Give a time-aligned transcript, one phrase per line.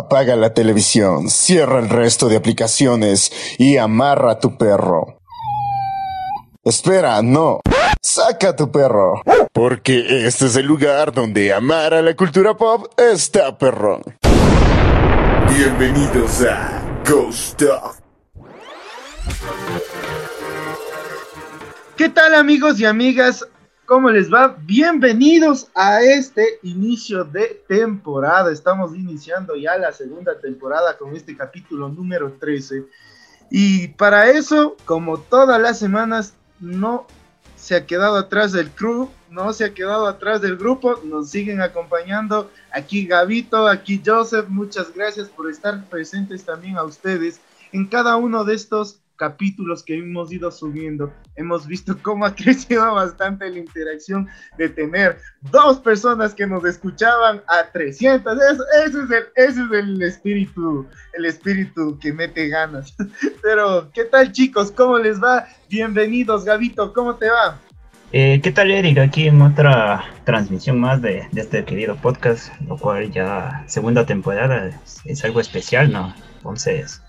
[0.00, 5.20] Apaga la televisión, cierra el resto de aplicaciones y amarra a tu perro.
[6.64, 7.60] Espera, no.
[8.00, 9.20] Saca a tu perro.
[9.52, 14.00] Porque este es el lugar donde amar a la cultura pop está perrón.
[15.54, 17.96] Bienvenidos a Ghost Talk.
[21.98, 23.46] ¿Qué tal amigos y amigas?
[23.90, 24.56] ¿Cómo les va?
[24.60, 28.52] Bienvenidos a este inicio de temporada.
[28.52, 32.84] Estamos iniciando ya la segunda temporada con este capítulo número 13.
[33.50, 37.08] Y para eso, como todas las semanas, no
[37.56, 41.60] se ha quedado atrás del crew, no se ha quedado atrás del grupo, nos siguen
[41.60, 47.40] acompañando aquí Gabito, aquí Joseph, muchas gracias por estar presentes también a ustedes
[47.72, 52.94] en cada uno de estos capítulos que hemos ido subiendo, hemos visto cómo ha crecido
[52.94, 55.18] bastante la interacción de tener
[55.52, 58.38] dos personas que nos escuchaban a 300.
[58.50, 62.96] Eso, ese, es el, ese es el espíritu, el espíritu que mete ganas.
[63.42, 64.72] Pero, ¿qué tal chicos?
[64.72, 65.46] ¿Cómo les va?
[65.68, 67.58] Bienvenidos, Gabito, ¿cómo te va?
[68.12, 68.96] Eh, ¿Qué tal, Eric?
[68.98, 74.68] Aquí en otra transmisión más de, de, este querido podcast, lo cual ya segunda temporada
[74.68, 76.14] es, es algo especial, ¿no?
[76.38, 77.02] Entonces,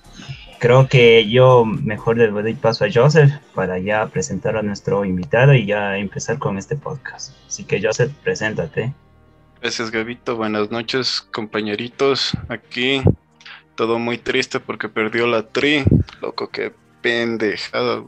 [0.62, 5.56] creo que yo mejor le doy paso a Joseph para ya presentar a nuestro invitado
[5.56, 7.36] y ya empezar con este podcast.
[7.48, 8.94] Así que Joseph, preséntate.
[9.60, 12.38] Gracias Gabito, buenas noches compañeritos.
[12.48, 13.02] Aquí
[13.74, 15.84] todo muy triste porque perdió la tri,
[16.22, 18.04] loco que pendejada.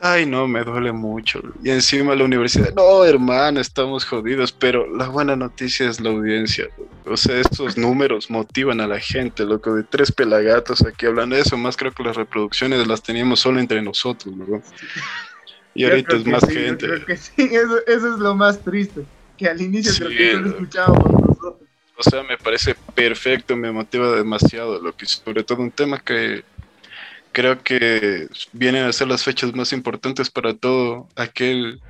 [0.00, 1.40] Ay, no, me duele mucho.
[1.62, 6.68] Y encima la universidad, no, hermano, estamos jodidos, pero la buena noticia es la audiencia.
[7.04, 11.42] O sea, estos números motivan a la gente, loco, de tres pelagatos aquí hablando de
[11.42, 14.62] eso, más creo que las reproducciones las teníamos solo entre nosotros, ¿no?
[15.74, 16.86] Y ahorita es más sí, gente.
[16.86, 19.04] Creo que sí, eso, eso, es lo más triste,
[19.36, 21.68] que al inicio sí, creo que lo escuchábamos nosotros.
[21.96, 26.44] O sea, me parece perfecto, me motiva demasiado, lo que sobre todo un tema que
[27.32, 31.80] creo que vienen a ser las fechas más importantes para todo aquel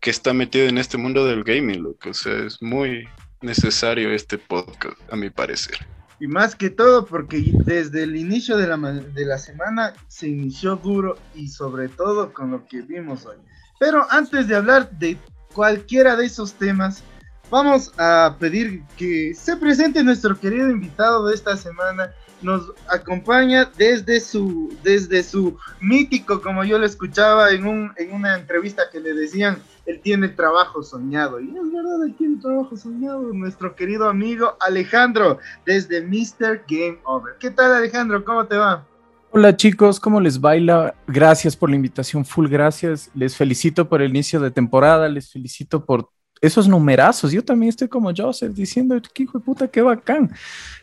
[0.00, 2.10] que está metido en este mundo del gaming, loco.
[2.10, 3.08] O sea, es muy
[3.40, 5.78] necesario este podcast, a mi parecer.
[6.20, 10.76] Y más que todo porque desde el inicio de la, de la semana se inició
[10.76, 13.36] duro y sobre todo con lo que vimos hoy.
[13.80, 15.16] Pero antes de hablar de
[15.52, 17.02] cualquiera de esos temas,
[17.50, 22.12] vamos a pedir que se presente nuestro querido invitado de esta semana,
[22.42, 28.36] nos acompaña desde su, desde su mítico, como yo lo escuchaba en, un, en una
[28.36, 31.40] entrevista que le decían, él tiene trabajo soñado.
[31.40, 33.32] Y es verdad, él tiene trabajo soñado.
[33.32, 36.64] Nuestro querido amigo Alejandro, desde Mr.
[36.68, 37.34] Game Over.
[37.38, 38.24] ¿Qué tal Alejandro?
[38.24, 38.86] ¿Cómo te va?
[39.34, 40.94] Hola chicos, ¿cómo les baila?
[41.06, 43.10] Gracias por la invitación, full gracias.
[43.14, 46.10] Les felicito por el inicio de temporada, les felicito por
[46.42, 47.32] esos numerazos.
[47.32, 50.30] Yo también estoy como Joseph diciendo, qué hijo de puta, qué bacán.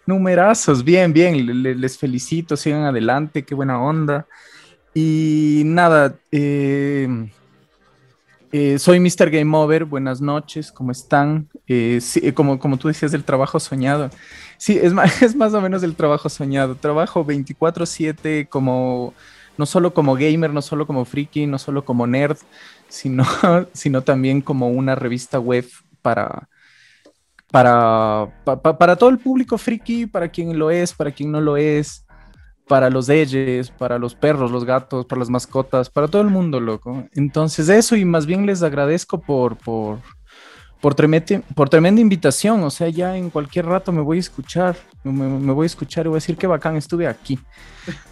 [0.10, 4.26] Numerazos, bien, bien, les, felicito, sigan adelante, qué buena onda.
[4.92, 7.30] Y nada, eh,
[8.52, 9.30] eh, soy Mr.
[9.30, 11.48] Game Over, buenas noches, ¿cómo están?
[11.68, 12.02] Eh,
[12.34, 14.10] como, como tú decías del trabajo soñado.
[14.58, 16.74] Sí, es más, es más o menos el trabajo soñado.
[16.74, 19.14] Trabajo 24/7 como,
[19.60, 22.38] no solo como gamer, no solo como friki, no solo como nerd,
[22.88, 23.26] sino,
[23.74, 25.68] sino también como una revista web
[26.02, 26.50] para,
[27.52, 31.58] para, para, para todo el público friki, para quien lo es, para quien no lo
[31.58, 32.06] es,
[32.70, 36.60] para los deyes, para los perros, los gatos, para las mascotas, para todo el mundo,
[36.60, 37.08] loco.
[37.16, 39.98] Entonces eso y más bien les agradezco por, por,
[40.80, 44.78] por, tremenda, por tremenda invitación, o sea, ya en cualquier rato me voy a escuchar,
[45.04, 47.40] me, me voy a escuchar y voy a decir qué bacán estuve aquí.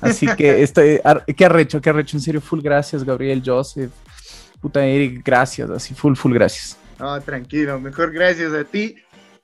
[0.01, 0.99] Así que estoy,
[1.37, 3.91] qué arrecho, qué arrecho, en serio, full gracias, Gabriel, Joseph,
[4.59, 6.79] puta Eric, gracias, así, full, full gracias.
[6.97, 8.95] No, tranquilo, mejor gracias a ti.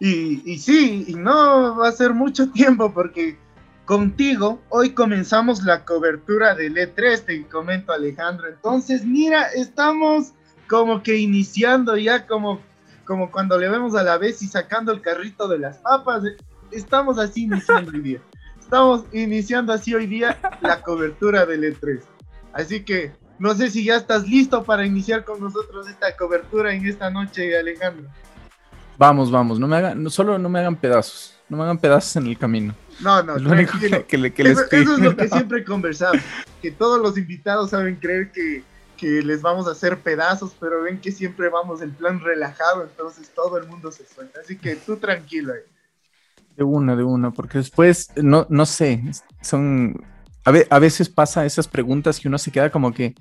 [0.05, 3.37] Y, sí, y no va a ser mucho tiempo porque
[3.85, 8.49] contigo hoy comenzamos la cobertura del E3, te comento Alejandro.
[8.49, 10.33] Entonces, mira, estamos
[10.67, 12.59] como que iniciando ya como,
[13.05, 16.23] como cuando le vemos a la vez y sacando el carrito de las papas.
[16.69, 18.19] Estamos así iniciando hoy día.
[18.59, 22.01] Estamos iniciando así hoy día la cobertura del E3.
[22.51, 26.85] Así que no sé si ya estás listo para iniciar con nosotros esta cobertura en
[26.85, 28.09] esta noche, Alejandro.
[28.97, 32.15] Vamos, vamos, no me hagan, no, solo no me hagan pedazos, no me hagan pedazos
[32.17, 32.75] en el camino.
[32.99, 36.21] No, no, es lo único que, que, que eso, eso, es lo que siempre conversamos,
[36.61, 38.63] que todos los invitados saben creer que,
[38.97, 43.31] que, les vamos a hacer pedazos, pero ven que siempre vamos en plan relajado, entonces
[43.33, 44.41] todo el mundo se suelta.
[44.41, 45.61] Así que tú tranquilo ahí.
[46.55, 49.03] De una, de una, porque después, no, no sé,
[49.41, 50.05] son...
[50.45, 53.15] A, ve, a veces pasa esas preguntas que uno se queda como que...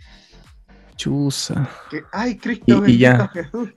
[0.97, 1.69] Chusa.
[1.91, 3.27] Que, Ay, Cristo, y, y ya.
[3.29, 3.71] Jesús.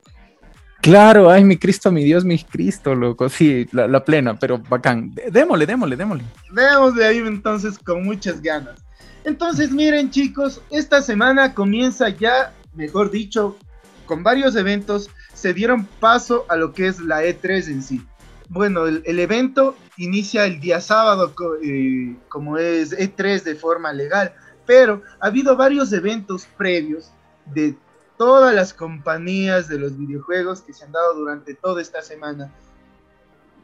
[0.85, 3.27] Claro, ay, mi Cristo, mi Dios, mi Cristo, loco.
[3.27, 5.15] Sí, la, plena, pero bacán.
[5.31, 6.23] Démosle, démosle, démosle.
[6.51, 8.85] Démosle ahí entonces con muchas ganas.
[9.23, 13.57] Entonces, miren, chicos, esta semana comienza ya, mejor dicho,
[14.05, 18.05] con varios eventos, se dieron paso a lo que es la E3 en sí.
[18.49, 21.33] Bueno, el, evento inicia el día sábado,
[21.63, 24.35] eh, como es E3 de forma legal,
[24.67, 27.11] pero ha habido varios eventos previos
[27.55, 27.75] de
[28.17, 32.51] todas las compañías de los videojuegos que se han dado durante toda esta semana,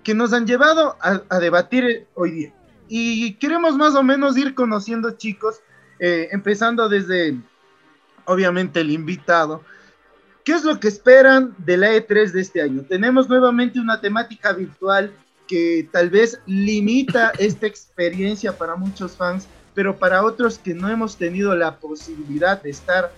[0.04, 2.54] que nos han llevado a, debatir hoy día.
[2.88, 5.62] Y queremos más o menos ir conociendo, chicos,
[6.00, 7.38] eh, empezando desde,
[8.26, 9.64] obviamente, el invitado.
[10.44, 12.84] ¿Qué es lo que esperan de la E3 de este año?
[12.84, 15.14] Tenemos nuevamente una temática virtual
[15.48, 21.18] que tal vez limita esta experiencia para muchos fans, pero para otros que no hemos
[21.18, 23.12] tenido la posibilidad de estar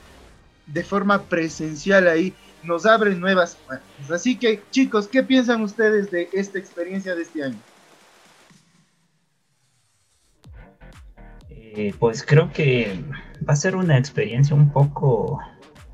[0.67, 2.33] de forma presencial ahí,
[2.63, 4.11] nos abre nuevas puertas.
[4.11, 7.57] Así que chicos, ¿qué piensan ustedes de esta experiencia de este año?
[11.49, 13.03] Eh, pues creo que
[13.47, 15.39] va a ser una experiencia un poco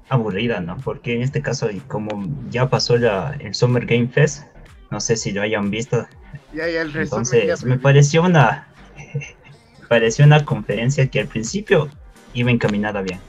[0.09, 0.77] aburrida, ¿no?
[0.77, 4.43] Porque en este caso, como ya pasó la, el Summer Game Fest,
[4.91, 6.07] no sé si lo hayan visto.
[6.53, 8.67] Ya, ya, el Entonces, me pareció una,
[9.89, 11.89] pareció una conferencia que al principio
[12.33, 13.19] iba encaminada bien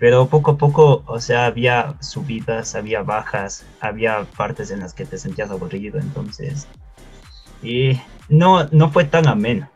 [0.00, 5.04] pero poco a poco, o sea, había subidas, había bajas, había partes en las que
[5.04, 6.66] te sentías aburrido, entonces,
[7.62, 8.00] y
[8.30, 9.70] no, no fue tan ameno,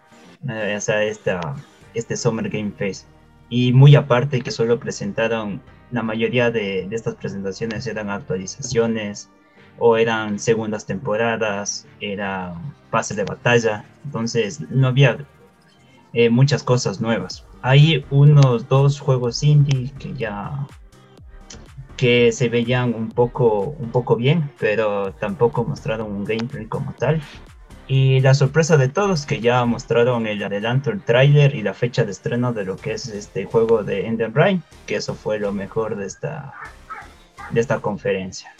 [0.49, 1.55] eh, o sea, esta,
[1.93, 3.05] este Summer Game Face.
[3.51, 5.61] Y muy aparte que solo presentaron,
[5.91, 9.29] la mayoría de, de estas presentaciones eran actualizaciones
[9.79, 12.55] o eran segundas temporadas, era
[12.91, 15.19] pases de batalla, entonces no había
[16.15, 17.45] eh, muchas cosas nuevas.
[17.67, 20.67] Hay unos dos juegos indie que ya
[21.97, 27.23] que se veían un poco, un poco bien, pero tampoco mostraron un gameplay como tal.
[27.89, 32.05] Y la sorpresa de todos que ya mostraron el adelanto, el tráiler y la fecha
[32.05, 35.51] de estreno de lo que es este juego de Ender Rain, que eso fue lo
[35.51, 36.53] mejor de esta,
[37.51, 38.55] de esta conferencia.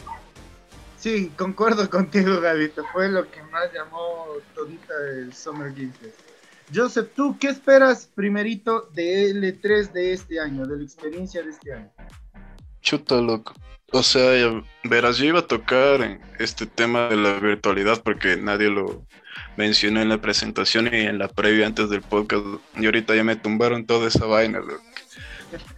[0.97, 2.83] Sí, concuerdo contigo, Gavito.
[2.91, 4.25] Fue lo que más llamó
[4.55, 6.34] todita el Summer Game Fest.
[6.73, 11.73] Joseph, ¿tú qué esperas primerito de L3 de este año, de la experiencia de este
[11.73, 11.91] año?
[12.81, 13.53] Chuta, loco.
[13.91, 19.05] O sea, verás, yo iba a tocar este tema de la virtualidad porque nadie lo
[19.57, 22.43] mencionó en la presentación y en la previa antes del podcast.
[22.75, 24.83] Y ahorita ya me tumbaron toda esa vaina, loco.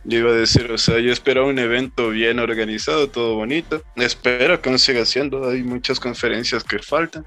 [0.05, 3.83] Yo iba a decir, o sea, yo espero un evento bien organizado, todo bonito.
[3.95, 7.25] Espero que no siga siendo, hay muchas conferencias que faltan.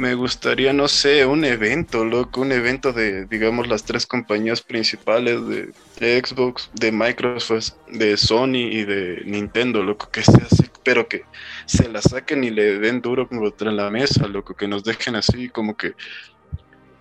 [0.00, 5.46] Me gustaría, no sé, un evento, loco, un evento de, digamos, las tres compañías principales
[5.46, 11.24] de, Xbox, de Microsoft, de Sony y de Nintendo, loco, que sea así, pero que
[11.66, 15.50] se la saquen y le den duro contra la mesa, loco, que nos dejen así,
[15.50, 15.92] como que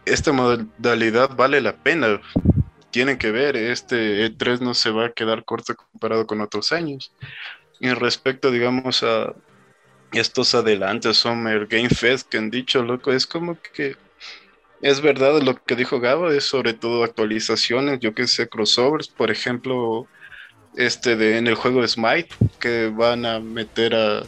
[0.04, 2.20] esta modalidad vale la pena.
[2.92, 7.14] Tienen que ver, este E3 no se va a quedar corto comparado con otros años.
[7.80, 9.34] Y respecto, digamos, a,
[10.14, 13.96] estos adelantos Summer Game Fest que han dicho, loco, es como que
[14.82, 19.30] es verdad lo que dijo Gabo, es sobre todo actualizaciones, yo que sé, crossovers, por
[19.30, 20.08] ejemplo,
[20.76, 22.30] este de en el juego Smite,
[22.60, 24.24] que van a meter a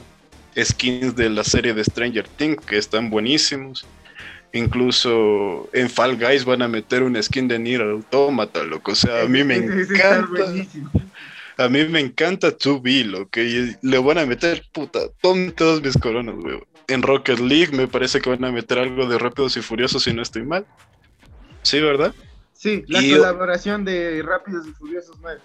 [0.62, 3.86] skins de la serie de Stranger Things, que están buenísimos.
[4.54, 8.92] Incluso en Fall Guys van a meter un skin de Nier Automata, loco.
[8.92, 10.54] O sea, a mí me encanta.
[11.58, 16.36] A mí me encanta 2B, lo que le van a meter, puta, todos mis coronas,
[16.38, 16.64] weón.
[16.88, 20.14] En Rocket League me parece que van a meter algo de Rápidos y Furiosos si
[20.14, 20.66] no estoy mal.
[21.62, 22.14] Sí, ¿verdad?
[22.54, 25.40] Sí, la colaboración de Rápidos y Furiosos 9.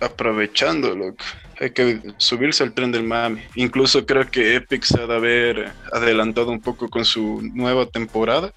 [0.00, 1.24] Aprovechando, loco.
[1.60, 3.40] Hay que subirse al tren del mami.
[3.54, 8.52] Incluso creo que Epic se ha de haber adelantado un poco con su nueva temporada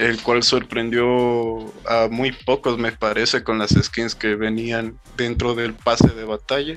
[0.00, 5.74] el cual sorprendió a muy pocos, me parece, con las skins que venían dentro del
[5.74, 6.76] pase de batalla.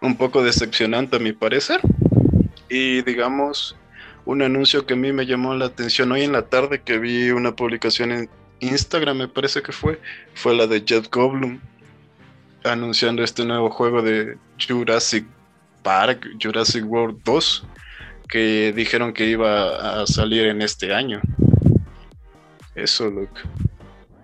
[0.00, 1.80] Un poco decepcionante a mi parecer.
[2.68, 3.76] Y digamos,
[4.24, 7.30] un anuncio que a mí me llamó la atención hoy en la tarde que vi
[7.30, 10.00] una publicación en Instagram, me parece que fue,
[10.34, 11.60] fue la de Jet Goblin
[12.62, 15.26] anunciando este nuevo juego de Jurassic
[15.82, 17.66] Park, Jurassic World 2,
[18.28, 21.20] que dijeron que iba a salir en este año.
[22.74, 23.40] Eso, loco.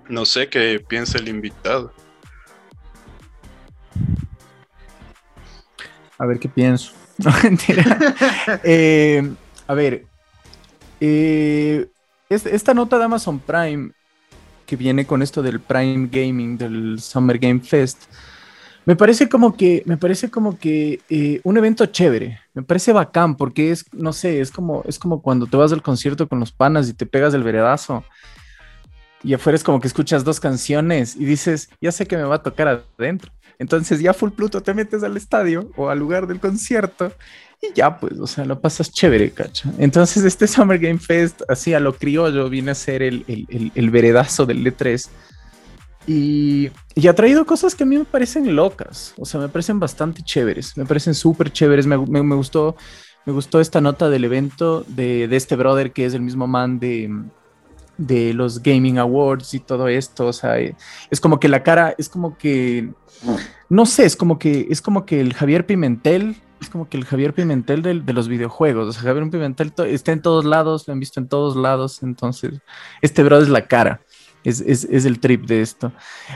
[0.09, 1.93] No sé qué piensa el invitado.
[6.19, 6.93] A ver qué pienso.
[7.19, 7.85] No, mentira.
[8.63, 9.29] Eh,
[9.67, 10.05] a ver.
[11.01, 11.89] Eh,
[12.29, 13.91] esta nota de Amazon Prime,
[14.65, 18.05] que viene con esto del Prime Gaming, del Summer Game Fest,
[18.85, 22.39] me parece como que, me parece como que eh, un evento chévere.
[22.55, 25.83] me parece bacán porque es, no sé, es como, es como cuando te vas al
[25.83, 28.05] concierto con los panas y te pegas el veredazo
[29.23, 32.37] y afuera es como que escuchas dos canciones y dices, ya sé que me va
[32.37, 33.33] a tocar adentro.
[33.59, 37.13] Entonces ya full Pluto te metes al estadio o al lugar del concierto
[37.61, 39.73] y ya pues, o sea, lo pasas chévere, cacha.
[39.79, 43.91] Entonces este Summer Game Fest, así a lo criollo, viene a ser el, el, el,
[43.91, 45.09] veredazo del E3.
[46.07, 49.79] Y, y, ha traído cosas que a mí me parecen locas, o sea, me parecen
[49.79, 52.77] bastante chéveres, me parecen súper chéveres, me, me, me, gustó,
[53.27, 56.79] me gustó esta nota del evento de, de este brother que es el mismo man
[56.79, 57.11] de,
[57.99, 62.09] de los Gaming Awards y todo esto, o sea, es como que la cara, es
[62.09, 62.91] como que,
[63.69, 67.05] no sé, es como que, es como que el Javier Pimentel, es como que el
[67.05, 70.93] Javier Pimentel de, de los videojuegos, o sea, Javier Pimentel está en todos lados, lo
[70.93, 72.61] han visto en todos lados, entonces,
[73.03, 74.01] este bro es la cara.
[74.45, 75.93] Es, es, es el trip de esto.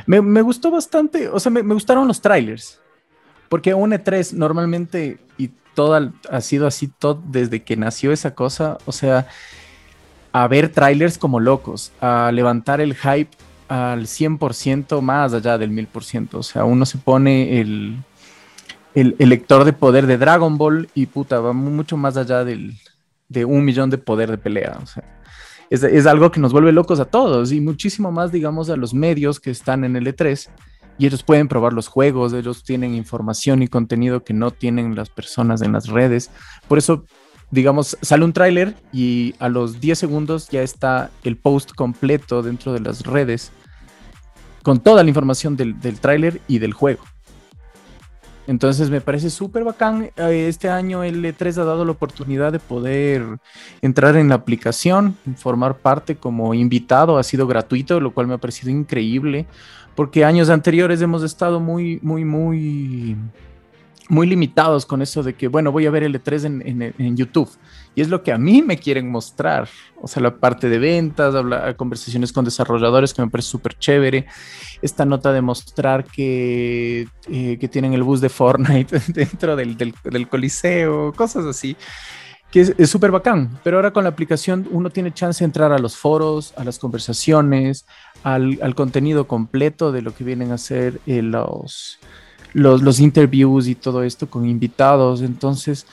[0.07, 2.81] Me, me, gustó bastante, o sea, me, me gustaron los trailers,
[3.49, 8.77] porque un E3 normalmente, y todo ha sido así todo desde que nació esa cosa,
[8.87, 9.29] o sea,
[10.33, 13.31] a ver trailers como locos, a levantar el hype
[13.69, 16.35] al 100% más allá del 1000%.
[16.35, 17.99] O sea, uno se pone el,
[18.95, 22.75] el, lector de poder de Dragon Ball y puta, va mucho más allá del,
[23.29, 24.79] de un millón de poder de pelea.
[24.83, 25.05] O sea,
[25.71, 29.41] es, algo que nos vuelve locos a todos y muchísimo más, digamos, a los medios
[29.41, 30.51] que están en el E3
[30.99, 35.09] y ellos pueden probar los juegos, ellos tienen información y contenido que no tienen las
[35.09, 36.31] personas en las redes.
[36.69, 37.05] Por eso
[37.53, 42.73] digamos, sale un tráiler y a los 10 segundos ya está el post completo dentro
[42.73, 43.53] de las redes
[44.63, 47.05] con toda la información del, tráiler y del juego.
[48.47, 50.11] Entonces me parece súper bacán.
[50.17, 53.23] Eh, este año el E3 ha dado la oportunidad de poder
[53.83, 57.19] entrar en la aplicación, formar parte como invitado.
[57.19, 59.47] Ha sido gratuito, lo cual me ha parecido increíble,
[59.95, 63.17] porque años anteriores hemos estado muy, muy, muy
[64.13, 67.49] muy limitados con eso de que, bueno, voy a ver el E3 en, en, YouTube.
[67.95, 69.71] Y es lo que a mí me quieren mostrar.
[70.03, 74.27] O sea, la parte de ventas, hablar, conversaciones con desarrolladores que me parece súper chévere.
[74.83, 79.95] Esta nota de mostrar que, eh, que tienen el bus de Fortnite dentro del, del,
[80.05, 81.75] del coliseo, cosas así
[82.51, 85.79] que es súper bacán, pero ahora con la aplicación uno tiene chance de entrar a
[85.79, 87.87] los foros, a las conversaciones,
[88.25, 91.99] al, al contenido completo de lo que vienen a ser eh, los,
[92.53, 95.23] los, los interviews y todo esto con invitados.
[95.23, 95.87] Entonces,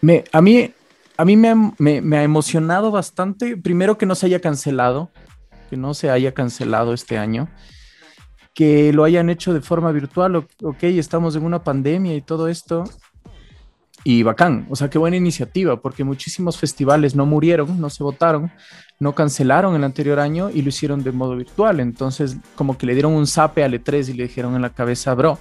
[0.00, 0.72] me, a mí,
[1.16, 5.10] a mí me, me, me, ha emocionado bastante, primero que no se haya cancelado,
[5.68, 7.48] que no se haya cancelado este año,
[8.54, 12.84] que lo hayan hecho de forma virtual, ok, estamos en una pandemia y todo esto.
[14.02, 18.50] Y bacán, o sea, qué buena iniciativa, porque muchísimos festivales no murieron, no se votaron,
[18.98, 21.80] no cancelaron el anterior año y lo hicieron de modo virtual.
[21.80, 25.14] Entonces, como que le dieron un zape al E3 y le dijeron en la cabeza,
[25.14, 25.38] bro,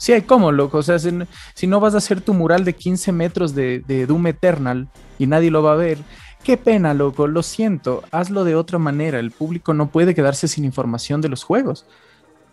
[0.00, 0.78] Sí, hay como, loco.
[0.78, 1.10] O sea, si,
[1.52, 5.26] si, no vas a hacer tu mural de 15 metros de, de, Doom Eternal y
[5.26, 5.98] nadie lo va a ver,
[6.42, 7.26] qué pena, loco.
[7.26, 8.02] Lo siento.
[8.10, 9.18] Hazlo de otra manera.
[9.18, 11.84] El público no puede quedarse sin información de los juegos.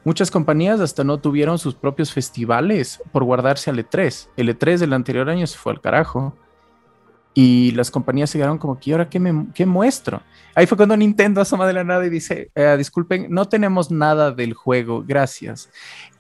[0.08, 4.30] Muchas compañías hasta no tuvieron sus propios festivales por guardarse al E3.
[4.38, 6.34] El E3 del anterior año se fue al carajo.
[7.34, 10.22] Y las compañías se quedaron como, ¿y ahora qué, me, qué muestro?
[10.56, 14.32] Ahí fue cuando Nintendo asoma de la nada y dice, eh, disculpen, no tenemos nada
[14.32, 15.70] del juego, gracias.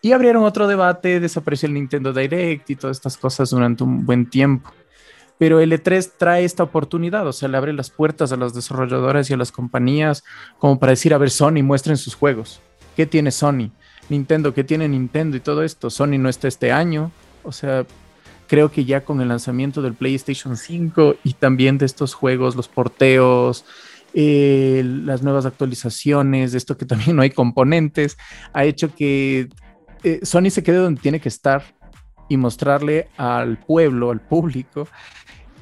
[0.01, 4.29] Y abrieron otro debate, desapareció el Nintendo Direct y todas estas cosas durante un buen
[4.29, 4.69] tiempo.
[5.37, 9.29] Pero el E3 trae esta oportunidad, o sea, le abre las puertas a las desarrolladoras
[9.29, 10.25] y a las compañías
[10.57, 12.61] como para decir, a ver, Sony, muestren sus juegos.
[12.97, 13.69] ¿Qué tiene Sony?
[14.09, 15.91] Nintendo, ¿qué tiene Nintendo y todo esto?
[15.91, 17.11] Sony no está este año,
[17.43, 17.85] o sea,
[18.47, 22.67] creo que ya con el lanzamiento del PlayStation 5 y también de estos juegos, los
[22.67, 23.65] porteos,
[24.15, 28.17] eh, las nuevas actualizaciones, esto que también no hay componentes,
[28.51, 29.49] ha hecho que
[30.03, 31.63] eh, Sony se quede donde tiene que estar
[32.29, 34.87] y mostrarle al pueblo, al público,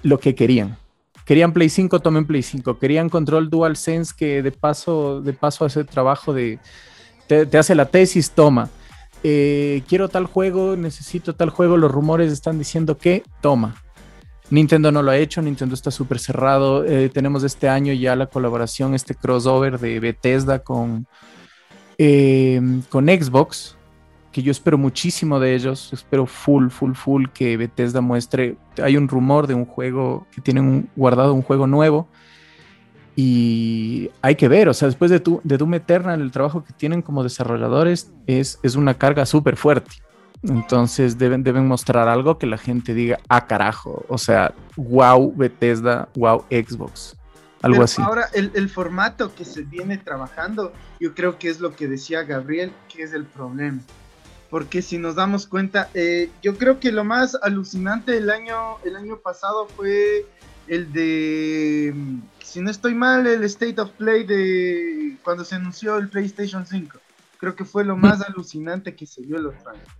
[0.04, 0.78] lo que querían.
[1.26, 2.80] Querían Play 5, tomen Play 5.
[2.80, 6.60] Querían Control DualSense que de paso, de paso hace trabajo de...
[7.28, 8.70] Te, hace la tesis, toma
[9.28, 13.74] eh, quiero tal juego, necesito tal juego, los rumores están diciendo que toma.
[14.52, 16.86] Nintendo no lo ha hecho, Nintendo está súper cerrado.
[16.86, 21.08] Eh, tenemos este año ya la colaboración, este crossover de Bethesda con,
[21.98, 23.76] eh, con Xbox,
[24.32, 25.90] que yo espero muchísimo de ellos.
[25.92, 28.58] Espero full, full, full que Bethesda muestre.
[28.84, 32.08] Hay un rumor de un juego que tienen guardado un juego nuevo
[33.16, 36.74] y hay que ver, o sea, después de, tu, de Doom Eternal, el trabajo que
[36.74, 39.92] tienen como desarrolladores es, es una carga súper fuerte.
[40.44, 46.10] Entonces deben, deben mostrar algo que la gente diga, ah, carajo, o sea, wow Bethesda,
[46.16, 47.16] wow Xbox,
[47.64, 48.02] algo Pero así.
[48.02, 52.24] Ahora, el, el, formato que se viene trabajando, yo creo que es lo que decía
[52.24, 53.80] Gabriel, que es el problema.
[54.52, 58.96] porque si nos damos cuenta, eh, yo creo que lo más alucinante del año, el
[58.96, 60.28] año pasado fue
[60.68, 61.94] el de,
[62.44, 67.00] si no estoy mal, el State of Play de cuando se anunció el PlayStation 5.
[67.38, 69.92] Creo que fue lo más alucinante que se vio en los trailers.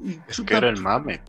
[0.00, 1.22] Y, es que era el mame.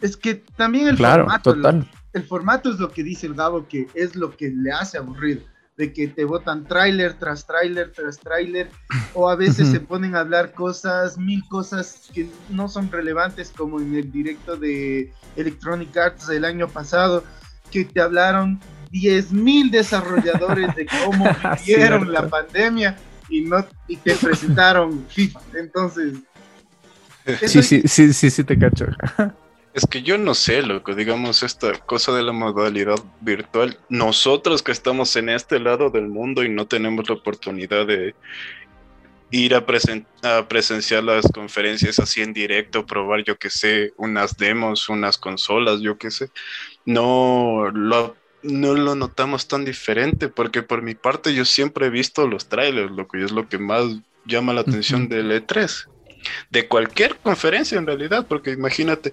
[0.00, 1.90] Es que también el claro, formato, total.
[2.12, 5.42] el formato es lo que dice el Gabo, que es lo que le hace aburrido
[5.78, 8.68] de que te botan tráiler tras tráiler tras tráiler,
[9.14, 13.80] o a veces se ponen a hablar cosas, mil cosas que no son relevantes, como
[13.80, 17.22] en el directo de Electronic Arts del año pasado,
[17.70, 18.60] que te hablaron
[18.90, 21.24] 10.000 desarrolladores de cómo
[21.66, 22.96] vivieron la pandemia
[23.28, 25.40] y, no, y te presentaron FIFA.
[25.54, 26.14] Entonces...
[27.42, 28.86] Sí, sí, sí, sí, sí, te cacho.
[29.74, 34.72] Es que yo no sé, loco, digamos, esta cosa de la modalidad virtual, nosotros que
[34.72, 38.16] estamos en este lado del mundo y no tenemos la oportunidad de
[39.30, 44.88] ir a, a presenciar las conferencias así en directo, probar, yo que sé, unas demos,
[44.88, 46.30] unas consolas, yo que sé,
[46.88, 52.26] no lo, no lo notamos tan diferente, porque por mi parte yo siempre he visto
[52.26, 53.84] los trailers, lo que es lo que más
[54.24, 55.86] llama la atención del E3
[56.50, 59.12] de cualquier conferencia en realidad, porque imagínate,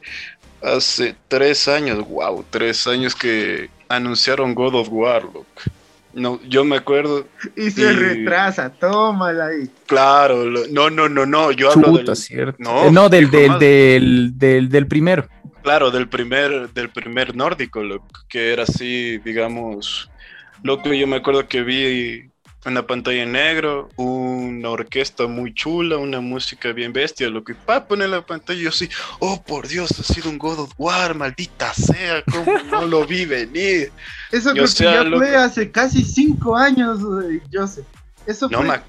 [0.62, 5.46] hace tres años, wow, tres años que anunciaron God of War, look.
[6.14, 7.28] No, yo me acuerdo.
[7.58, 9.70] Y se retrasa, tómala ahí.
[9.86, 12.16] Claro, no, no, no, no, yo hablo del...
[12.16, 12.56] Cierto.
[12.58, 15.28] No, eh, no del, del, del, del, del, primero.
[15.66, 20.12] Claro, del primer, del primer nórdico, lo que era así, digamos,
[20.62, 22.30] lo que yo me acuerdo que vi
[22.68, 27.88] una pantalla en negro, una orquesta muy chula, una música bien bestia, lo que pa
[27.88, 31.16] pone en la pantalla yo así, oh por Dios, ha sido un God of War,
[31.16, 33.92] maldita sea, cómo no lo vi venir.
[34.32, 37.00] Eso creo que ya fue hace casi cinco años,
[37.52, 37.88] Joseph.
[38.28, 38.82] Eso no, fue...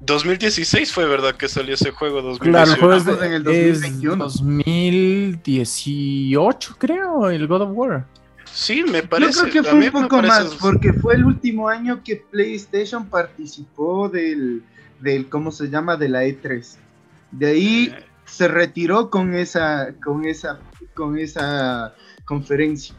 [0.00, 2.50] 2016 fue verdad que salió ese juego, 2018.
[2.50, 4.24] Claro, el juego es, de, en el 2021.
[4.24, 8.06] 2018 creo, el God of War.
[8.52, 9.32] Sí, me parece.
[9.32, 14.08] Yo creo que fue un poco más, porque fue el último año que PlayStation participó
[14.08, 14.62] del,
[15.00, 15.96] del, ¿cómo se llama?
[15.96, 16.76] De la E3.
[17.30, 18.04] De ahí eh.
[18.24, 20.60] se retiró con esa, con esa,
[20.94, 22.94] con esa conferencia.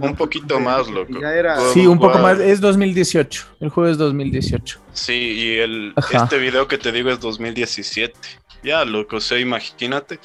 [0.00, 1.14] Un poquito más, loco.
[1.72, 2.38] Sí, un poco más.
[2.40, 3.46] Es 2018.
[3.60, 4.80] El juego es 2018.
[4.92, 8.18] Sí, y el, este video que te digo es 2017.
[8.62, 10.18] Ya, loco, o sea, imagínate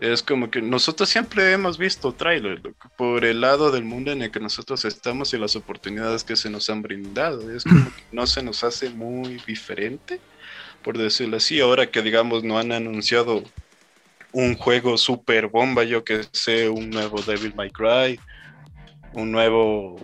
[0.00, 2.62] es como que nosotros siempre hemos visto trailers
[2.96, 6.48] por el lado del mundo en el que nosotros estamos y las oportunidades que se
[6.48, 7.50] nos han brindado.
[7.54, 10.18] Es como que no se nos hace muy diferente,
[10.82, 11.60] por decirlo así.
[11.60, 13.44] Ahora que digamos no han anunciado
[14.32, 18.18] un juego super bomba, yo que sé, un nuevo Devil May Cry,
[19.12, 19.96] un nuevo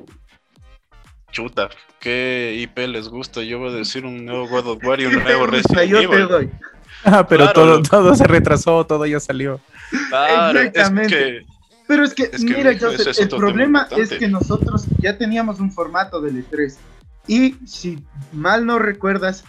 [1.32, 1.68] chuta,
[2.00, 3.42] ¿qué IP les gusta?
[3.42, 6.50] Yo voy a decir un nuevo God of War y un nuevo Resident Evil.
[7.04, 9.60] Ah, pero todo, todo se retrasó, todo ya salió.
[9.92, 11.46] Exactamente.
[11.86, 16.76] Pero es que, mira, el problema es que nosotros ya teníamos un formato del E3.
[17.28, 19.44] Y si mal no recuerdas,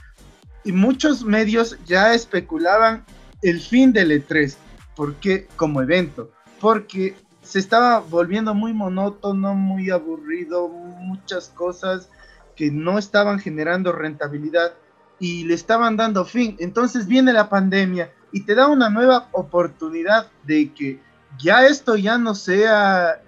[0.63, 3.05] y muchos medios ya especulaban
[3.41, 4.55] el fin del E3
[4.95, 7.15] porque como evento, porque
[7.47, 12.09] se estaba volviendo muy monótono, muy aburrido, muchas cosas
[12.55, 14.73] que no estaban generando rentabilidad
[15.19, 16.57] y le estaban dando fin.
[16.59, 20.99] Entonces viene la pandemia y te da una nueva oportunidad de que
[21.39, 23.21] ya esto ya no sea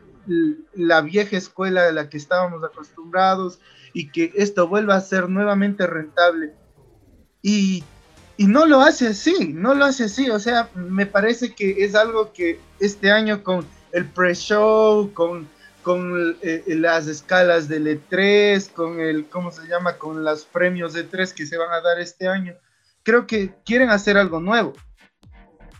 [0.74, 3.60] la vieja escuela de la que estábamos acostumbrados
[3.94, 6.54] y que esto vuelva a ser nuevamente rentable.
[7.42, 7.86] Y,
[8.36, 10.30] y no lo hace así, no lo hace así.
[10.30, 15.48] O sea, me parece que es algo que este año con el pre-show, con,
[15.84, 19.98] con eh, las escalas del E3, con el, ¿cómo se llama?
[19.98, 22.56] Con los premios E3 que se van a dar este año,
[23.04, 24.74] creo que quieren hacer algo nuevo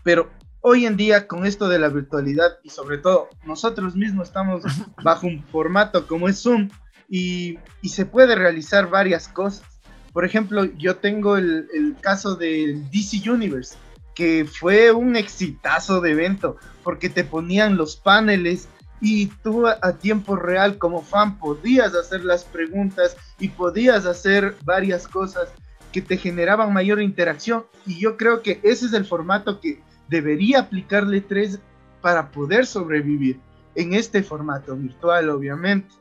[0.02, 4.62] pero hoy en día con esto de la virtualidad y sobre todo nosotros mismos estamos
[5.02, 6.68] bajo un formato como es Zoom
[7.08, 9.66] y, se puede realizar varias cosas.
[10.12, 13.76] Por ejemplo, yo tengo el, el caso del DC Universe,
[14.20, 18.68] que fue un exitazo de evento, porque te ponían los paneles
[19.00, 25.08] y tú a tiempo real como fan podías hacer las preguntas y podías hacer varias
[25.08, 25.48] cosas
[25.90, 27.64] que te generaban mayor interacción.
[27.86, 29.80] Y yo creo que ese es el formato que
[30.10, 31.58] debería aplicarle tres
[32.02, 33.40] para poder sobrevivir
[33.74, 35.94] en este formato virtual, obviamente.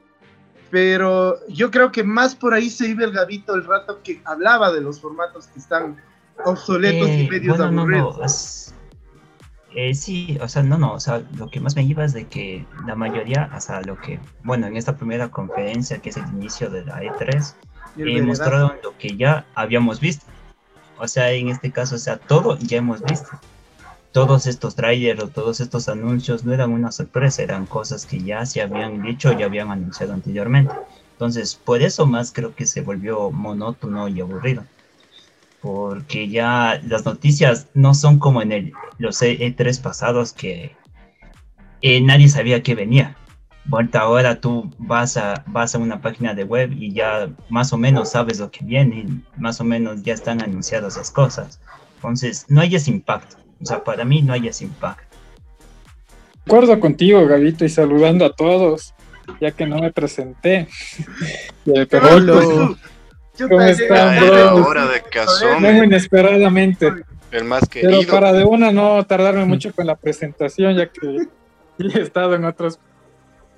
[0.70, 4.74] Pero yo creo que más por ahí se iba el gavito el rato que hablaba
[4.74, 5.96] de los formatos que están
[6.46, 8.74] obsoletos y eh, medios aburridos.
[9.76, 12.28] Eh, sí, o sea, no, no, o sea, lo que más me iba es de
[12.28, 16.28] que la mayoría, o sea, lo que, bueno, en esta primera conferencia, que es el
[16.30, 17.54] inicio de la E3,
[17.98, 20.26] eh, mostraron lo que ya habíamos visto.
[20.98, 23.30] O sea, en este caso, o sea, todo ya hemos visto.
[24.12, 28.44] todos estos trailers o todos estos anuncios no eran una sorpresa, eran cosas que ya
[28.48, 30.74] se habían dicho, ya habían anunciado anteriormente.
[31.12, 34.64] Entonces, por eso más creo que se volvió monótono y aburrido.
[35.62, 40.76] Porque ya las noticias no son como en el, los E3 pasados que
[41.82, 43.16] eh, nadie sabía que venía.
[43.66, 47.78] Vuelta ahora tú vas a, vas a una página de web y ya más o
[47.78, 51.60] menos sabes lo que viene, y más o menos ya están anunciadas las cosas.
[51.96, 53.36] Entonces, no hay ese impacto.
[53.62, 55.04] O sea, para mí no hay ese impacto.
[56.46, 58.94] acuerdo contigo, Gavito, y saludando a todos,
[59.42, 60.68] ya que no me presenté.
[61.66, 62.78] Pero,
[63.48, 64.56] ¿Cómo están, bro?
[64.68, 65.72] hora de que asome.
[65.72, 66.92] Vengo inesperadamente.
[67.32, 68.00] El más querido.
[68.00, 71.28] Pero para de una no tardarme mucho con la presentación, ya que
[71.80, 72.80] he estado en otros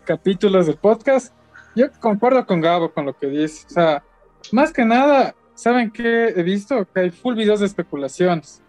[0.06, 1.34] capítulos del podcast.
[1.76, 3.66] Yo concuerdo con Gabo con lo que dice.
[3.68, 4.04] O sea,
[4.52, 6.86] más que nada, ¿saben qué he visto?
[6.94, 8.62] Que hay full videos de especulaciones.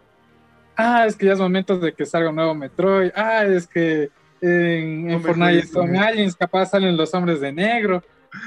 [0.76, 3.10] Ah, es que ya es momento de que salga un nuevo Metroid.
[3.14, 5.66] Ah, es que en, en Fortnite Fortnite.
[5.66, 8.02] son aliens, capaz salen los hombres de negro.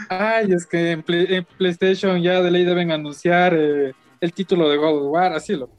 [0.10, 4.70] Ay, es que en, Play- en PlayStation ya de ley deben anunciar eh, el título
[4.70, 5.70] de God of War, así lo.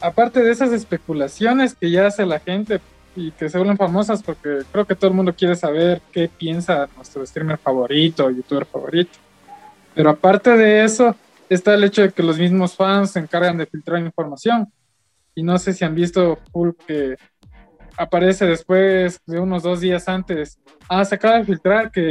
[0.00, 2.80] Aparte de esas especulaciones que ya hace la gente
[3.16, 6.88] y que se vuelven famosas porque creo que todo el mundo quiere saber qué piensa
[6.96, 9.18] nuestro streamer favorito, youtuber favorito.
[9.94, 11.16] Pero aparte de eso,
[11.48, 14.72] está el hecho de que los mismos fans se encargan de filtrar información.
[15.34, 17.16] Y no sé si han visto full que
[17.96, 20.58] aparece después de unos dos días antes.
[20.88, 22.02] Ah, se acaba de filtrar que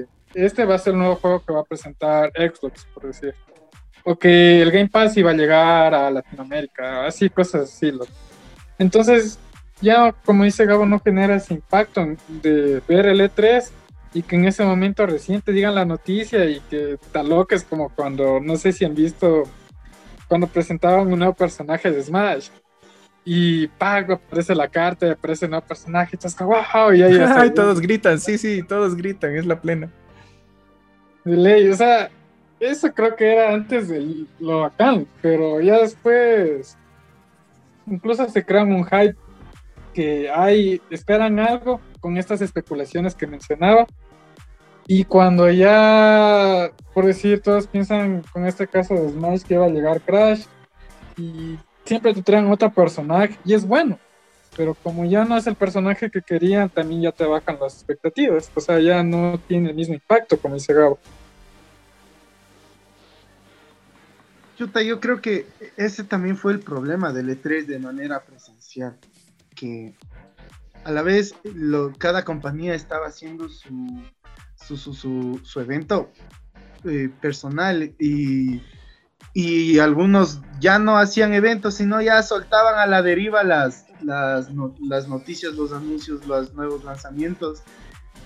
[0.00, 3.34] eh, este va a ser el nuevo juego que va a presentar Xbox, por decir.
[4.04, 7.90] O que el Game Pass iba a llegar a Latinoamérica, así, cosas así.
[7.90, 8.12] loco.
[8.78, 9.38] Entonces,
[9.80, 13.70] ya como dice Gabo, no genera ese impacto de ver el E3
[14.14, 17.90] y que en ese momento reciente digan la noticia y que tal loco es como
[17.90, 19.44] cuando, no sé si han visto,
[20.28, 22.48] cuando presentaban un nuevo personaje de Smash.
[23.24, 27.18] Y pago, aparece la carta, aparece el nuevo personaje, y estás como, wow, y ahí
[27.36, 29.90] Ay, todos gritan, sí, sí, todos gritan, es la plena.
[31.28, 32.08] De ley, o sea,
[32.58, 36.74] eso creo que era antes de lo bacán, pero ya después
[37.86, 39.14] incluso se crean un hype
[39.92, 43.86] que hay, esperan algo con estas especulaciones que mencionaba.
[44.86, 49.68] Y cuando ya, por decir, todos piensan con este caso de Smash que iba a
[49.68, 50.44] llegar Crash
[51.18, 53.98] y siempre te traen otro personaje y es bueno.
[54.56, 58.50] Pero como ya no es el personaje que querían, también ya te bajan las expectativas.
[58.54, 60.98] O sea, ya no tiene el mismo impacto, como dice Gabo.
[64.58, 68.98] Yo creo que ese también fue el problema del E3 de manera presencial,
[69.54, 69.94] que
[70.84, 71.34] a la vez
[71.98, 74.02] cada compañía estaba haciendo su,
[74.56, 76.10] su, su, su- evento
[76.84, 78.60] eh, personal y,
[79.32, 84.48] y algunos ya no hacían eventos, sino ya soltaban a la deriva las, las,
[84.80, 87.62] las noticias, los anuncios, los nuevos lanzamientos.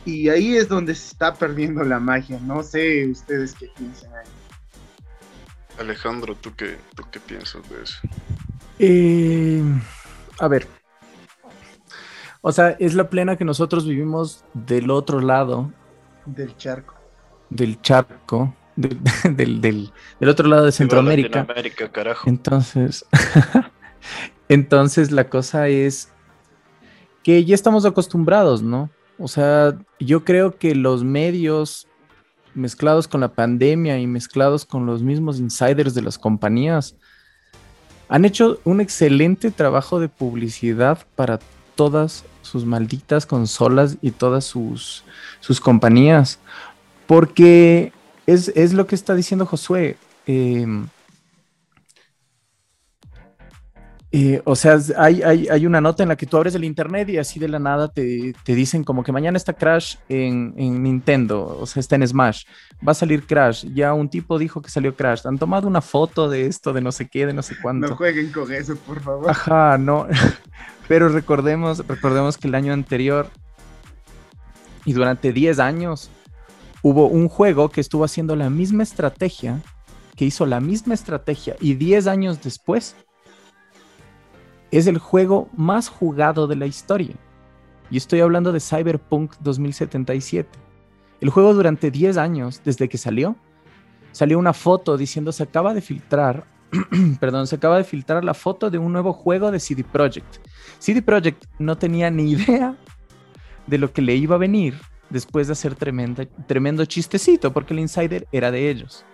[0.04, 2.40] Y ahí es donde se está perdiendo la magia.
[2.40, 4.26] No sé ustedes qué piensan ahí.
[5.78, 7.98] Alejandro, ¿tú qué, ¿tú qué piensas de eso?
[8.78, 9.62] Eh,
[10.38, 10.66] a ver.
[12.40, 15.72] O sea, es la plena que nosotros vivimos del otro lado
[16.26, 16.94] Del charco.
[17.50, 18.98] del charco, del,
[19.36, 21.46] del, del- del otro lado de Centroamérica.
[21.92, 22.28] Carajo.
[22.28, 23.04] Entonces,
[24.48, 26.10] entonces la cosa es
[27.22, 28.90] que ya estamos acostumbrados, ¿no?
[29.18, 31.86] O sea, yo creo que los medios
[32.54, 36.94] mezclados con la pandemia y mezclados con los mismos insiders de las compañías
[38.08, 41.40] han hecho un excelente trabajo de publicidad para
[41.74, 45.02] todas sus malditas consolas y todas sus,
[45.40, 46.38] sus compañías.
[47.06, 47.92] Porque
[48.26, 49.96] es, es lo que está diciendo Josué.
[50.26, 50.88] em,
[54.14, 57.08] eh, o sea, hay, hay, hay una nota en la que tú abres el internet
[57.08, 60.82] y así de la nada te, te dicen como que mañana está Crash en, en
[60.82, 62.44] Nintendo, o sea, está en Smash,
[62.86, 66.28] va a salir Crash, ya un tipo dijo que salió Crash, han tomado una foto
[66.28, 67.88] de esto, de no sé qué, de no sé cuánto.
[67.88, 69.30] No jueguen con eso, por favor.
[69.30, 70.06] Ajá, no.
[70.88, 73.30] Pero recordemos, recordemos que el año anterior
[74.84, 76.10] y durante 10 años
[76.82, 79.62] hubo un juego que estuvo haciendo la misma estrategia,
[80.16, 82.94] que hizo la misma estrategia y 10 años después
[84.72, 87.14] es el juego más jugado de la historia.
[87.90, 90.48] Y estoy hablando de Cyberpunk 2077.
[91.20, 93.36] El juego durante 10 años, desde que salió,
[94.10, 96.46] salió una foto diciendo se acaba de filtrar
[97.20, 100.38] perdón, se acaba de filtrar la foto de un nuevo juego de CD Projekt.
[100.78, 102.76] CD Projekt no tenía ni idea
[103.66, 104.80] de lo que le iba a venir
[105.10, 109.04] después de hacer tremenda, tremendo chistecito, porque el insider era de ellos.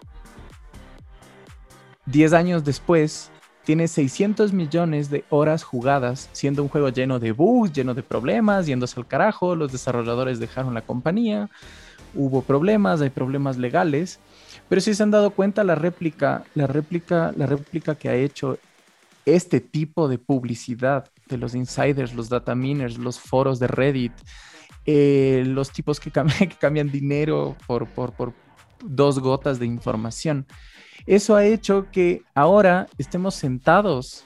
[2.07, 3.31] Diez años después,
[3.69, 8.65] tiene 600 millones de horas jugadas, siendo un juego lleno de bugs, lleno de problemas,
[8.65, 11.51] yéndose al carajo, los desarrolladores dejaron la compañía,
[12.15, 14.21] hubo problemas, hay problemas legales,
[14.71, 18.59] pero si se han dado cuenta la réplica, la réplica, la réplica que ha hecho
[19.27, 24.15] este tipo de publicidad de los insiders, los data miners, los foros de Reddit,
[24.87, 28.33] eh, los tipos que, que cambian dinero por, por, por
[28.85, 30.47] dos gotas de información.
[31.07, 34.25] Eso ha hecho que ahora estemos sentados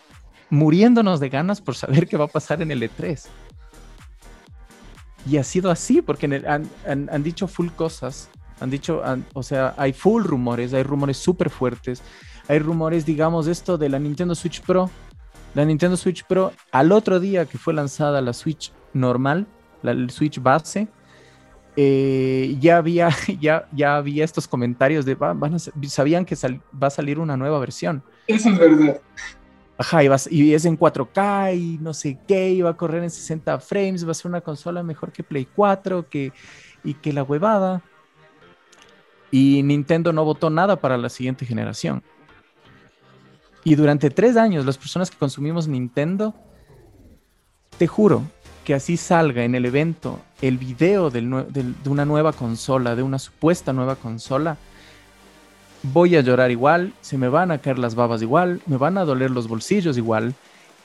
[0.51, 3.27] muriéndonos de ganas por saber qué va a pasar en el E3.
[5.31, 8.29] Y ha sido así, porque han, han, dicho full cosas,
[8.61, 9.03] han dicho,
[9.35, 12.03] o sea, hay full rumores, hay rumores súper fuertes,
[12.49, 14.91] hay rumores, digamos, esto de la Nintendo Switch Pro.
[15.55, 19.47] La Nintendo Switch Pro, al otro día que fue lanzada la Switch normal,
[19.83, 20.89] la Switch base,
[21.77, 26.37] eh, ya, había, ya, ya había estos comentarios de, van sabían que
[26.81, 28.03] va a salir una nueva versión.
[28.27, 29.01] Eso es verdad.
[29.79, 33.11] Ajá, y, y, es en 4K y no sé qué, y va a correr en
[33.11, 36.33] 60 frames, va a ser una consola mejor que Play 4 que,
[36.85, 37.83] y que la huevada.
[39.31, 42.03] Y Nintendo no votó nada para la siguiente generación.
[43.65, 46.35] Y durante tres años, las personas que consumimos Nintendo,
[47.79, 48.23] te juro,
[48.65, 53.73] que así salga en el evento el video de una nueva consola, de una supuesta
[53.73, 54.57] nueva consola,
[55.83, 59.05] voy a llorar igual, se me van a caer las babas igual, me van a
[59.05, 60.35] doler los bolsillos igual.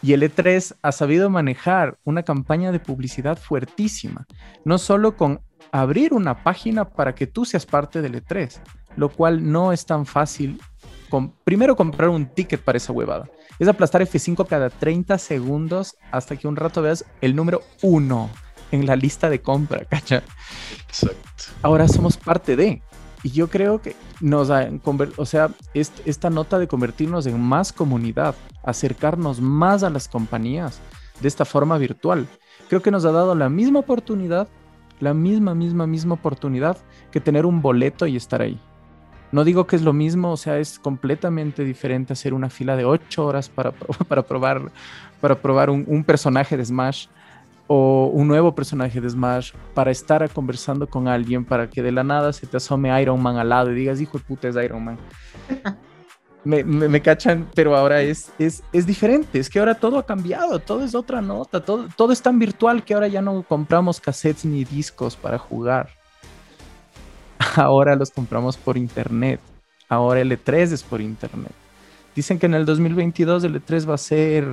[0.02, 4.28] Y el E3 ha sabido manejar una campaña de publicidad fuertísima,
[4.64, 8.60] no solo con abrir una página para que tú seas parte del E3,
[8.96, 10.62] lo cual no es tan fácil.
[11.44, 16.48] Primero comprar un ticket para esa huevada es aplastar F5 cada 30 segundos hasta que
[16.48, 18.30] un rato veas el número 1
[18.72, 20.24] en la lista de compra, ¿cacha?
[20.88, 21.44] Exacto.
[21.62, 22.82] Ahora somos parte de.
[23.24, 24.70] Y yo creo que nos ha,
[25.18, 30.80] o sea, esta nota de convertirnos en más comunidad, acercarnos más a las compañías
[31.20, 32.28] de esta forma virtual,
[32.70, 34.48] creo que nos ha dado la misma oportunidad,
[35.00, 36.78] la misma, misma, misma oportunidad
[37.12, 38.60] que tener un boleto y estar ahí.
[39.32, 42.86] No digo que es lo mismo, o sea, es completamente diferente hacer una fila de
[42.86, 43.72] ocho horas para,
[44.08, 44.72] para probar,
[45.20, 47.08] para probar un, personaje de Smash
[47.68, 52.04] o un nuevo personaje de Smash para estar conversando con alguien para que de la
[52.04, 54.86] nada se te asome Iron Man al lado y digas, hijo de puta, es Iron
[54.86, 54.98] Man.
[56.46, 60.60] me, me, cachan, pero ahora es, es, es, diferente, es que ahora todo ha cambiado,
[60.60, 64.46] todo es otra nota, todo, todo es tan virtual que ahora ya no compramos cassettes
[64.46, 65.97] ni discos para jugar.
[67.56, 69.40] ahora los compramos por internet.
[69.90, 71.54] Ahora el E3 es por internet.
[72.16, 74.48] Dicen que en el 2022 el E3 va a ser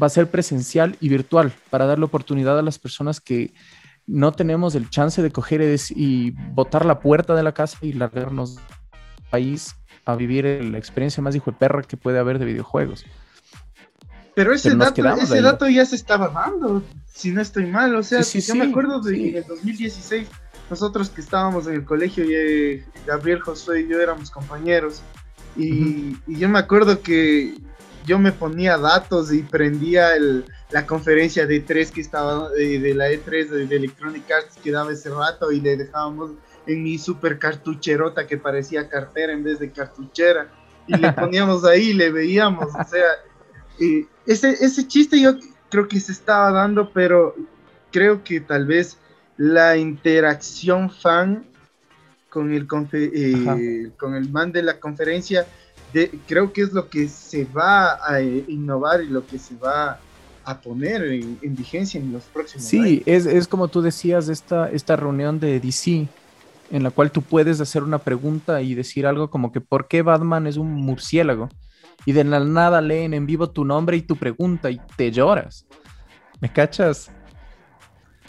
[0.00, 3.52] va a ser presencial y virtual para dar la oportunidad a las personas que
[4.06, 8.56] no tenemos el chance de coger y botar la puerta de la casa y largarnos
[8.56, 9.74] al país
[10.04, 13.04] a vivir la experiencia más hijo de perra que puede haber de videojuegos.
[14.34, 17.94] Pero ese, dato, ese dato ya se estaba dando, si no estoy mal.
[17.94, 20.26] O sea, yo me acuerdo de el 2016
[20.70, 25.02] nosotros que estábamos en el colegio, y, eh, Gabriel, Josué y yo éramos compañeros,
[25.56, 27.54] y, yo me acuerdo que
[28.06, 33.10] yo me ponía datos y prendía el, la conferencia de E3 que estaba, de, la
[33.10, 36.32] E3 de, Electronic Arts que daba ese rato y le dejábamos
[36.66, 40.50] en mi super cartucherota que parecía cartera en vez de cartuchera.
[40.86, 43.08] Y le poníamos ahí y le veíamos, o sea,
[44.26, 45.34] ese, ese chiste yo
[45.70, 47.34] creo que se estaba dando, pero
[47.90, 48.98] creo que tal vez
[49.42, 51.44] la interacción fan
[52.28, 55.44] con el, eh, con el man de la conferencia,
[55.92, 59.56] de, creo que es lo que se va a eh, innovar y lo que se
[59.56, 59.98] va
[60.44, 62.88] a poner en, vigencia en los próximos sí, años.
[62.88, 66.06] Sí, es, es, como tú decías, esta, esta reunión de DC,
[66.70, 70.02] en la cual tú puedes hacer una pregunta y decir algo como que ¿por qué
[70.02, 71.48] Batman es un murciélago?
[72.06, 75.66] Y de la nada leen en vivo tu nombre y tu pregunta y te lloras.
[76.40, 77.10] ¿Me cachas?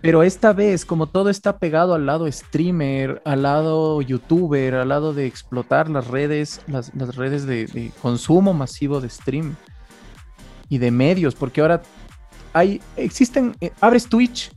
[0.03, 5.13] Pero esta vez, como todo está pegado al lado streamer, al lado youtuber, al lado
[5.13, 9.55] de explotar las redes, las, redes de, consumo masivo de stream
[10.67, 11.83] y de medios, porque ahora
[12.51, 14.51] hay, existen, eh, abres Twitch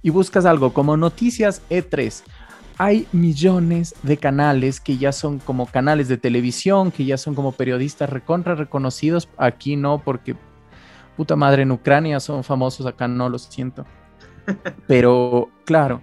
[0.00, 2.22] y buscas algo como noticias E3.
[2.78, 7.52] Hay millones de canales que ya son como canales de televisión, que ya son como
[7.52, 9.28] periodistas recontra reconocidos.
[9.36, 10.34] Aquí no, porque
[11.14, 13.84] puta madre en Ucrania son famosos, acá no, lo siento.
[14.86, 16.00] Pero, claro,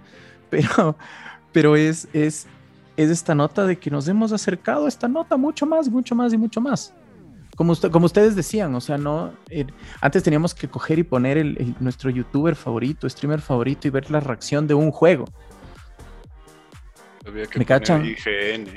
[0.50, 0.96] pero,
[1.52, 2.46] pero es, es,
[2.96, 6.32] es esta nota de que nos hemos acercado a esta nota mucho más, mucho más
[6.32, 6.94] y mucho más.
[7.56, 9.66] Como, como ustedes decían, o sea, no, eh,
[10.00, 14.20] antes teníamos que coger y poner el, nuestro youtuber favorito, streamer favorito y ver la
[14.20, 15.24] reacción de un juego.
[17.56, 18.04] ¿Me cachan?
[18.04, 18.68] IGN.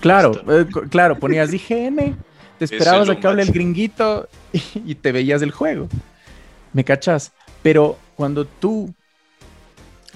[0.00, 2.16] Claro, eh, claro, ponías IGN
[2.58, 5.88] te esperabas a que hable el gringuito y, y te veías el juego.
[6.72, 7.32] ¿Me cachas?
[7.66, 8.94] Pero cuando tú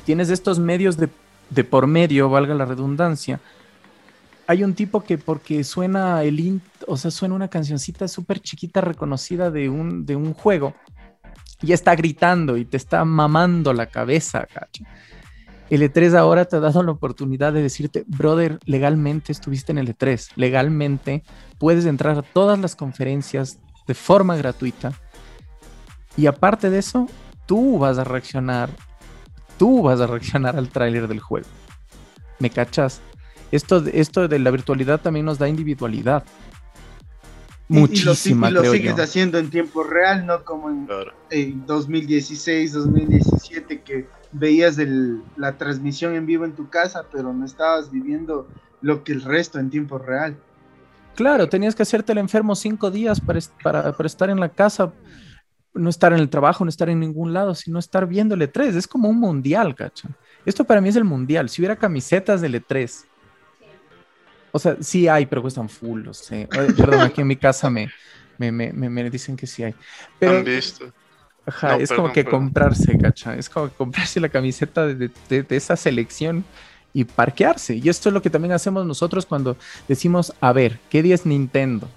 [0.04, 1.08] tienes estos medios de,
[1.48, 3.40] de por medio, valga la redundancia,
[4.46, 9.50] hay un tipo que porque suena el o sea, suena una cancioncita súper chiquita reconocida
[9.50, 10.76] de un, de un juego,
[11.60, 14.84] y está gritando y te está mamando la cabeza, cacho.
[15.70, 19.88] El E3 ahora te ha dado la oportunidad de decirte, brother, legalmente estuviste en el
[19.88, 21.24] E3, legalmente
[21.58, 23.58] puedes entrar a todas las conferencias
[23.88, 24.92] de forma gratuita.
[26.16, 27.08] Y aparte de eso,
[27.50, 28.70] tú vas a reaccionar,
[29.58, 31.48] tú vas a reaccionar al tráiler del juego.
[32.38, 33.00] ¿Me cachas?
[33.50, 36.22] Esto, esto de la virtualidad también nos da individualidad.
[37.68, 39.02] Y- y lo- Muchísima, y lo, creo sigues yo.
[39.02, 41.12] haciendo en tiempo real, no como en, Claro.
[41.30, 47.44] en 2016, 2017, que veías el- la transmisión en vivo en tu casa, pero no
[47.44, 48.46] estabas viviendo
[48.80, 50.36] lo que el resto en tiempo real.
[51.16, 53.40] Claro, tenías que hacerte el enfermo cinco días para,
[53.92, 54.92] para estar en la casa,
[55.74, 58.76] no estar en el trabajo, no estar en ningún lado, sino estar viendo el E3.
[58.76, 60.08] Es como un mundial, cacho.
[60.44, 61.48] Esto para mí es el mundial.
[61.48, 63.04] Si hubiera camisetas del E3,
[64.52, 66.02] o sea, sí hay, pero cuestan full,
[66.76, 67.88] Perdón, aquí en mi casa me,
[68.38, 69.74] me, me, me- dicen que sí hay.
[70.18, 70.92] Pero, ¿Han visto?
[71.46, 72.40] Ajá, No, es como que perdón.
[72.42, 73.36] comprarse, comprarse, cacha.
[73.36, 76.44] Es como que comprarse la camiseta de, de- de esa selección
[76.92, 77.76] y parquearse.
[77.76, 79.56] Y esto es lo que también hacemos nosotros cuando
[79.86, 81.88] decimos, a ver, ¿qué día es Nintendo?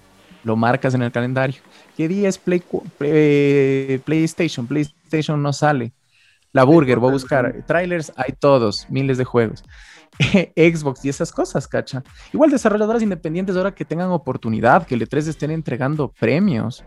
[0.43, 1.62] Lo marcas en el calendario.
[1.95, 2.63] ¿Qué día es Play,
[3.01, 4.67] eh, PlayStation?
[4.67, 5.93] PlayStation no sale.
[6.51, 7.63] La Burger, voy a buscar.
[7.65, 9.63] Trailers, hay todos, miles de juegos.
[10.56, 12.03] Xbox y esas cosas, cacha.
[12.32, 16.84] Igual desarrolladoras independientes ahora que tengan oportunidad, que el E3 estén entregando premios.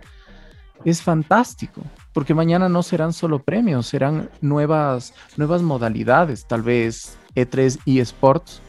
[0.85, 7.79] Es fantástico, porque mañana no serán solo premios, serán nuevas, nuevas modalidades, tal vez E3
[7.87, 8.61] eSports,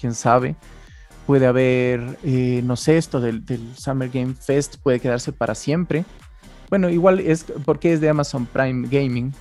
[0.00, 0.56] quién sabe.
[1.26, 6.04] Puede haber, eh, no sé, esto del, del Summer Game Fest puede quedarse para siempre.
[6.68, 9.32] Bueno, igual es porque es de Amazon Prime Gaming,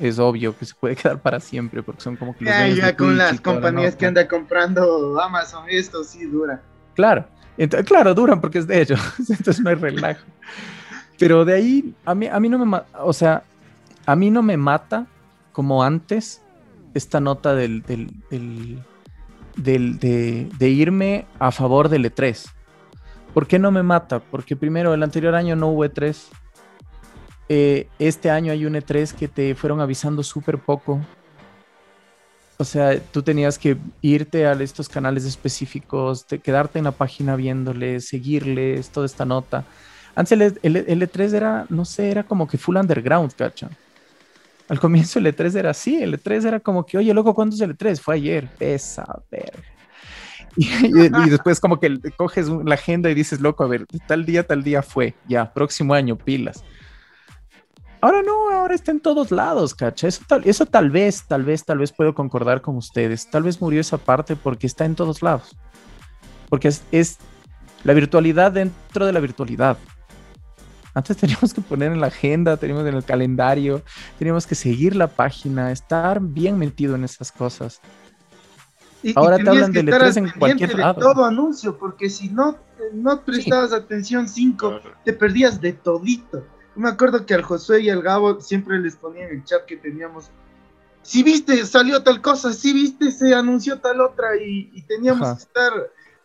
[0.00, 2.96] es obvio que se puede quedar para siempre, porque son como que los Ya, ya
[2.96, 6.62] con las la compañías que anda comprando Amazon, esto sí dura.
[6.94, 7.26] Claro,
[7.58, 10.24] ent- claro, duran porque es de ellos, entonces no hay relajo.
[11.18, 13.42] Pero de ahí, a mí, a mí no me, o sea,
[14.06, 15.06] a mí no me mata
[15.52, 16.40] como antes
[16.94, 18.78] esta nota del, del, del-
[19.56, 22.46] de, irme a favor del E3.
[23.34, 24.20] ¿Por qué no me mata?
[24.20, 26.28] Porque primero, el anterior año no hubo E3.
[27.48, 31.00] Eh, este año hay un E3 que te fueron avisando súper poco.
[32.58, 37.36] O sea, tú tenías que irte a estos canales específicos, te- quedarte en la página
[37.36, 39.64] viéndoles, seguirles, toda esta nota.
[40.14, 43.68] Antes el, E- el- el E3 era, no sé, era como que full underground, cacha.
[44.68, 47.60] Al comienzo el E3 era así, el E3 era como que, oye, loco, ¿cuándo es
[47.60, 48.00] el E3?
[48.00, 49.62] Fue ayer, esa verga.
[50.58, 54.62] Y, después como que coges la agenda y dices, loco, a ver, tal día, tal
[54.62, 56.64] día fue, ya, próximo año, pilas.
[58.00, 60.08] Ahora no, ahora está en todos lados, cacha.
[60.08, 63.28] Eso tal, eso tal vez, tal vez, tal vez puedo concordar con ustedes.
[63.28, 65.56] Tal vez murió esa parte porque está en todos lados.
[66.48, 67.18] Porque es
[67.84, 69.76] la virtualidad dentro de la virtualidad.
[70.96, 73.82] Antes teníamos que poner en la agenda, teníamos en el calendario,
[74.18, 77.80] teníamos que seguir la página, estar bien metido en esas cosas.
[79.02, 80.76] Y, Ahora y te tenías hablan que del estar E3 al en pendiente cualquier de
[80.78, 81.00] lado.
[81.00, 82.56] todo anuncio, porque si no,
[82.94, 84.96] no prestabas atención 5, Claro.
[85.04, 86.44] te perdías de todito.
[86.74, 89.76] Me acuerdo que al Josué y al Gabo siempre les ponía en el chat que
[89.76, 90.30] teníamos.
[91.02, 95.36] Si viste, salió tal cosa, si viste, se anunció tal otra, y, y teníamos Ajá.
[95.36, 95.72] que estar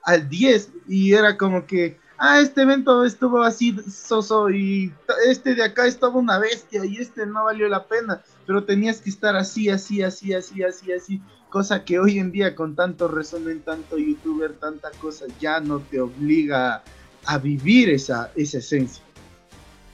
[0.03, 4.93] al 10, y era como que, ah, este evento estuvo así soso, y
[5.27, 9.10] este de acá estaba una bestia, y este no valió la pena, pero tenías que
[9.10, 13.62] estar así, así, así, así, así, así, cosa que hoy en día con tanto resumen,
[13.62, 16.84] tanto youtuber, tanta cosa, ya no te obliga
[17.25, 19.03] a vivir esa, esencia.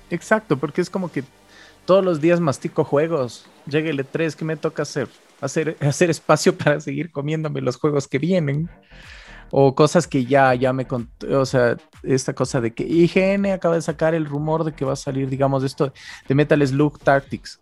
[0.09, 1.23] Exacto, porque es como que
[1.85, 3.45] todos los días mastico juegos.
[3.65, 4.83] Llega el E3, ¿qué me toca?
[4.83, 5.09] Hacer,
[5.39, 8.69] hacer espacio para seguir comiéndome los juegos que vienen.
[9.49, 13.75] O cosas que ya, ya me contó, o sea, esta cosa de que IGN acaba
[13.75, 15.93] de sacar el rumor de que va a salir, digamos, esto
[16.27, 17.61] de Metal Slug Tactics.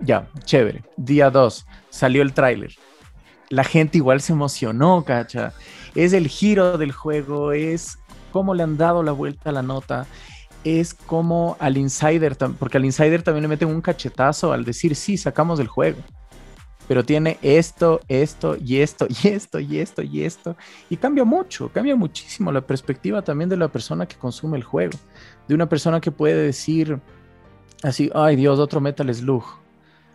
[0.00, 0.84] Ya, chévere.
[0.96, 2.72] Día 2, salió el tráiler.
[3.50, 5.52] La gente igual se emocionó, cacha.
[5.94, 7.98] Es el giro del juego, es
[8.30, 10.06] cómo le han dado la vuelta a la nota
[10.64, 15.16] es como al insider, porque al insider también le meten un cachetazo al decir, sí,
[15.16, 15.98] sacamos del juego,
[16.88, 20.56] pero tiene esto, esto y esto y esto y esto y esto,
[20.90, 24.98] y cambia mucho, cambia muchísimo la perspectiva también de la persona que consume el juego,
[25.46, 26.98] de una persona que puede decir
[27.82, 29.44] así, ay Dios, otro Metal Slug.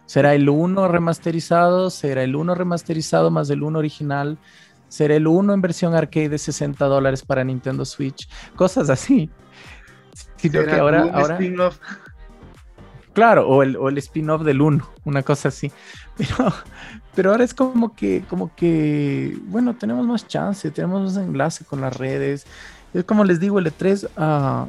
[0.06, 1.90] ¿Será el 1 remasterizado?
[1.90, 4.38] ¿Será el 1 remasterizado más el 1 original?
[4.94, 9.28] ser el 1 en versión arcade de 60 dólares para Nintendo Switch, cosas así.
[10.36, 11.40] Sino que Será ahora, ahora
[13.14, 15.72] claro, o el, o el spin-off del 1, una cosa así.
[16.18, 16.53] Pero,
[17.16, 21.82] pero ahora es como que, como que, bueno, tenemos más chance, tenemos más enlace con
[21.82, 22.45] las redes.
[22.93, 24.68] Es como les digo, el E3 ah,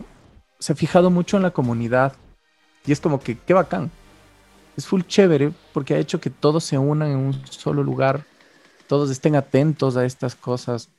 [0.59, 2.14] se ha fijado mucho en la comunidad.
[2.86, 3.90] Y es como que, qué bacán.
[4.76, 8.24] Es full chévere porque ha hecho que todos se unan en un solo lugar,
[8.88, 10.90] todos estén atentos a estas cosas.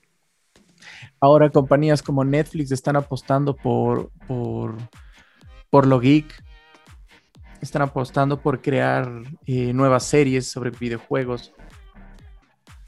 [1.19, 4.75] Ahora compañías como Netflix están apostando por, por,
[5.69, 6.44] por lo geek,
[7.65, 9.09] están apostando por crear
[9.45, 11.53] eh, nuevas series sobre videojuegos,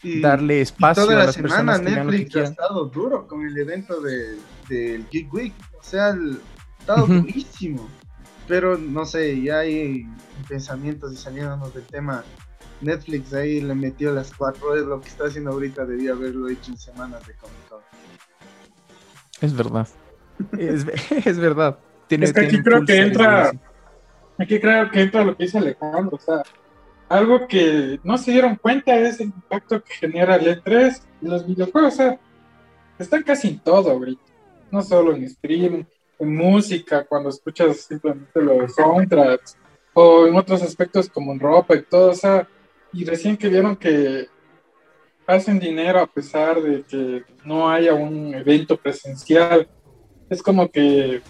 [0.04, 2.36] Y- darle y espacio toda a la las semana personas que vean lo que Netflix
[2.36, 4.38] ha estado duro con el evento de-
[4.70, 5.54] del Geek Week.
[5.80, 7.88] O sea, el- ha estado durísimo.
[8.48, 10.08] Pero no sé, ya hay
[10.48, 12.24] pensamientos y saliéndonos del tema.
[12.80, 14.86] Netflix ahí le metió las cuatro horas.
[14.86, 17.80] Lo que está haciendo ahorita debía haberlo hecho en semanas de Comic Con.
[19.42, 19.88] Es verdad.
[20.58, 20.86] Es,
[21.26, 21.78] es verdad.
[22.08, 23.52] Tiene, Es que aquí creo que entra-.
[24.38, 26.44] Aquí creo que entra lo que dice Alejandro, o sea,
[27.10, 31.48] algo que no se dieron cuenta es el impacto que genera el E3 y los
[31.48, 32.20] videojuegos, o sea,
[33.00, 34.22] están casi en todo ahorita,
[34.72, 35.84] no solo en streaming,
[36.20, 39.58] en música, cuando escuchas simplemente los soundtracks,
[39.94, 42.48] o en otros aspectos como en ropa y todo, o sea,
[42.94, 44.28] y recién que vieron que
[45.26, 49.68] hacen dinero a pesar de que no haya un evento presencial,
[50.30, 51.22] es como que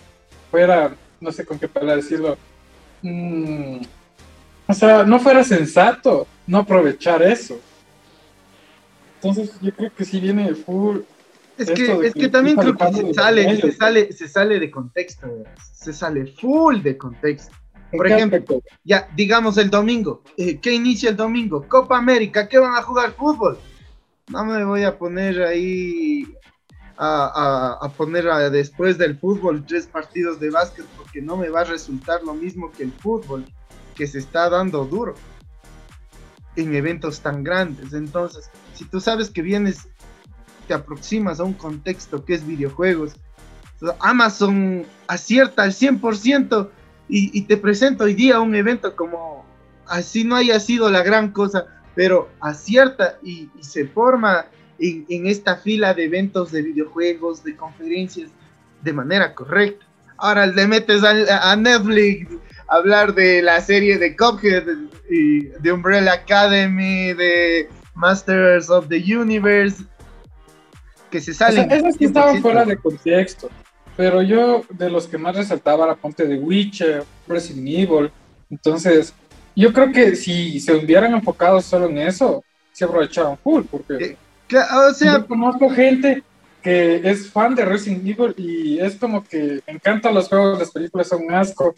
[0.51, 2.37] fuera, no sé con qué palabra decirlo,
[3.01, 3.81] mm,
[4.67, 7.59] o sea, no fuera sensato no aprovechar eso.
[9.21, 10.99] Entonces yo creo que si viene full,
[11.57, 14.69] Es que, es que que también creo que se sale, se sale, se sale de
[14.71, 15.51] contexto, ¿verdad?
[15.73, 17.53] se sale full de contexto.
[17.91, 18.63] ¿en Por ejemplo, aspecto?
[18.83, 20.21] Ya, digamos el domingo.
[20.37, 21.65] eh, ¿Qué inicia el domingo?
[21.67, 23.57] Copa América, ¿qué van a jugar fútbol?
[24.27, 26.25] No me voy a poner ahí
[26.97, 27.25] a,
[27.79, 31.61] a- a poner a- después del fútbol tres partidos de básquet porque no me va
[31.61, 33.45] a resultar lo mismo que el fútbol
[33.95, 35.15] que se está dando duro
[36.55, 37.93] en eventos tan grandes.
[37.93, 39.87] Entonces, si tú sabes que vienes,
[40.67, 43.13] te aproximas a un contexto que es videojuegos,
[43.99, 46.69] Amazon acierta al 100%
[47.09, 49.45] y, y te presento hoy día un evento como
[49.85, 54.47] así no haya sido la gran cosa, pero acierta y, y se forma
[54.79, 58.29] en, en esta fila de eventos de videojuegos, de conferencias,
[58.81, 59.85] de manera correcta.
[60.17, 62.27] Ahora le metes a, Netflix
[62.67, 64.63] a hablar de la serie de Cuphead
[65.09, 69.83] y de Umbrella Academy, de Masters of the Universe,
[71.11, 71.71] que se O sea, salen.
[71.71, 72.41] esos sí estaban 100%.
[72.41, 73.49] fuera de contexto.
[73.95, 78.11] Pero yo, de los que más resaltaba la ponte de Witcher, Resident Evil.
[78.49, 79.13] Entonces,
[79.55, 83.63] yo creo que si se hubieran enfocado solo en eso, se aprovechaban full.
[83.69, 84.15] Porque
[84.53, 86.23] O sea, yo conozco gente
[86.61, 90.71] que es fan de Resident Evil y es como que me encantan los juegos, las
[90.71, 91.75] películas son un asco,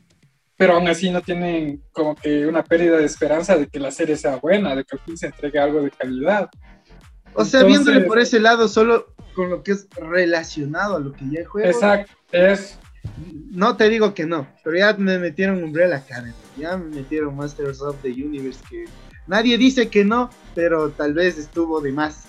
[0.57, 4.17] pero aún así no tienen como que una pérdida de esperanza de que la serie
[4.17, 6.49] sea buena, de que al fin se entregue algo de calidad.
[7.33, 11.13] O sea, Entonces- viéndole por ese lado, solo con lo que es relacionado a lo
[11.13, 12.79] que ya juego, Exacto, es
[13.51, 17.81] no te digo que no, pero ya me metieron Umbrella Academy, ya me metieron Masters
[17.81, 18.85] of the Universe, que
[19.27, 22.25] nadie dice que no, pero tal vez estuvo de más.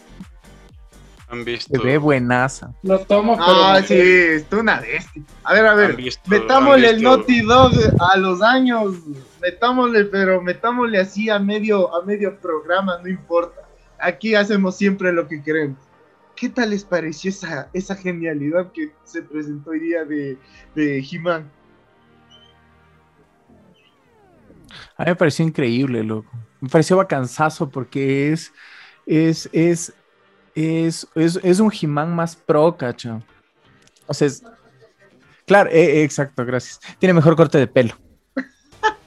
[1.30, 1.72] Han visto.
[1.78, 2.74] Se ve buenaza.
[2.82, 4.34] lo tomo, pero Ah, no sí, sé.
[4.36, 5.22] es una bestia.
[5.44, 8.96] A ver, a ver, visto- metámosle el Naughty Dog a los años,
[9.40, 13.60] metámosle, pero metámosle así a medio, a medio programa, no importa.
[13.98, 15.78] Aquí hacemos siempre lo que queremos.
[16.34, 20.38] ¿Qué tal les pareció esa, esa genialidad que se presentó hoy día de,
[20.74, 21.50] de He-Man?
[24.96, 26.30] A mí me pareció increíble, loco.
[26.60, 28.52] Me pareció bacanzazo porque es,
[29.06, 29.92] es, es,
[30.54, 33.22] es, es, es un He-Man más pro, cacho.
[34.06, 34.42] O sea, es...
[35.46, 36.80] Claro, eh, eh, exacto, gracias.
[36.98, 37.94] Tiene mejor corte de pelo.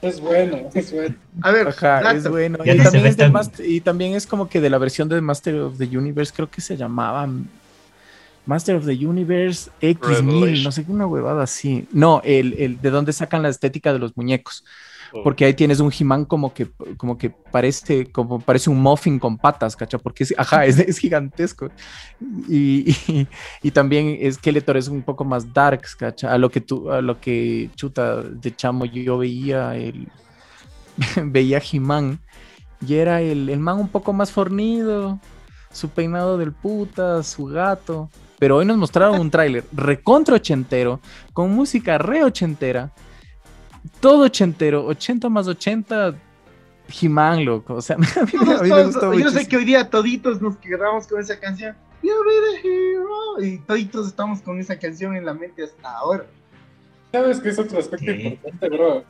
[0.02, 1.16] Es bueno, es bueno.
[1.42, 2.58] A ver, Ajá, es bueno.
[2.64, 5.78] Y también, es Master- y también es como que de la versión de Master of
[5.78, 7.26] the Universe, creo que se llamaba
[8.44, 10.64] Master of the Universe X1000, Revelation.
[10.64, 11.88] no sé qué una huevada así.
[11.90, 14.64] No, el, el de dónde sacan la estética de los muñecos.
[15.22, 19.38] Porque ahí tienes un He-Man como que, como que parece, como parece un muffin con
[19.38, 19.98] patas, ¿cacha?
[19.98, 21.68] Porque es, ajá, es, es gigantesco.
[22.48, 23.28] Y, y,
[23.62, 26.32] y también Skeletor es un poco más darks, ¿cacha?
[26.32, 30.08] A lo que tú, a lo que chuta de chamo yo, yo veía el
[31.22, 32.18] veía He-Man
[32.86, 35.18] y era el, el man un poco más fornido,
[35.72, 38.10] su peinado del puta, su gato.
[38.38, 41.00] Pero hoy nos mostraron un tráiler recontra ochentero,
[41.32, 42.92] con música re ochentera,
[44.00, 46.14] todo ochentero, 80 más 80,
[47.00, 47.74] He-Man, loco.
[47.74, 50.56] O sea, a mí, a mí me gustó yo sé que hoy día toditos nos
[50.56, 53.42] quedamos con esa canción, You'll be the hero.
[53.42, 56.26] Y toditos estamos con esa canción en la mente hasta ahora.
[57.10, 59.04] ¿Sabes qué es otro aspecto importante, bro?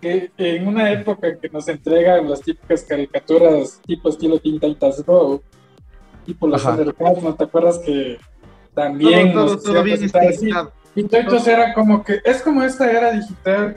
[0.00, 5.04] Que en una época en que nos entregan las típicas caricaturas tipo estilo Teen Titans
[5.06, 5.42] Go,
[6.26, 6.62] tipo los.
[6.62, 8.18] Thundercats, ¿no te acuerdas que
[8.74, 10.50] también todo, nos todo, todo bien así?
[10.96, 13.76] Y Toitos era como que, es como esta era digital,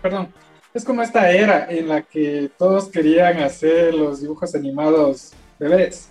[0.00, 0.28] perdón,
[0.74, 6.10] es como esta era en la que todos querían hacer los dibujos animados bebés.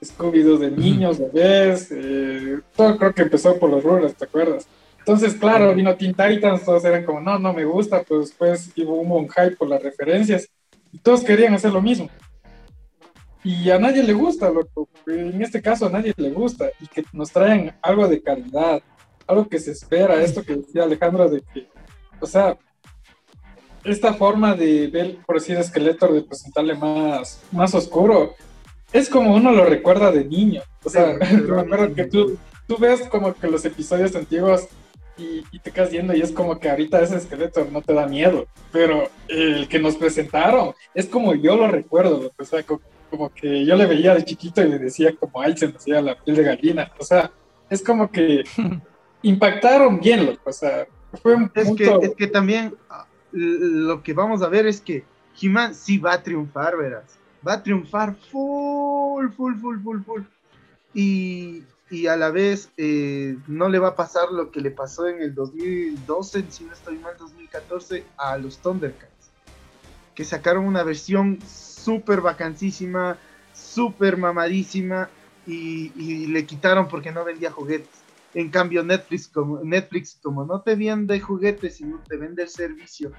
[0.00, 4.68] Scooby-Doo de niños, bebés, eh, todo creo que empezó por los Rugrats, ¿te acuerdas?
[4.98, 9.00] Entonces, claro, vino Teen Titans, todos eran como, no, no me gusta, pero después hubo
[9.00, 10.48] un, hype por las referencias
[10.92, 12.08] y todos querían hacer lo mismo.
[13.42, 14.88] Y a nadie le gusta, loco.
[15.06, 16.68] En este caso a nadie le gusta.
[16.80, 18.82] Y que nos traen algo de calidad,
[19.26, 21.66] algo que se espera, esto que decía Alejandro de que,
[22.20, 22.58] o sea,
[23.90, 28.34] esta forma de ver, por decir, Skeletor, de presentarle más, más oscuro,
[28.92, 30.62] es como uno lo recuerda de niño.
[30.84, 34.66] O sea, Sí, me acuerdo que tú, tú ves como que los episodios antiguos
[35.16, 38.06] y, y te quedas viendo y es como que ahorita ese Skeletor no te da
[38.06, 42.80] miedo, pero el que nos presentaron es como yo lo recuerdo, o sea, co-
[43.10, 46.00] como, que yo le veía de chiquito y le decía como, ay, se me hacía
[46.00, 47.32] la piel de gallina, o sea,
[47.68, 48.44] es como que
[49.22, 50.86] impactaron bien, loco, o sea,
[51.22, 52.74] fue un Es que, es que también
[53.32, 55.04] lo que vamos a ver es que
[55.40, 57.18] He-Man sí va a triunfar, verás.
[57.46, 60.22] Va a triunfar full, full, full, full, full.
[60.94, 65.06] Y, y a la vez eh, no le va a pasar lo que le pasó
[65.06, 69.30] en el 2012, si no estoy mal, 2014, a los Thundercats.
[70.14, 73.16] Que sacaron una versión súper vacancísima,
[73.54, 75.08] súper mamadísima
[75.46, 77.97] y, y le quitaron porque no vendía juguetes.
[78.34, 83.12] En cambio, Netflix como, Netflix, como no te vende juguetes, sino te vende el servicio,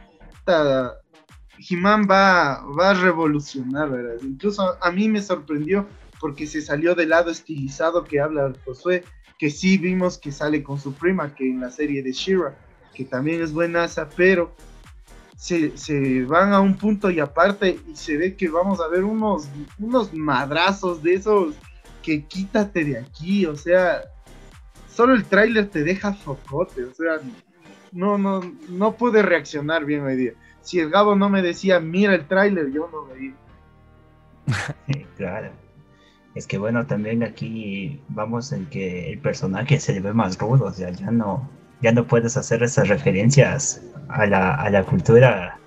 [1.70, 4.24] He-Man va, va a revolucionar, ¿verdad?
[4.24, 5.88] Incluso a mí me sorprendió
[6.20, 9.04] porque se salió del lado estilizado que habla Josué,
[9.38, 12.58] que sí vimos que sale con su prima, que en la serie de Shira,
[12.94, 14.54] que también es buenaza, pero
[15.38, 19.06] se, se van a un punto y aparte y se ve que vamos a ver
[19.06, 19.48] unos,
[19.80, 21.56] unos madrazos de esos
[22.04, 24.02] que quítate de aquí, o sea,
[25.00, 27.22] solo el tráiler te deja focote, o sea,
[27.94, 30.34] no, no, no pude reaccionar bien hoy día.
[30.60, 33.34] Si el Gabo no me decía, mira el tráiler, yo no veía.
[35.16, 35.52] Claro.
[36.36, 40.66] Es que bueno, también aquí vamos en que el personaje se le ve más rudo,
[40.66, 41.50] o sea, ya no,
[41.82, 45.58] ya no puedes hacer esas referencias a la, a la cultura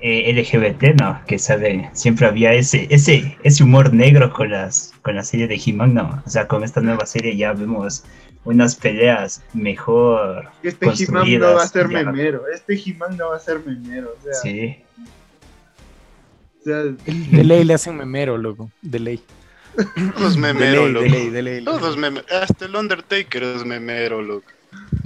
[0.00, 1.20] eh, LGBT, ¿no?
[1.26, 5.60] Que saben, siempre había ese, ese, ese humor negro con las, con la serie de
[5.64, 6.22] He-Man, ¿no?
[6.26, 8.04] O sea, con esta nueva serie ya vemos
[8.44, 10.48] unas peleas mejor.
[10.62, 12.02] Este He-Man no va a ser ya.
[12.04, 14.76] memero, este He-Man no va a ser memero, o sea, Sí,
[16.60, 18.70] o sea, De ley le hacen memero, loco.
[18.82, 19.20] De ley.
[20.16, 21.04] Todos De memero, ley, loco.
[21.04, 21.64] de ley, de ley.
[21.64, 22.26] Todos memero.
[22.42, 24.46] Hasta el Undertaker es memero, loco.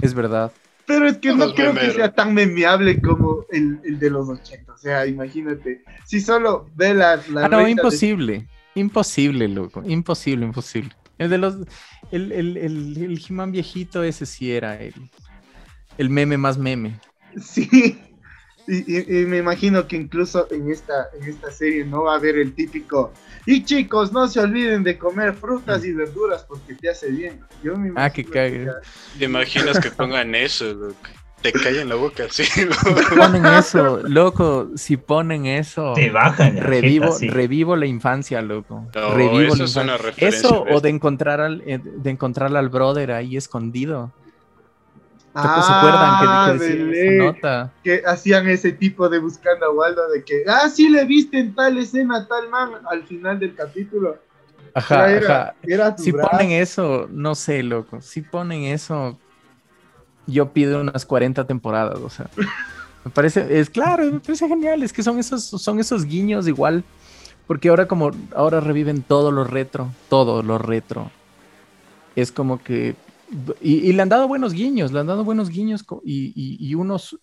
[0.01, 0.51] Es verdad.
[0.85, 4.73] Pero es que no creo que sea tan memeable como el, el de los 80,
[4.73, 8.47] o sea, imagínate, si solo ve la, la Ah, no, de- imposible.
[8.75, 9.83] Imposible, loco.
[9.85, 10.91] Imposible, imposible.
[11.19, 11.55] El de los.
[12.11, 14.93] El, el, el, el He-Man viejito, ese sí era el,
[15.97, 16.99] el meme más meme.
[17.39, 17.99] Sí.
[18.67, 22.17] Y, y- y me imagino que incluso en esta, en esta serie no va a
[22.17, 23.11] haber el típico.
[23.45, 27.41] Y chicos, no se olviden de comer frutas y verduras porque te hace bien.
[27.61, 28.65] Yo me Ah, que imagino cague.
[28.65, 30.95] ya- ¿Te imaginas que pongan eso, loco?
[31.41, 32.95] Te callan la boca así, loco.
[33.17, 34.69] Ponen eso, loco.
[34.77, 36.55] Si ponen eso, te bajan.
[36.55, 37.27] revivo, jeta, sí.
[37.27, 38.87] revivo la infancia, loco.
[38.95, 40.05] No, revivo eso la es una infancia.
[40.07, 40.39] referencia.
[40.49, 44.13] Eso o de encontrar al eh, de encontrar al brother ahí escondido.
[45.41, 47.73] ¿Te ¿Se Ah, acuerdan que, que de decía ley, esa nota?
[47.83, 51.55] que hacían ese tipo de buscando a Waldo de que, ah, sí le viste en
[51.55, 54.17] tal escena, tal man, al final del capítulo.
[54.73, 55.55] Ajá, era, ajá.
[55.63, 56.29] era Si brazo.
[56.31, 58.01] ponen eso, no sé, loco.
[58.01, 59.19] Si ponen eso,
[60.25, 62.29] yo pido unas 40 temporadas, o sea.
[63.05, 64.83] Me parece, es claro, me parece genial.
[64.83, 66.85] Es que son esos, son esos guiños igual.
[67.47, 71.11] Porque ahora como, ahora reviven todo lo retro, todo lo retro.
[72.15, 72.95] Es como que,
[73.61, 76.75] y, y le han dado buenos guiños, le han dado buenos guiños y, y- y
[76.75, 77.19] unos,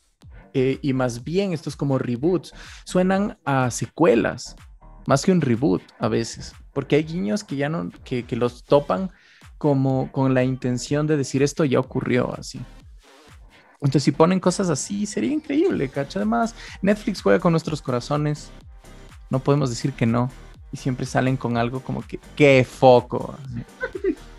[0.55, 2.53] eh, y más bien estos como reboots,
[2.85, 4.57] suenan a secuelas,
[5.07, 8.65] más que un reboot a veces, porque hay guiños que ya no, que, que los
[8.65, 9.11] topan
[9.59, 12.61] como con la intención de decir esto ya ocurrió así.
[13.83, 16.19] Entonces, si ponen cosas así, sería increíble, ¿cacho?
[16.19, 18.51] Además, Netflix juega con nuestros corazones.
[19.31, 20.31] No podemos decir que no.
[20.71, 23.35] Y siempre salen con algo como que, ¡qué foco!
[23.43, 24.15] así.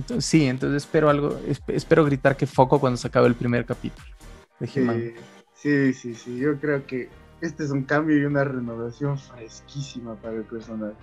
[0.00, 3.64] Entonces, sí, entonces espero algo, esp- espero gritar que foco cuando se acabe el primer
[3.66, 4.06] capítulo
[4.58, 5.12] de He-Man.
[5.54, 7.08] Sí, sí, sí, sí, yo creo que
[7.40, 10.94] este es un cambio y una renovación fresquísima para el personaje.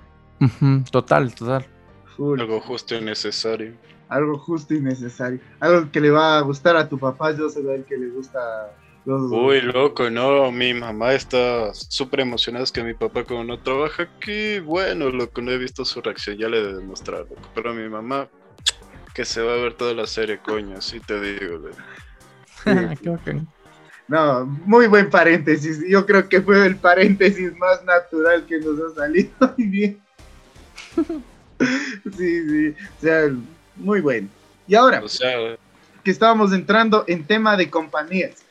[0.91, 1.65] Total, total.
[2.15, 2.39] Full.
[2.39, 3.73] Algo justo y necesario.
[4.09, 5.39] Algo justo y necesario.
[5.59, 8.39] Algo que le va a gustar a tu papá, yo sé el que le gusta
[9.05, 9.31] los...
[9.31, 14.03] Uy, loco, no, mi mamá está súper emocionada, es que mi papá como no trabaja
[14.03, 17.73] aquí, bueno, loco, no he visto su reacción, ya le he de demostrar, loco, pero
[17.73, 18.29] mi mamá,
[19.17, 21.75] que se va a ver toda la serie, coño, así te digo, loco.
[23.01, 23.47] Qué bacán.
[24.07, 25.83] No, muy buen paréntesis.
[25.89, 30.01] Yo creo que fue el paréntesis más natural que nos ha salido hoy bien.
[32.15, 33.31] Sí, sí, o sea,
[33.75, 34.27] muy bueno.
[34.67, 35.57] Y ahora, O sea,
[36.03, 38.43] que estábamos entrando en tema de compañías.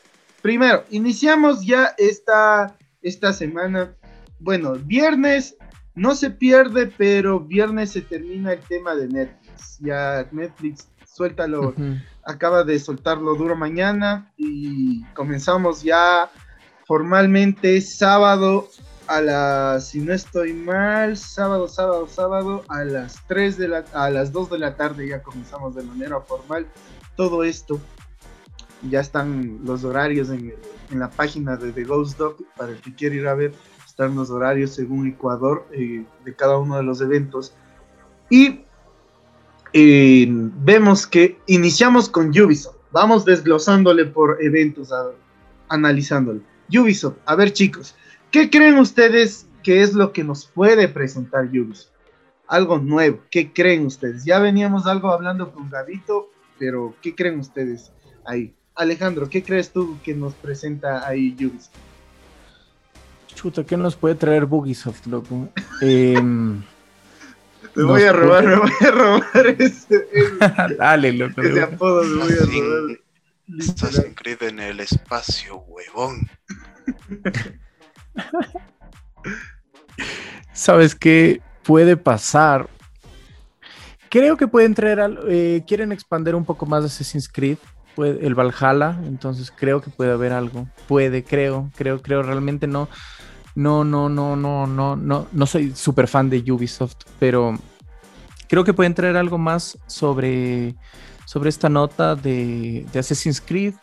[0.42, 3.94] Primero, iniciamos ya esta, esta semana.
[4.40, 5.56] Bueno, viernes
[5.94, 9.45] no se pierde, pero viernes se termina el tema de Netflix.
[9.80, 11.96] Ya Netflix, suéltalo, Ujú.
[12.24, 16.30] acaba de soltarlo duro mañana y comenzamos ya
[16.86, 18.68] formalmente sábado
[19.07, 24.11] a las, si no estoy mal, sábado, sábado, sábado a las 3 de la, a
[24.11, 26.66] las 2 de la tarde ya comenzamos de manera formal
[27.16, 27.80] todo esto.
[28.90, 30.54] Ya están los horarios en,
[30.90, 33.52] en la página de The Ghost Dog para el que quiera ir a ver.
[33.86, 37.54] Están los horarios según Ecuador eh, de cada uno de los eventos.
[38.28, 38.65] Y
[39.78, 42.76] eh, vemos que iniciamos con Ubisoft.
[42.92, 45.10] Vamos desglosándole por eventos, a-
[45.68, 46.40] analizándole.
[46.70, 47.94] Ubisoft, a ver chicos,
[48.30, 51.90] ¿qué creen ustedes que es lo que nos puede presentar Ubisoft?
[52.48, 54.24] Algo nuevo, ¿qué creen ustedes?
[54.24, 57.92] Ya veníamos algo hablando con Gabito, pero ¿qué creen ustedes
[58.24, 58.54] ahí?
[58.74, 61.74] Alejandro, ¿qué crees tú que nos presenta ahí Ubisoft?
[63.34, 65.48] Chuta, ¿qué nos puede traer Bugisoft, loco?
[65.82, 66.62] Em,
[67.76, 71.42] Te Nos voy a robar, me voy a robar ese, ese- Dale, loco.
[71.42, 72.98] ese apodo, me voy a robar.
[73.60, 76.28] Assassin's Creed en el espacio, huevón.
[80.52, 82.68] ¿Sabes qué puede pasar?
[84.08, 87.58] Creo que pueden traer, al- eh, quieren expandir un poco más de Assassin's Creed,
[87.94, 90.66] puede- el Valhalla, entonces creo que puede haber algo.
[90.88, 92.88] Puede, creo, creo, creo, realmente no,
[93.57, 97.59] no, no, no, no, no, no, no soy súper fan de Ubisoft, pero
[98.48, 100.74] creo que pueden traer algo más sobre,
[101.24, 103.74] sobre esta nota de, de Assassin's Creed.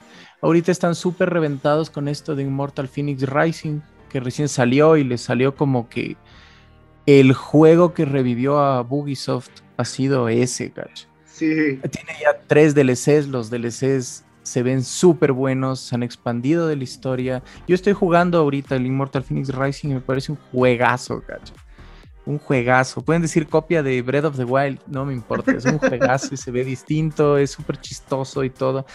[0.41, 5.21] Ahorita están súper reventados con esto de Immortal Phoenix Rising, que recién salió y les
[5.21, 6.17] salió como que
[7.07, 11.07] el juego que revivió a Bugisoft ha sido ese, gacho.
[11.25, 16.75] Sí, Tiene ya tres DLCs, los DLCs se ven súper buenos, se han expandido de
[16.75, 17.43] la historia.
[17.67, 21.53] Yo estoy jugando ahorita el Immortal Phoenix Rising y me parece un juegazo, gacho.
[22.25, 23.01] Un juegazo.
[23.01, 25.51] Pueden decir copia de Breath of the Wild, no me importa.
[25.51, 28.85] Es un juegazo y se ve distinto, es súper chistoso y todo.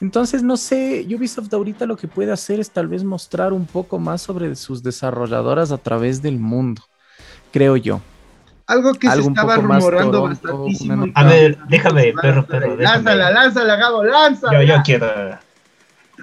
[0.00, 3.98] Entonces, no sé, Ubisoft ahorita lo que puede hacer es tal vez mostrar un poco
[3.98, 6.82] más sobre sus desarrolladoras a través del mundo,
[7.50, 8.00] creo yo.
[8.68, 11.06] Algo que Algo se estaba rumorando bastantísimo.
[11.14, 12.76] A ver, déjame, perro, perro.
[12.76, 14.62] Lánzala, lánzala, Gabo, lánzala.
[14.62, 15.38] Yo, yo quiero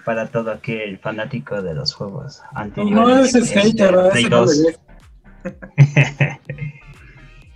[0.05, 2.95] para todo aquel fanático de los juegos anteriores.
[2.95, 4.11] No, ese es este, hater, ¿verdad?
[4.11, 4.57] Play Ese no 2.
[4.57, 6.39] le llega.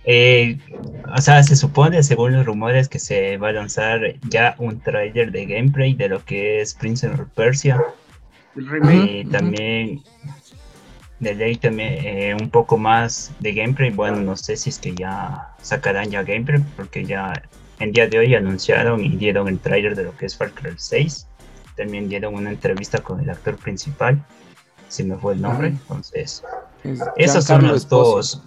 [0.04, 0.58] Eh,
[1.14, 5.30] o sea, se supone, según los rumores, que se va a lanzar ya un trailer
[5.30, 7.80] de gameplay de lo que es Prince of Persia.
[8.56, 9.20] El remake.
[9.20, 10.02] Y también
[11.20, 13.90] de ley también eh, un poco más de gameplay.
[13.90, 17.32] Bueno, no sé si es que ya sacarán ya gameplay, porque ya
[17.78, 20.72] en día de hoy anunciaron y dieron el trailer de lo que es Far Cry
[20.76, 21.26] 6.
[21.76, 24.22] También dieron una entrevista con el actor principal,
[24.88, 25.68] si me fue el nombre.
[25.68, 25.76] Ajá.
[25.82, 26.42] Entonces,
[26.84, 28.16] Es esos son los Esposo.
[28.16, 28.42] dos.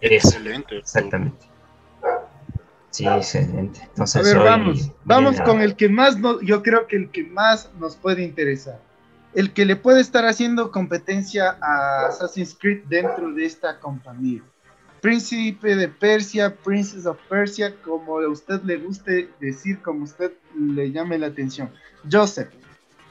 [0.00, 0.78] Eso, Excelente.
[0.78, 1.46] exactamente.
[2.90, 3.80] Sí, excelente.
[3.84, 6.96] Entonces, A ver, hoy vamos, vamos con la- el que más, no- yo creo que
[6.96, 8.78] el que más nos puede interesar.
[9.34, 14.42] El que le puede estar haciendo competencia a Assassin's Creed dentro de esta compañía.
[15.00, 20.92] Príncipe de Persia, Princess of Persia, como a usted le guste decir, como usted le
[20.92, 21.70] llame la atención.
[22.10, 22.48] Joseph,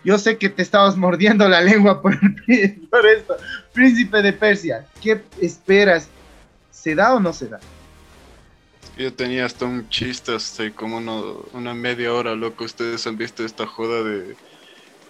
[0.04, 2.18] yo sé que te estabas mordiendo la lengua por,
[2.90, 3.36] por esto.
[3.74, 6.08] Príncipe de Persia, ¿qué esperas?
[6.72, 7.60] ¿Se da o no se da?
[8.98, 12.64] Yo tenía hasta un chiste, hasta como uno- una media hora, loco.
[12.64, 14.36] Ustedes han visto esta joda de.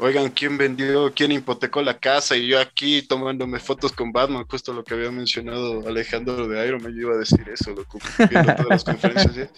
[0.03, 2.35] Oigan, ¿quién vendió, quién hipotecó la casa?
[2.35, 6.81] Y yo aquí tomándome fotos con Batman, justo lo que había mencionado Alejandro de Iron
[6.81, 9.51] Man, yo iba a decir eso, loco, viendo todas las conferencias.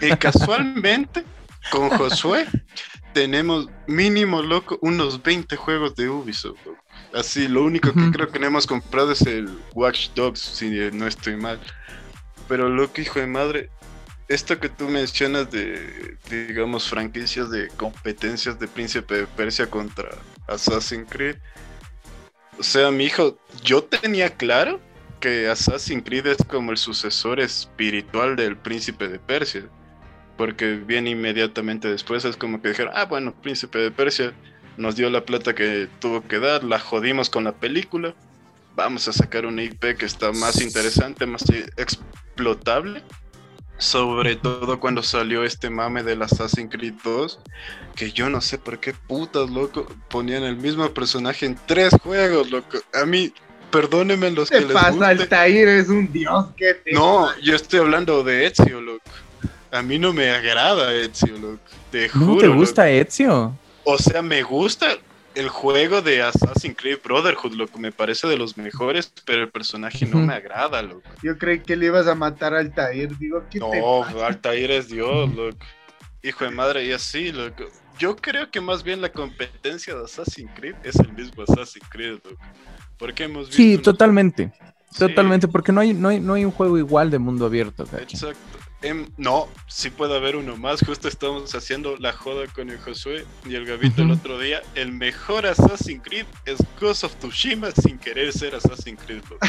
[0.00, 1.22] Y casualmente,
[1.70, 2.48] con Josué,
[3.12, 6.82] tenemos mínimo, loco, unos 20 juegos de Ubisoft, loco.
[7.14, 11.06] Así, lo único que creo que no hemos comprado es el Watch Dogs, si no
[11.06, 11.60] estoy mal.
[12.48, 13.70] Pero loco, hijo de madre,
[14.28, 20.10] esto que tú mencionas de, digamos, franquicias de competencias de Príncipe de Persia contra
[20.48, 21.36] Assassin's Creed.
[22.58, 24.80] O sea, mi hijo, yo tenía claro
[25.20, 29.68] que Assassin's Creed es como el sucesor espiritual del príncipe de Persia.
[30.36, 34.34] Porque viene inmediatamente después, es como que dijeron, ah, bueno, príncipe de Persia
[34.76, 38.14] nos dio la plata que tuvo que dar, la jodimos con la película,
[38.74, 41.44] vamos a sacar una IP que está más interesante, más
[41.76, 43.02] explotable.
[43.78, 47.38] Sobre todo cuando salió este mame del Assassin's Creed 2,
[47.94, 52.50] que yo no sé por qué putas, loco, ponían el mismo personaje en tres juegos,
[52.50, 52.78] loco.
[52.94, 53.32] A mí,
[53.70, 54.90] perdónenme los ¿Qué que les pasa?
[54.90, 55.04] guste.
[55.04, 56.92] Altair es un dios que te...
[56.92, 59.02] No, yo estoy hablando de Ezio, loco.
[59.70, 61.60] A mí no me agrada Ezio, loco.
[61.90, 62.26] Te juro.
[62.34, 62.58] ¿No te loco.
[62.60, 63.58] gusta Ezio?
[63.84, 64.96] O sea, me gusta
[65.36, 67.78] el juego de Assassin's Creed Brotherhood, loco.
[67.78, 71.02] Me parece de los mejores, pero el personaje no me agrada, loco.
[71.22, 73.16] Yo creí que le ibas a matar a Altair.
[73.18, 74.26] Digo, ¿qué te No, pasa?
[74.26, 75.64] Altair es Dios, loco.
[76.22, 77.64] Hijo de madre, y así, loco.
[77.98, 82.18] Yo creo que más bien la competencia de Assassin's Creed es el mismo Assassin's Creed,
[82.24, 82.42] loco.
[82.98, 83.56] Porque hemos visto.
[83.56, 84.52] Sí, unos- totalmente.
[84.90, 87.84] Sí, Totalmente, porque no hay, no, hay, no hay un juego igual de mundo abierto,
[87.84, 88.04] ¿cachai?
[88.04, 88.58] Exacto.
[88.86, 90.80] Em, no, sí puede haber uno más.
[90.80, 94.62] Justo estamos haciendo la joda con el Josué y el Gabito el otro día.
[94.76, 99.22] El mejor Assassin's Creed es Ghost of Tsushima sin querer ser Assassin's Creed.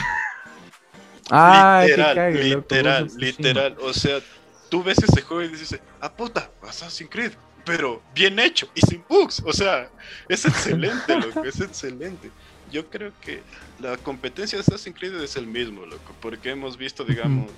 [1.29, 3.77] qué literal, cague, literal, literal.
[3.79, 4.21] O sea,
[4.69, 7.33] tú ves ese juego y dices, ah puta, Assassin's Creed,
[7.63, 9.43] pero bien hecho y sin bugs.
[9.45, 9.87] O sea,
[10.27, 12.31] es excelente, loco, es excelente.
[12.71, 13.43] Yo creo que
[13.79, 17.51] la competencia de Assassin's Creed es el mismo, loco, porque hemos visto, digamos,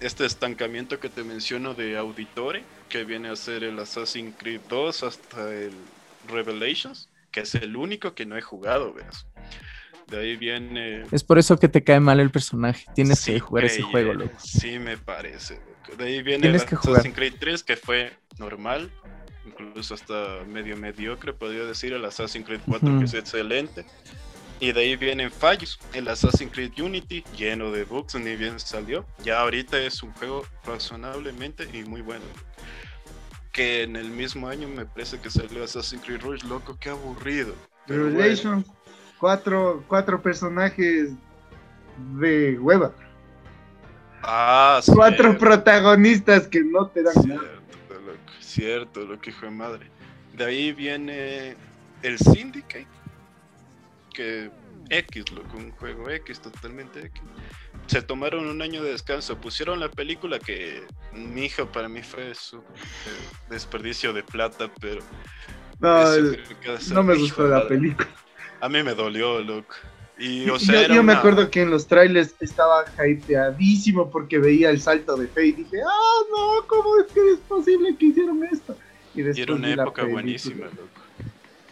[0.00, 5.02] este estancamiento que te menciono de Auditore, que viene a ser el Assassin's Creed 2
[5.02, 5.72] hasta el
[6.28, 9.26] Revelations, que es el único que no he jugado, veas.
[10.08, 12.84] De ahí viene Es por eso que te cae mal el personaje.
[12.94, 14.32] Tienes Sí, que jugar ese juego, loco.
[14.42, 15.60] Sí, me parece.
[15.96, 17.12] De ahí viene el Assassin's jugar.
[17.12, 18.90] Creed 3, que fue normal,
[19.46, 21.92] incluso hasta medio mediocre, podría decir.
[21.92, 22.98] El Assassin's Creed 4, Ujú.
[23.00, 23.84] que es excelente.
[24.60, 25.78] Y de ahí vienen fallos.
[25.94, 29.06] El Assassin's Creed Unity, lleno de bugs, ni bien salió.
[29.24, 32.24] Ya ahorita es un juego razonablemente y muy bueno.
[33.52, 37.54] Que en el mismo año me parece que salió Assassin's Creed Rouge, loco, qué aburrido.
[37.86, 38.62] Pero bueno.
[39.18, 41.10] Cuatro, cuatro personajes
[42.18, 42.92] de hueva.
[44.22, 45.38] Ah, Cuatro cierto.
[45.38, 47.40] protagonistas que no te dan nada.
[47.40, 49.86] Cierto, loco, cierto, lo que hijo de madre.
[50.34, 51.56] De ahí viene
[52.02, 52.86] el Syndicate,
[54.10, 54.50] que
[54.88, 57.22] X, loco, un juego X, totalmente X.
[57.86, 62.34] Se tomaron un año de descanso, pusieron la película que mi hija para mí fue
[62.34, 62.62] su eh,
[63.48, 65.00] desperdicio de plata, pero
[65.80, 66.38] No, el-
[66.92, 68.08] no me gustó la película.
[68.60, 69.74] A mí me dolió, loco.
[70.18, 74.38] Y, Yo, o sea, era yo me acuerdo que en los trailers estaba hypeadísimo porque
[74.38, 78.06] veía el salto de fe y dije, ah, no, ¿cómo es que es posible que
[78.06, 78.76] hicieron esto?
[79.14, 80.12] Y era una época película.
[80.12, 80.99] buenísima, loco.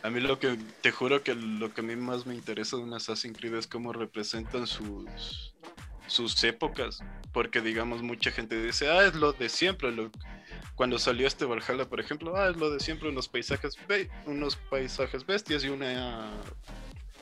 [0.02, 2.82] A mí lo que, te juro que lo que a mí más me interesa de
[2.84, 5.54] un Assassin's Creed es cómo representan sus,
[6.06, 7.00] sus épocas.
[7.32, 9.90] Porque, digamos, mucha gente dice, ah, es lo de siempre.
[9.92, 10.10] Lo...
[10.76, 14.56] Cuando salió este Valhalla, por ejemplo, ah, es lo de siempre, unos paisajes, be- unos
[14.70, 16.30] paisajes bestias y una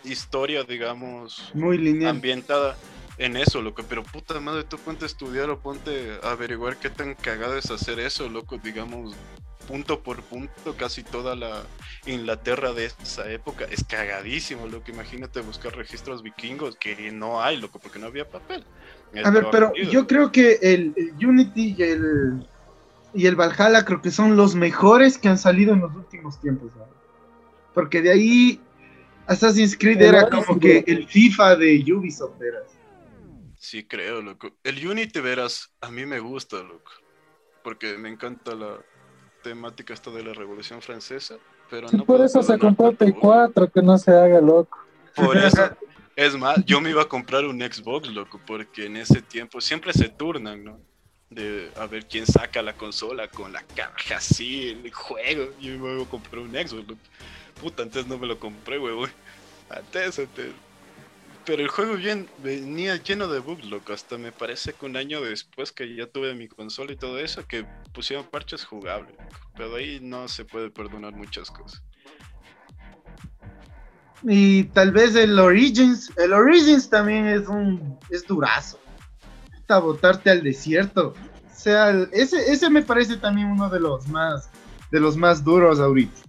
[0.04, 2.10] historia, digamos, Muy lineal.
[2.16, 2.76] ambientada
[3.18, 3.82] en eso, loco.
[3.88, 7.70] Pero puta madre, tú ponte a estudiar o ponte a averiguar qué tan cagado es
[7.70, 8.58] hacer eso, loco.
[8.58, 9.14] Digamos,
[9.66, 11.64] punto por punto, casi toda la
[12.06, 14.90] Inglaterra de esa época es cagadísimo, loco.
[14.90, 18.64] Imagínate buscar registros vikingos que no hay, loco, porque no había papel.
[19.24, 22.46] A ver, pero yo creo que el, el Unity y el,
[23.14, 26.70] y el Valhalla creo que son los mejores que han salido en los últimos tiempos.
[27.72, 28.60] Porque de ahí
[29.26, 32.40] Assassin's Creed El era Odyssey, como que el FIFA de Ubisoft.
[32.40, 32.58] Era.
[33.66, 34.52] Sí, creo, loco.
[34.62, 36.92] El Unity, verás, a mí me gusta, loco.
[37.64, 38.78] Porque me encanta la
[39.42, 41.34] temática esta de la Revolución Francesa.
[41.68, 43.22] Pero Sí, no por eso se compró Play bugs.
[43.22, 44.78] 4, que no se haga loco.
[45.16, 45.68] Por eso,
[46.14, 49.92] es más, yo me iba a comprar un Xbox, loco, porque en ese tiempo siempre
[49.92, 50.78] se turnan, ¿no?
[51.28, 55.50] De a ver quién saca la consola con la caja así, el juego.
[55.58, 57.00] Yo me iba a comprar un Xbox, loco.
[57.60, 59.10] Puta, antes no me lo compré, huevón.
[59.70, 60.52] Antes, antes.
[61.46, 63.92] Pero el juego bien venía lleno de bugs, loco.
[63.92, 67.46] Hasta me parece que un año después que ya tuve mi consola y todo eso,
[67.46, 69.14] que pusieron parches jugables.
[69.56, 71.82] Pero ahí no se puede perdonar muchas cosas.
[74.24, 76.12] Y tal vez el Origins.
[76.16, 77.96] El Origins también es un.
[78.10, 78.80] es durazo.
[79.54, 81.14] Hasta botarte al desierto.
[81.48, 84.50] O sea, ese, ese me parece también uno de los más.
[84.90, 86.22] de los más duros ahorita.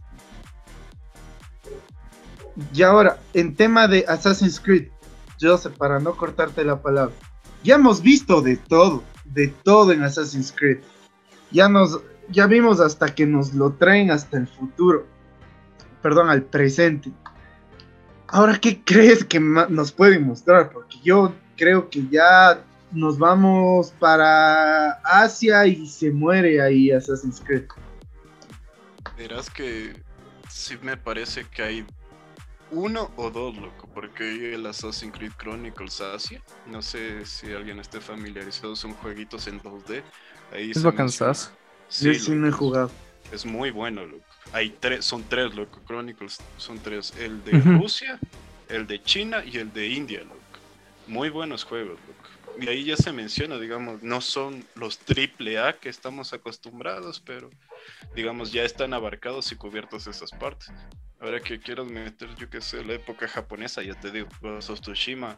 [2.71, 4.89] Y ahora, en tema de Assassin's Creed,
[5.39, 7.15] Joseph, para no cortarte la palabra,
[7.63, 10.79] ya hemos visto de todo, de todo en Assassin's Creed.
[11.51, 15.05] Ya nos, ya vimos hasta que nos lo traen hasta el futuro,
[16.01, 17.11] perdón, al presente.
[18.27, 20.71] Ahora, ¿qué crees que nos pueden mostrar?
[20.71, 27.65] Porque yo creo que ya nos vamos para Asia y se muere ahí Assassin's Creed.
[29.17, 30.03] Verás que
[30.49, 31.85] sí me parece que hay
[32.71, 38.01] uno o dos, loco, porque el Assassin's Creed Chronicles Asia, no sé si alguien esté
[38.01, 40.03] familiarizado, son jueguitos en 2D.
[40.51, 40.81] Ahí Es.
[40.83, 41.39] Yo menciona-
[41.87, 42.91] sí loco, no he jugado.
[43.31, 44.25] Es muy bueno, loco.
[44.51, 45.81] Hay tres, son tres, loco.
[45.85, 47.13] Chronicles son tres.
[47.17, 47.63] El de.
[47.63, 48.19] Rusia,
[48.67, 50.41] el de China y el de India, loco.
[51.07, 52.16] Muy buenos juegos, loco.
[52.59, 57.49] Y ahí ya se menciona, digamos, no son los triple A que estamos acostumbrados, pero
[58.15, 60.71] digamos ya están abarcados y cubiertos esas partes.
[61.19, 64.81] Ahora que quieras meter, yo que sé, la época japonesa, ya te digo, Ghost of
[64.81, 65.37] Tsushima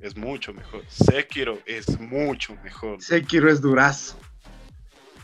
[0.00, 0.84] es mucho mejor.
[0.88, 3.02] Sekiro es mucho mejor.
[3.02, 4.18] Sekiro es durazo.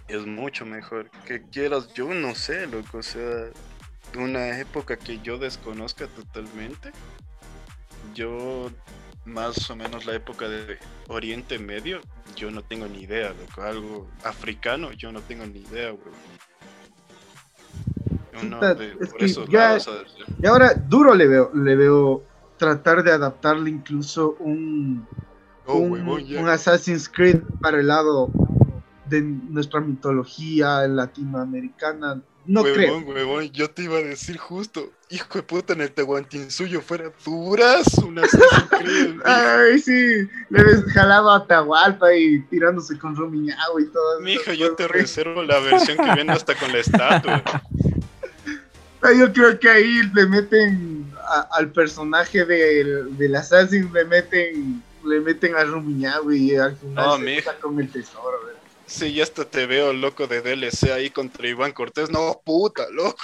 [0.09, 1.11] Es mucho mejor.
[1.26, 2.99] Que quieras, yo no sé, loco.
[2.99, 6.90] O sea, de una época que yo desconozca totalmente.
[8.14, 8.70] Yo,
[9.24, 12.00] más o menos la época de Oriente Medio,
[12.36, 13.62] yo no tengo ni idea, loco.
[13.62, 16.10] Algo africano, yo no tengo ni idea, bro.
[18.42, 20.14] Uno Puta, de- es por que esos ya- lados, ¿sabes?
[20.42, 22.24] Y ahora duro le veo, le veo
[22.56, 25.06] tratar de adaptarle incluso un,
[25.64, 28.30] Oh, un, Assassin's Creed para el lado
[29.08, 32.20] de nuestra mitología latinoamericana.
[32.46, 32.96] No creo.
[32.98, 37.12] huevón, huevón, yo te iba a decir justo, hijo de puta, en el Tehuantinsuyo fuera
[37.24, 38.22] duras una
[38.70, 44.20] Creed, Ay, sí, le jalado a Atahualpa y tirándose con Rumiñao y todo.
[44.20, 47.42] Mijo, yo te reservo la versión que viene hasta con la estatua.
[49.18, 55.20] Yo creo que ahí le meten a- al personaje del, del Assassin, le meten, le
[55.20, 58.38] meten a Rumiñao y al final No, se queda con el tesoro.
[58.46, 58.60] ¿verdad?
[58.86, 62.10] Sí, ya hasta te veo loco de DLC ahí contra Iván Cortés.
[62.10, 63.16] No, puta, loco.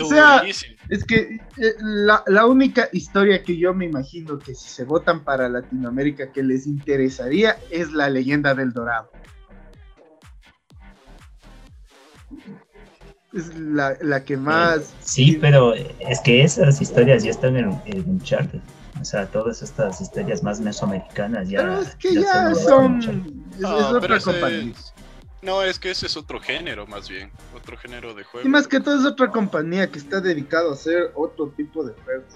[0.00, 0.42] O sea.
[0.88, 5.22] Es que eh, la, la única historia que yo me imagino que si se votan
[5.24, 9.10] para Latinoamérica que les interesaría es la leyenda del Dorado.
[13.32, 14.92] Es la, la que más...
[15.00, 18.58] Sí, pero es que esas historias ya están en, en Uncharted.
[19.00, 21.60] O sea, todas estas historias más mesoamericanas ya.
[21.60, 22.94] Pero es que ya son...
[22.94, 23.32] Uncharted.
[23.58, 24.72] Es, Ah, es pero otra ese compañía.
[24.72, 24.94] es-
[25.42, 27.30] No, es que ese es otro género, más bien.
[27.56, 28.46] Otro género de juego.
[28.46, 31.94] Y más que todo es otra compañía que está dedicado a hacer otro tipo de
[32.04, 32.34] juegos.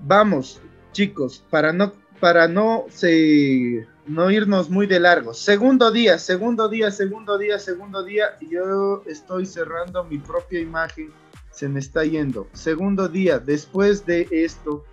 [0.00, 0.60] Vamos,
[0.92, 5.34] chicos, para no, para no se no irnos muy de largo.
[5.34, 8.36] Segundo día, segundo día, segundo día, segundo día.
[8.48, 11.10] Yo estoy cerrando mi propia imagen.
[11.50, 12.48] Se me está yendo.
[12.52, 14.84] Segundo día, después de esto,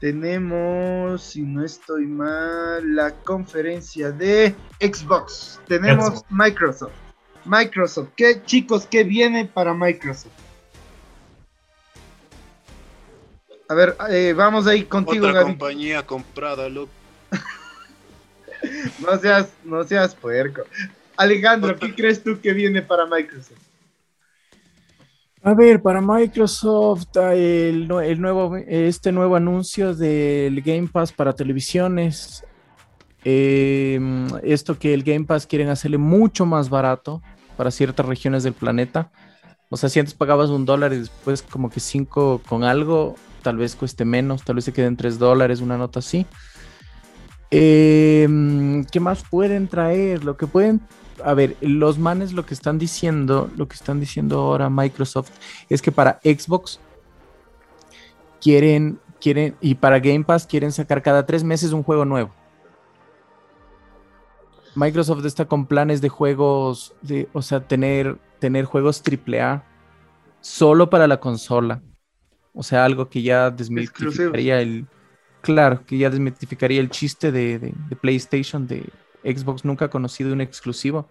[0.00, 5.60] tenemos, si no estoy mal, la conferencia de Xbox.
[5.68, 6.26] Tenemos Xbox.
[6.30, 6.92] Microsoft.
[7.44, 10.32] Microsoft, ¿qué chicos, qué viene para Microsoft?
[13.68, 15.52] A ver, eh, vamos ahí contigo, Otra Gaby.
[15.52, 16.92] compañía comprada, loco.
[18.98, 20.62] No seas, no seas puerco.
[21.16, 23.69] Alejandro, ¿qué crees tú que viene para Microsoft?
[25.42, 31.32] A ver, para Microsoft, el, nue- el nuevo, este nuevo anuncio del Game Pass para
[31.32, 32.44] televisiones.
[33.24, 34.00] eh,
[34.42, 37.22] esto que el Game Pass quieren hacerle mucho más barato
[37.56, 39.10] para ciertas regiones del planeta.
[39.70, 43.56] O sea, si antes pagabas un dólar y después como que cinco con algo, tal
[43.58, 46.26] vez cueste menos, tal vez se queden tres dólares, una nota así.
[47.50, 48.28] Eh,
[48.92, 50.24] ¿Qué más pueden traer?
[50.24, 50.80] Lo que pueden
[51.24, 55.30] a ver, los manes lo que están diciendo, lo que están diciendo ahora Microsoft
[55.68, 56.80] es que para Xbox
[58.40, 62.30] quieren, quieren, y para Game Pass quieren sacar cada tres meses un juego nuevo.
[64.74, 69.64] Microsoft está con planes de juegos, de, o sea, tener, tener juegos AAA
[70.40, 71.82] solo para la consola.
[72.52, 74.86] O sea, algo que ya desmitificaría el.
[75.42, 78.88] Claro, que ya desmitificaría el chiste de, de- de PlayStation, de
[79.24, 81.08] Xbox nunca ha conocido un exclusivo.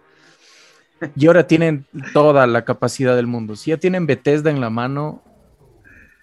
[1.16, 3.56] Y ahora tienen toda la capacidad del mundo.
[3.56, 5.22] Si ya tienen Bethesda en la mano,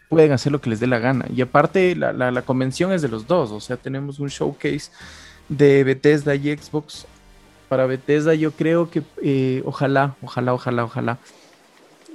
[0.10, 1.26] pueden hacer lo que les dé la gana.
[1.36, 3.52] Y aparte, la, la- la convención es de los dos.
[3.52, 4.92] O sea, tenemos un showcase
[5.50, 7.06] de Bethesda y Xbox.
[7.70, 11.18] Para Bethesda, yo creo que eh, ojalá, ojalá, ojalá, ojalá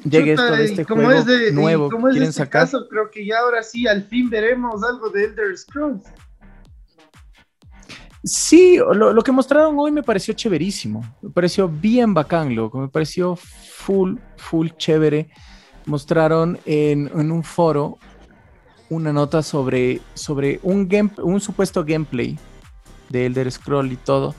[0.04, 2.28] llegue Chuta, esto de este como juego es de, nuevo como que es de quieren
[2.30, 2.62] este sacar.
[2.62, 6.04] caso, creo que ya ahora sí, al fin veremos algo de Elder Scrolls.
[8.24, 11.02] Sí, lo, que mostraron hoy me pareció chéverísimo.
[11.20, 12.78] Me pareció bien bacán, loco.
[12.78, 15.30] Me pareció full, full chévere.
[15.86, 17.98] Mostraron en, en un foro
[18.92, 22.38] una nota sobre, sobre un, game, un supuesto gameplay
[23.08, 24.34] de Elder Scroll y todo.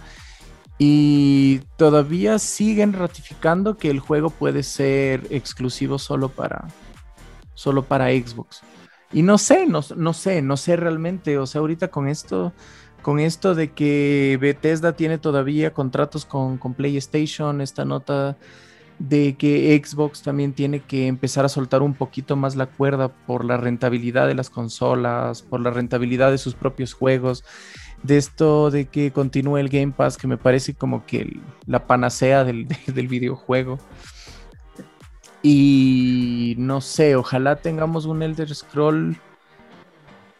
[0.77, 6.67] Y todavía siguen ratificando que el juego puede ser exclusivo solo para,
[7.53, 8.61] solo para Xbox.
[9.11, 11.37] Y no sé, no, no sé, no sé realmente.
[11.37, 12.53] O sea, ahorita con esto,
[13.03, 18.37] con esto de que Bethesda tiene todavía contratos con, PlayStation, esta nota
[18.97, 23.43] de que Xbox también tiene que empezar a soltar un poquito más la cuerda por
[23.43, 27.43] la rentabilidad de las consolas, por la rentabilidad de sus propios juegos,
[28.01, 32.43] de esto de que continúe el Game Pass, que me parece como que la panacea
[32.45, 33.79] del videojuego.
[35.41, 39.17] Y no sé, ojalá tengamos un Elder Scroll,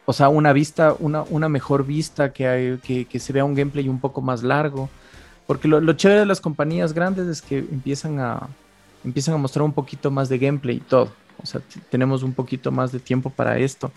[0.06, 3.88] o sea, una vista, una, una mejor vista, que, que, que se vea un gameplay
[3.88, 4.88] un poco más largo
[5.46, 8.48] porque lo, chévere de las compañías grandes es que empiezan a,
[9.04, 11.12] empiezan a mostrar un poquito más de gameplay y todo.
[11.42, 13.92] O sea, tenemos un poquito más de tiempo para esto.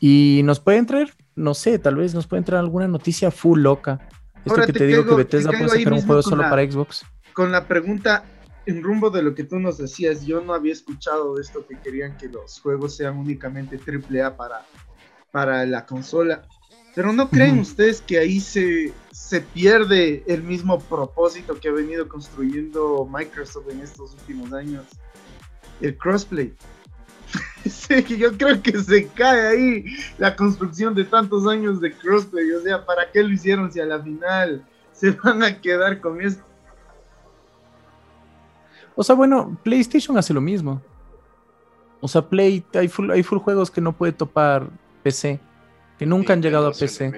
[0.00, 4.00] Y nos pueden traer, no sé, tal vez nos pueden traer alguna noticia full loca.
[4.44, 7.04] Esto que te, digo que Bethesda puede sacar un juego solo para Xbox.
[7.32, 8.24] Con la pregunta
[8.66, 11.78] en rumbo de lo que tú nos decías, yo no había escuchado de esto que
[11.78, 14.66] querían que los juegos sean únicamente AAA para,
[15.34, 16.42] para la consola.
[16.94, 22.08] Pero ¿no creen ustedes que ahí se, se pierde el mismo propósito que ha venido
[22.08, 24.84] construyendo Microsoft en estos últimos años?
[25.80, 26.54] El crossplay.
[27.68, 29.84] sí, yo creo que se cae ahí
[30.18, 32.52] la construcción de tantos años de crossplay.
[32.52, 36.20] O sea, ¿para qué lo hicieron si a la final se van a quedar con
[36.20, 36.44] esto?
[38.94, 40.80] O sea, bueno, PlayStation hace lo mismo.
[42.00, 44.70] O sea, Play, hay full, hay full juegos que no puede topar
[45.04, 45.38] PC
[45.98, 47.12] que nunca han llegado a PC.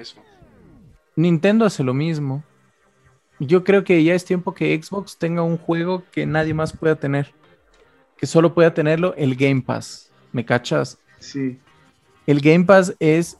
[1.15, 2.43] Nintendo hace lo mismo.
[3.39, 6.95] Yo creo que ya es tiempo que Xbox tenga un juego que nadie más pueda
[6.95, 7.33] tener.
[8.17, 10.11] Que solo pueda tenerlo el Game Pass.
[10.31, 10.97] ¿Me cachas?
[11.19, 11.59] Sí.
[12.25, 13.37] El Game Pass es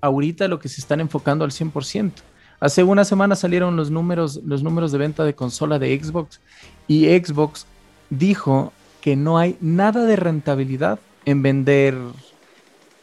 [0.00, 2.12] ahorita lo que se están enfocando al 100%.
[2.60, 6.40] Hace una semana salieron los números, los números de venta de consola de Xbox
[6.88, 7.66] y Xbox
[8.10, 11.96] dijo que no hay nada de rentabilidad en vender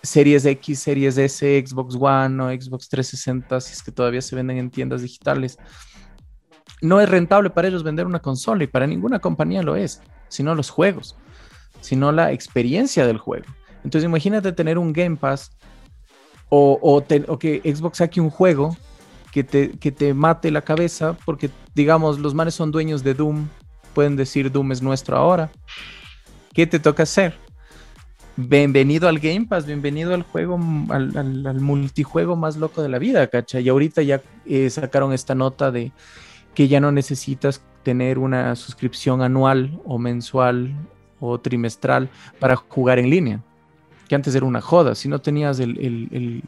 [0.06, 4.58] Series X, Series S, Xbox One o Xbox 360, si es que todavía se venden
[4.58, 5.58] en tiendas digitales.
[6.82, 10.56] No es rentable para ellos vender una consola y para ninguna compañía lo es, sino
[10.56, 11.16] los juegos,
[11.82, 13.46] sino la experiencia del juego.
[13.84, 15.52] Entonces imagínate tener un Game Pass
[16.50, 17.04] o,
[17.40, 18.78] que Xbox saque un juego
[19.32, 23.48] que te, que te mate la cabeza porque, digamos, los manes son dueños de Doom,
[23.94, 25.52] pueden decir Doom es nuestro ahora.
[26.54, 27.45] ¿Qué te toca hacer?
[28.38, 30.60] Bienvenido al Game Pass, bienvenido al juego,
[30.90, 33.60] al, multijuego más loco de la vida, ¿cacha?
[33.60, 35.92] Y ahorita ya eh, sacaron esta nota de
[36.54, 40.74] que ya no necesitas tener una suscripción anual o mensual
[41.20, 42.10] o trimestral
[42.40, 43.42] para jugar en línea.
[44.08, 44.96] Que antes era una joda.
[44.96, 46.44] Si no tenías el, el,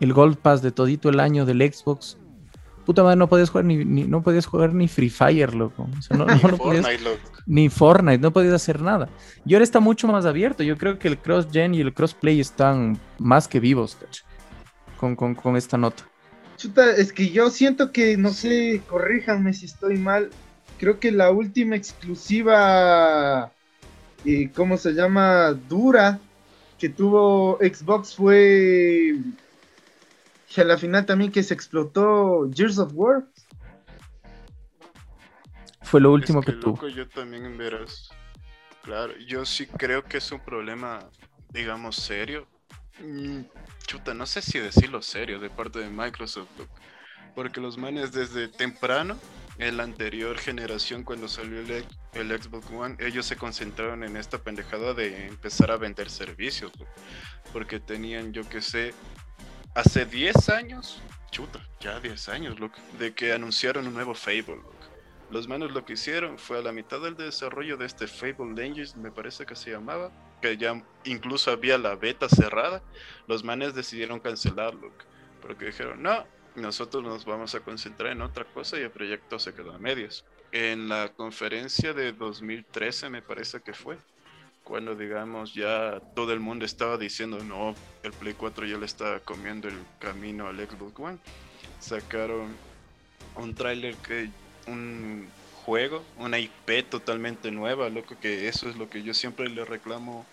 [0.00, 2.18] el Gold Pass de todito el año del Xbox,
[2.84, 5.88] puta madre, no podías jugar ni, no podías jugar ni Free Fire, loco.
[6.10, 9.08] no, no, Fortnite, Ni Fortnite, no podías hacer nada.
[9.44, 10.62] Y ahora está mucho más abierto.
[10.62, 13.96] Yo creo que el cross-gen y el cross-play están más que vivos,
[14.98, 16.02] con, con, esta nota.
[16.56, 20.30] Chuta, es que yo siento que, no sé, corríjanme si estoy mal.
[20.78, 23.52] Creo que la última exclusiva,
[24.24, 25.52] eh, ¿cómo se llama?
[25.52, 26.18] Dura,
[26.78, 29.14] que tuvo Xbox fue
[30.60, 33.24] a la final también que se explotó Gears of War.
[35.96, 36.88] Fue lo último que, tuvo.
[36.88, 37.58] Yo también.
[38.82, 41.08] Claro, yo sí creo que es un problema,
[41.48, 42.46] digamos, serio.
[43.00, 43.44] Mm,
[43.86, 46.50] chuta, no sé si decirlo serio de parte de Microsoft,
[47.34, 49.16] porque los manes desde temprano,
[49.56, 54.36] en la anterior generación cuando salió el, el, Xbox One, ellos se concentraron en esta
[54.36, 56.72] pendejada de empezar a vender servicios,
[57.54, 58.92] porque tenían, yo que sé,
[59.74, 64.60] hace 10 años, chuta, ya 10 años, loco, de que anunciaron un nuevo Fable,
[65.30, 68.96] Los manos lo que hicieron fue a la mitad del desarrollo de este Fable Legends,
[68.96, 72.80] me parece que se llamaba, que ya incluso había la beta cerrada,
[73.26, 74.92] los manes decidieron cancelarlo,
[75.42, 76.24] porque dijeron, no,
[76.54, 80.24] nosotros nos vamos a concentrar en otra cosa y el proyecto se quedó a medias.
[80.52, 83.98] En la conferencia de 2013 me parece que fue,
[84.62, 87.74] cuando digamos ya todo el mundo estaba diciendo no,
[88.04, 91.18] el Play 4 ya le está comiendo el camino al Xbox One,
[91.80, 92.56] sacaron
[93.36, 94.30] un tráiler que
[94.66, 95.28] un
[95.64, 100.24] juego, una IP totalmente nueva, loco, que eso es lo que yo siempre le reclamo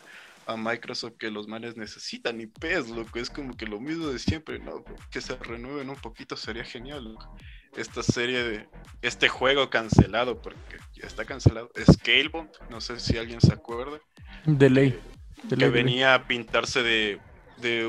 [0.45, 4.59] a Microsoft que los manes necesitan IPs, loco, es como que lo mismo de siempre,
[4.59, 7.35] no, que se renueven un poquito sería genial, loco.
[7.75, 8.67] Esta serie de
[9.01, 13.99] este juego cancelado porque ya está cancelado, Scalebound, no sé si alguien se acuerda
[14.45, 14.99] de ley.
[15.49, 17.19] que venía a pintarse de,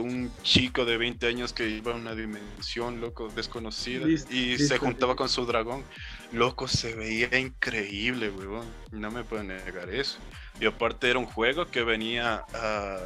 [0.01, 4.07] un chico de 20 años que iba a una dimensión, loco, desconocida.
[4.09, 5.83] y se juntaba con su dragón.
[6.33, 8.67] Loco, se veía increíble, weón.
[8.93, 10.19] No me puedo negar eso.
[10.61, 12.99] Y aparte era un juego que venía a,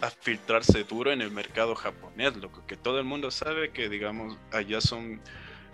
[0.00, 4.36] a filtrarse duro en el mercado japonés, lo que todo el mundo sabe que, digamos,
[4.52, 5.20] allá son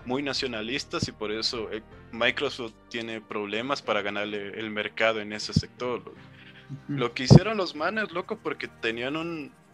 [0.05, 5.53] muy nacionalistas y por eso eh, Microsoft tiene problemas para ganarle el mercado en ese
[5.53, 6.03] sector.
[6.89, 9.17] Lo que hicieron los manes, loco, porque tenían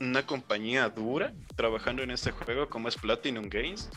[0.01, 3.89] una compañía dura trabajando en este juego como es Platinum Games,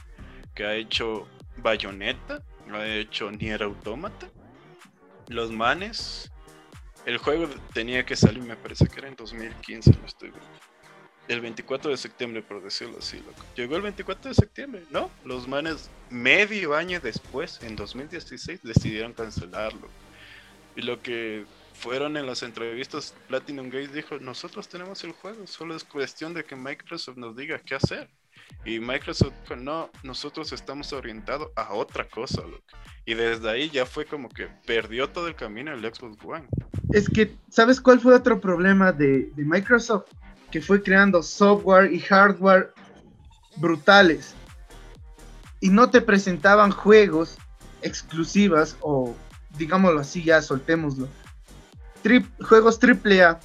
[0.54, 1.28] que ha hecho
[1.58, 2.42] Bayonetta,
[2.72, 4.30] ha hecho Nier Automata.
[5.28, 6.32] Los manes,
[7.06, 10.48] el juego tenía que salir, me parece que era en 2015, no estoy viendo.
[11.28, 13.44] El 24 de septiembre, por decirlo así, loco.
[13.56, 15.10] Llegó el 24 de septiembre, ¿no?
[15.24, 19.90] Los manes, medio año después, en 2016, decidieron cancelarlo.
[20.76, 25.76] Y lo que fueron en las entrevistas, Platinum Games dijo, nosotros tenemos el juego, solo
[25.76, 28.10] es cuestión de que Microsoft nos diga qué hacer.
[28.64, 32.64] Y Microsoft dijo, no, nosotros estamos orientados a otra cosa, loco.
[33.06, 36.48] Y desde ahí ya fue como que perdió todo el camino el Xbox One.
[36.92, 40.06] Es que, ¿sabes cuál fue otro problema de, de Microsoft?
[40.52, 42.74] Que fue creando software y hardware
[43.58, 44.34] brutales.
[45.60, 47.38] Y no te presentaban juegos
[47.82, 49.16] exclusivas o
[49.58, 51.08] digámoslo así, ya soltémoslo,
[52.42, 53.40] juegos AAA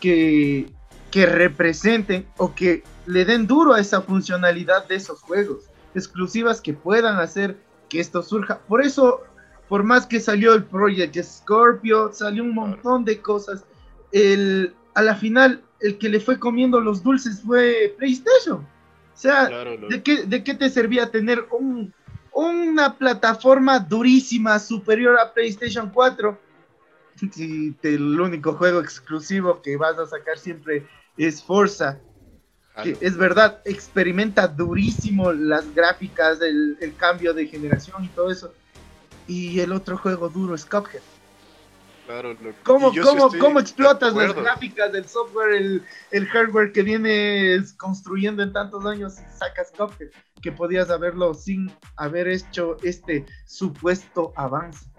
[0.00, 0.70] que,
[1.10, 6.72] que representen o que le den duro a esa funcionalidad de esos juegos, exclusivas que
[6.72, 7.56] puedan hacer
[7.88, 8.58] que esto surja.
[8.68, 9.22] Por eso,
[9.68, 13.64] por más que salió el Project Scorpio, salió un montón de cosas,
[14.12, 18.58] el, a la final el que le fue comiendo los dulces fue PlayStation.
[18.58, 21.92] O sea, ¿de, qué, ¿de qué te servía tener un,
[22.32, 26.38] una plataforma durísima superior a PlayStation 4
[27.28, 31.98] si el único juego exclusivo que vas a sacar siempre es Forza.
[32.84, 38.54] es verdad, experimenta durísimo las gráficas, el, cambio de generación y todo eso.
[39.26, 41.02] Y el otro juego duro es Cuphead.
[42.06, 42.92] Claro, ¿Cómo,
[43.38, 49.14] cómo, explotas las gráficas del software, el, el, hardware que vienes construyendo en tantos años
[49.20, 50.08] y sacas Cuphead?
[50.42, 54.89] Que podías haberlo sin haber hecho este supuesto avance.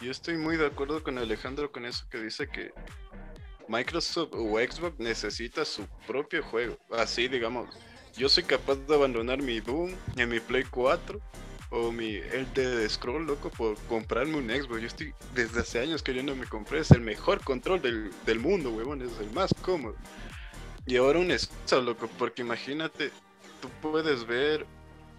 [0.00, 2.70] Yo estoy muy de acuerdo con Alejandro con eso que dice que
[3.66, 6.78] Microsoft o Xbox necesita su propio juego.
[6.90, 7.68] Así, digamos,
[8.16, 11.20] yo soy capaz de abandonar mi Doom en mi Play 4
[11.70, 14.80] o mi de Scroll, loco, por comprarme un Xbox.
[14.80, 16.78] Yo estoy desde hace años que yo no me compré.
[16.78, 19.02] Es el mejor control del, del mundo, huevón.
[19.02, 19.96] Es el más cómodo.
[20.86, 23.10] Y ahora un excusa, loco, porque imagínate,
[23.60, 24.64] tú puedes ver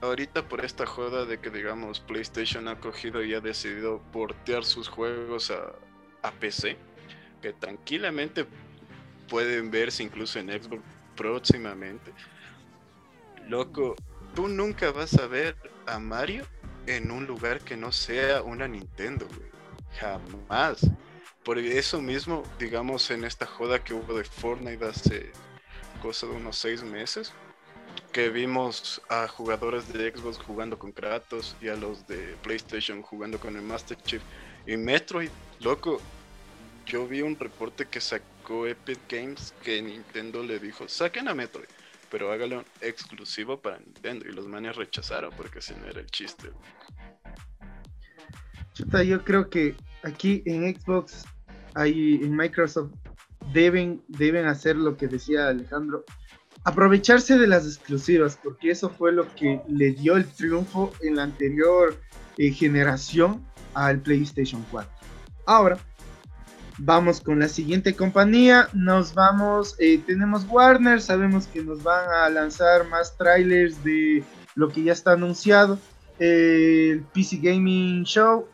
[0.02, 4.88] ahorita por esta joda de que digamos PlayStation ha cogido y ha decidido portear sus
[4.88, 5.74] juegos a,
[6.22, 6.78] a PC,
[7.42, 8.46] que tranquilamente
[9.28, 10.82] pueden verse incluso en Xbox
[11.16, 12.14] próximamente.
[13.48, 13.96] Loco,
[14.36, 16.46] tú nunca vas a ver a Mario
[16.88, 19.28] en un lugar que no sea una Nintendo,
[20.00, 20.88] Jamás.
[21.44, 25.32] Por eso mismo, digamos, en esta joda que hubo de Fortnite hace
[26.02, 27.34] cosa de unos seis meses,
[28.12, 33.40] que vimos a jugadores de Xbox jugando con Kratos y a los de PlayStation jugando
[33.40, 34.22] con el Master Chief
[34.66, 35.30] y Metroid,
[35.60, 36.02] loco,
[36.86, 41.68] yo vi un reporte que sacó Epic Games que Nintendo le dijo, saquen a Metroid,
[42.10, 46.50] pero hágalo exclusivo para Nintendo y los manes rechazaron porque si no era el chiste.
[48.74, 51.26] Chuta, yo creo que aquí en Xbox,
[51.76, 52.92] ahí en Microsoft,
[53.54, 56.06] deben, deben hacer lo que decía Alejandro,
[56.64, 61.24] aprovecharse de las exclusivas, porque eso fue lo que le dio el triunfo en la
[61.24, 61.98] anterior
[62.38, 63.44] eh, generación
[63.74, 64.90] al PlayStation 4.
[65.46, 65.78] Ahora,
[66.78, 68.68] vamos con la siguiente compañía.
[68.74, 74.24] Nos vamos, eh, tenemos Warner, sabemos que nos van a lanzar más trailers de
[74.56, 75.80] lo que ya está anunciado.
[76.20, 78.46] el PC Gaming Show,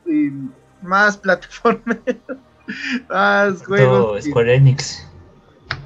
[0.84, 1.98] más plataformas,
[3.10, 4.24] más juegos.
[4.24, 5.08] Square Enix.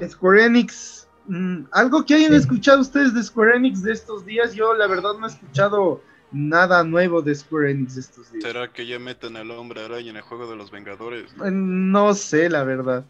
[0.06, 0.99] Square Enix
[1.30, 5.12] Mm, algo que hayan escuchado ustedes de Square Enix de estos días, yo la verdad
[5.16, 6.02] no he escuchado
[6.32, 8.42] nada nuevo de Square Enix de estos días.
[8.42, 11.30] ¿Será que ya meten al hombre araña en el juego de los Vengadores?
[11.44, 13.04] Eh, no sé, la verdad.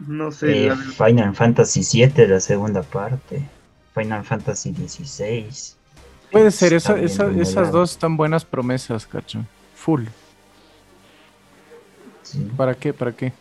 [0.00, 0.66] No sé.
[0.66, 3.40] Eh, Final Fantasy VII, la segunda parte.
[3.94, 5.46] Final Fantasy XVI.
[6.32, 9.44] Puede ser, esas dos están buenas promesas, cacho.
[9.76, 10.06] Full.
[12.56, 12.92] ¿Para qué?
[12.92, 13.32] ¿Para qué?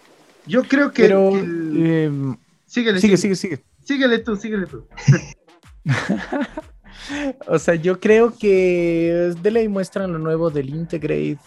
[0.45, 1.07] Yo creo que.
[1.07, 2.37] Em,
[2.75, 3.63] Síguele, sigue, sigue, sigue.
[3.85, 4.85] Síguele tú, síguele tú.
[7.47, 11.39] o sea, yo creo que de ley muestran lo nuevo del Integrate.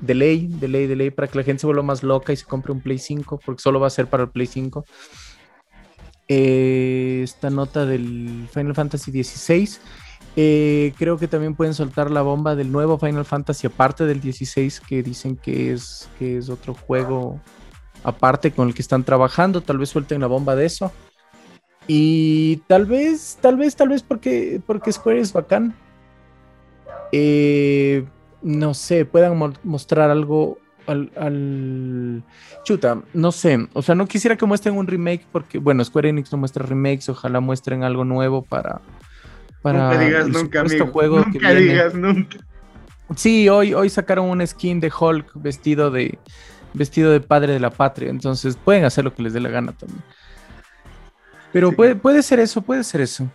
[0.00, 2.36] De ley, de ley, de ley, para que la gente se vuelva más loca y
[2.36, 4.86] se compre un Play 5, porque solo va a ser para el Play 5.
[6.28, 9.68] Eh, esta nota del Final Fantasy XVI.
[10.34, 14.80] Eh, creo que también pueden soltar la bomba del nuevo Final Fantasy, aparte del 16,
[14.80, 17.38] que dicen que es, que es otro juego
[18.04, 20.92] aparte con el que están trabajando, tal vez suelten la bomba de eso.
[21.86, 25.74] Y tal vez, tal vez, tal vez porque, porque Square es bacán.
[27.12, 28.04] Eh,
[28.42, 32.22] no sé, puedan mostrar algo al, al,
[32.62, 33.68] Chuta, no sé.
[33.72, 37.08] O sea, no quisiera que muestren un remake porque, bueno, Square Enix no muestra remakes.
[37.08, 38.80] Ojalá muestren algo nuevo para.
[39.62, 40.86] para nunca digas nunca, amigo.
[40.86, 42.38] Juego nunca digas nunca.
[43.16, 46.18] Sí, hoy, hoy sacaron un skin de Hulk vestido de
[46.74, 48.10] vestido de padre de la patria.
[48.10, 50.02] Entonces pueden hacer lo que les dé la gana también.
[51.52, 53.30] Pero puede, puede ser eso, puede ser eso.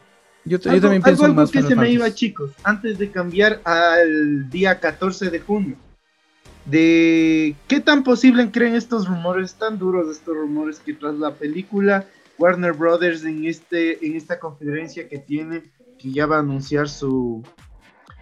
[0.46, 5.30] Yo, también pienso algo que se me iba, chicos, antes de cambiar al día 14
[5.30, 5.76] de junio.
[6.66, 12.06] De qué tan posible creen estos rumores, tan duros estos rumores, que tras la película
[12.38, 15.64] Warner Brothers en, este, en esta conferencia que tiene,
[15.98, 17.44] que ya va a anunciar su,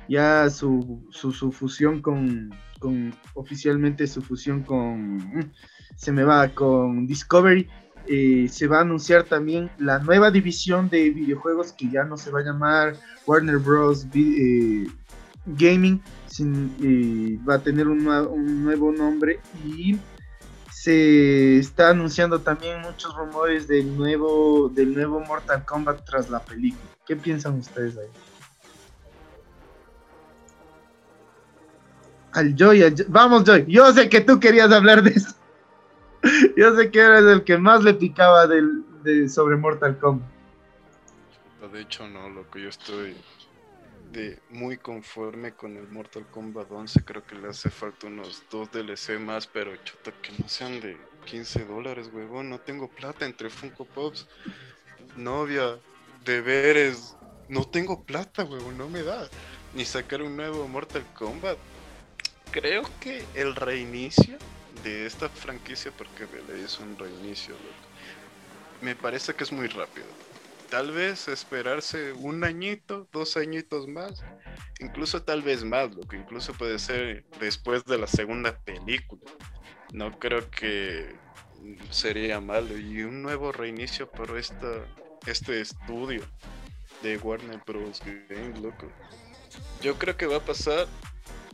[0.10, 2.54] ya su, su, fusión con,
[3.34, 5.52] oficialmente su fusión con, mm,
[5.96, 7.68] se me va, con Discovery,
[8.08, 12.32] eh, se va a anunciar también la nueva división de videojuegos que ya no se
[12.32, 12.96] va a llamar
[13.26, 14.08] Warner Bros.
[14.14, 14.88] Eh,
[15.48, 16.02] Gaming,
[16.84, 19.98] eh, va a tener un, un, nuevo nombre y
[20.72, 26.84] se está anunciando también muchos rumores del nuevo, del nuevo Mortal Kombat tras la película.
[27.06, 28.08] ¿Qué piensan ustedes ahí?
[32.38, 35.34] Al Joy, vamos Joy, yo sé que tú querías hablar de eso.
[36.56, 40.28] Yo sé que eres el que más le picaba del, de, sobre Mortal Kombat.
[41.74, 43.16] De hecho, no, lo que yo estoy
[44.12, 47.04] de muy conforme con el Mortal Kombat 11.
[47.06, 50.96] Creo que le hace falta unos dos DLC más, pero chuta, que no sean de
[51.26, 52.52] 15 dólares, huevón.
[52.52, 54.28] No tengo plata entre Funko Pops,
[55.16, 55.80] novia,
[56.24, 57.16] deberes.
[57.50, 59.28] No tengo plata, huevón, no me da.
[59.74, 61.58] Ni sacar un nuevo Mortal Kombat.
[62.52, 64.38] Creo que el reinicio
[64.84, 67.56] de esta franquicia, porque le es un reinicio,
[68.82, 70.06] me parece que es muy rápido.
[70.70, 74.24] Tal vez esperarse un añito, dos añitos más,
[74.80, 79.22] incluso tal vez más, lo que incluso puede ser después de la segunda película.
[79.94, 81.16] No creo que
[81.90, 82.78] sería malo.
[82.78, 84.86] Y un nuevo reinicio para esta,
[85.26, 86.22] este estudio
[87.02, 88.02] de Warner Bros.
[88.30, 88.92] Games, loco.
[89.82, 90.88] Yo creo que va a pasar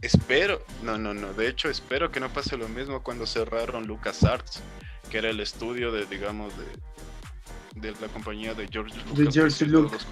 [0.03, 4.61] espero, no, no, no, de hecho espero que no pase lo mismo cuando cerraron LucasArts,
[5.09, 8.99] que era el estudio de, digamos, de, de la compañía de George
[9.65, 10.05] Lucas,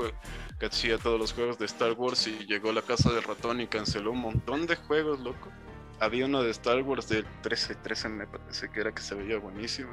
[0.60, 3.68] que, hacía todos los juegos de Star Wars y llegó la casa del ratón y
[3.68, 5.52] canceló un montón de juegos, loco.
[6.00, 9.38] Había uno de Star Wars del 13, 13 me parece que era que se veía
[9.38, 9.92] buenísimo.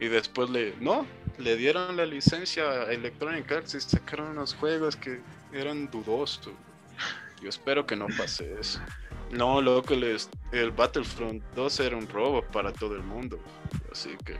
[0.00, 1.06] Y después le, no,
[1.38, 5.20] le dieron la licencia a Electronic Arts y sacaron unos juegos que
[5.52, 6.52] eran dudosos.
[7.42, 8.80] Yo espero que no pase eso.
[9.32, 13.38] No, loco, el Battlefront 2 era un robo para todo el mundo.
[13.90, 14.36] Así que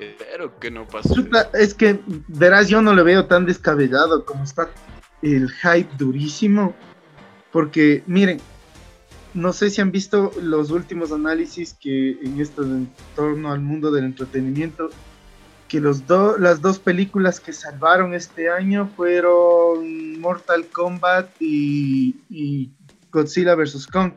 [0.00, 1.14] espero que no pase.
[1.52, 4.70] Es que, verás, yo no lo veo tan descabellado como está
[5.20, 6.74] el hype durísimo.
[7.52, 8.40] Porque, miren,
[9.34, 13.90] no sé si han visto los últimos análisis que en esto en torno al mundo
[13.90, 14.88] del entretenimiento,
[15.68, 16.04] que los
[16.38, 22.70] las dos películas que salvaron este año fueron Mortal Kombat y
[23.14, 23.86] Godzilla vs.
[23.86, 24.12] Kong.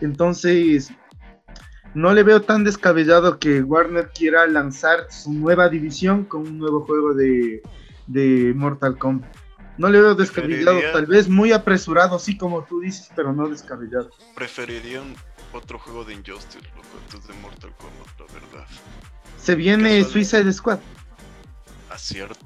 [0.00, 0.92] Entonces,
[1.94, 6.84] no le veo tan descabellado que Warner quiera lanzar su nueva división con un nuevo
[6.84, 7.62] juego de,
[8.54, 9.34] Mortal Kombat.
[9.78, 14.10] No le veo descabellado, tal vez muy apresurado, sí, como tú dices, pero no descabellado.
[14.36, 15.14] Preferirían
[15.52, 18.66] otro juego de Injustice, loco, antes de Mortal Kombat, la verdad.
[19.40, 20.78] Se viene Suicide Squad.
[21.90, 22.44] Acierto,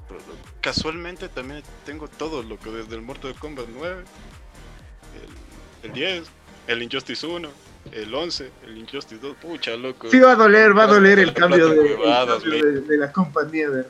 [0.61, 5.48] Casualmente también tengo todo, lo que desde el Mortal Kombat 9, el
[5.87, 6.23] 10,
[6.67, 7.49] el Injustice 1,
[7.91, 10.09] el 11, el Injustice 2, pucha, loco.
[10.09, 13.89] Sí, va a doler, va a doler el cambio, de, la compañía, verdad.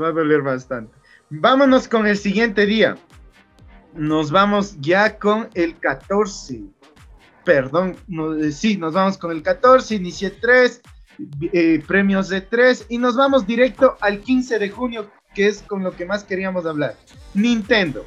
[0.00, 0.94] Va a doler bastante.
[1.30, 2.96] Vámonos con el siguiente día.
[3.94, 6.62] Nos vamos ya con el 14.
[7.44, 7.96] Perdón,
[8.40, 10.82] eh, sí, nos vamos con el 14, inicie 3,
[11.52, 15.82] eh, premios de 3 y nos vamos directo al 15 de junio, que es con
[15.82, 16.96] lo que más queríamos hablar.
[17.34, 18.04] Nintendo.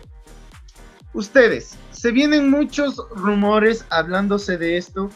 [1.13, 5.09] Ustedes, se vienen muchos rumores hablándose de esto.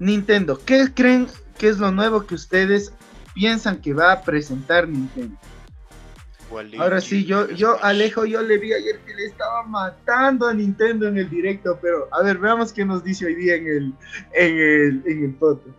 [0.00, 2.92] Nintendo, ¿qué creen que es lo nuevo que ustedes
[3.34, 5.36] piensan que va a presentar Nintendo?
[6.80, 11.06] Ahora sí, yo, yo Alejo, yo le vi ayer que le estaba matando a Nintendo
[11.06, 13.94] en el directo, pero a ver, veamos qué nos dice hoy día en el,
[14.34, 15.76] en el, en el podcast.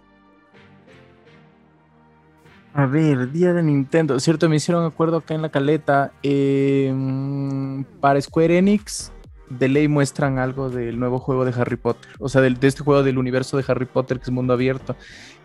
[2.74, 6.14] A ver, día de Nintendo, cierto, me hicieron acuerdo acá en la caleta.
[6.24, 9.13] Em, para Square Enix,
[9.60, 13.04] de ley muestran algo del nuevo juego de Harry Potter, o sea, de este juego
[13.04, 14.96] del universo de Harry Potter que es mundo abierto,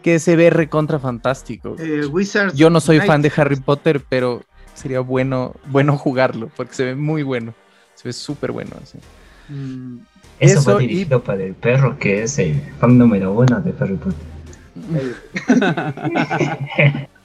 [0.03, 1.77] que se ve recontra fantástico.
[1.79, 2.03] Eh,
[2.55, 4.43] Yo no soy fan de Harry Potter, pero
[4.75, 7.53] sería bueno, bueno jugarlo, porque se ve muy bueno.
[7.95, 8.71] Se ve súper bueno.
[8.83, 8.99] Así.
[9.49, 9.99] Mm,
[10.39, 13.75] Eso, Eso fue y- dirigido para el perro, que es el fan número uno de
[13.81, 14.27] Harry Potter.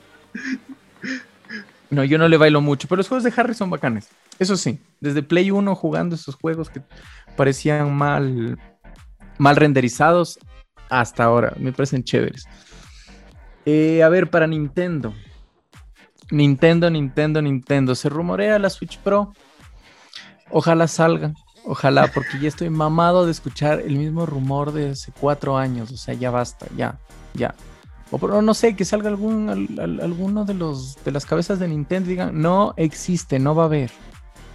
[1.93, 4.09] No, yo no le bailo mucho, pero los juegos de Harry son bacanes.
[4.39, 6.81] Eso sí, desde Play 1 jugando esos juegos que
[7.35, 8.57] parecían mal,
[9.37, 10.39] mal renderizados
[10.89, 12.45] hasta ahora, me parecen chéveres.
[13.65, 15.13] Eh, a ver, para Nintendo.
[16.31, 17.95] Nintendo, Nintendo, Nintendo.
[17.95, 19.33] Se rumorea la Switch Pro.
[20.49, 21.33] Ojalá salga.
[21.65, 25.91] Ojalá, porque ya estoy mamado de escuchar el mismo rumor de hace cuatro años.
[25.91, 26.99] O sea, ya basta, ya,
[27.33, 27.55] ya.
[28.21, 32.39] O no sé, que salga alguno de los de las cabezas de Nintendo y digan,
[32.39, 33.89] no existe, no va a haber.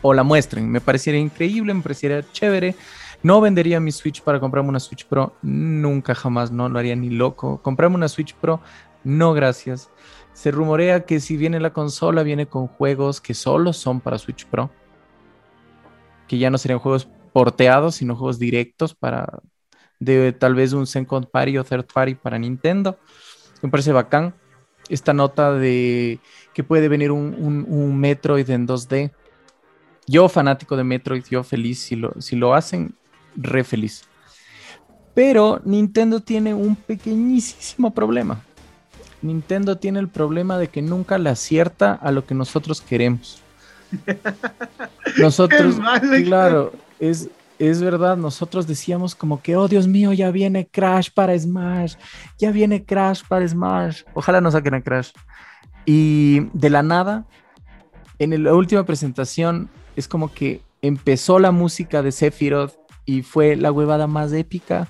[0.00, 0.70] O la muestren.
[0.70, 2.76] Me parecería increíble, me parecería chévere.
[3.24, 5.34] No vendería mi Switch para comprarme una Switch Pro.
[5.42, 7.60] Nunca jamás, no lo haría ni loco.
[7.60, 8.60] Comprarme una Switch Pro,
[9.02, 9.90] no gracias.
[10.34, 14.46] Se rumorea que si viene la consola, viene con juegos que solo son para Switch
[14.46, 14.70] Pro.
[16.28, 19.40] Que ya no serían juegos porteados, sino juegos directos para
[19.98, 23.00] de tal vez un second party o third party para Nintendo.
[23.62, 24.34] Me parece bacán.
[24.88, 26.18] Esta nota de
[26.54, 29.12] que puede venir un, un- un Metroid en 2D.
[30.06, 31.80] Yo, fanático de Metroid, yo feliz.
[31.80, 32.94] Si lo, si lo hacen,
[33.36, 34.04] re feliz.
[35.14, 38.40] Pero Nintendo tiene un pequeñísimo problema.
[39.20, 43.42] Nintendo tiene el problema de que nunca le acierta a lo que nosotros queremos.
[45.18, 45.76] Nosotros,
[46.24, 47.28] claro, es,
[47.58, 51.94] es verdad, nosotros decíamos como que, oh Dios mío, ya viene Crash para Smash,
[52.38, 54.02] ya viene Crash para Smash.
[54.14, 55.10] Ojalá no saquen a Crash.
[55.84, 57.26] Y de la nada,
[58.18, 62.74] en la última presentación, es como que empezó la música de Sephiroth
[63.04, 64.88] y fue la huevada más épica.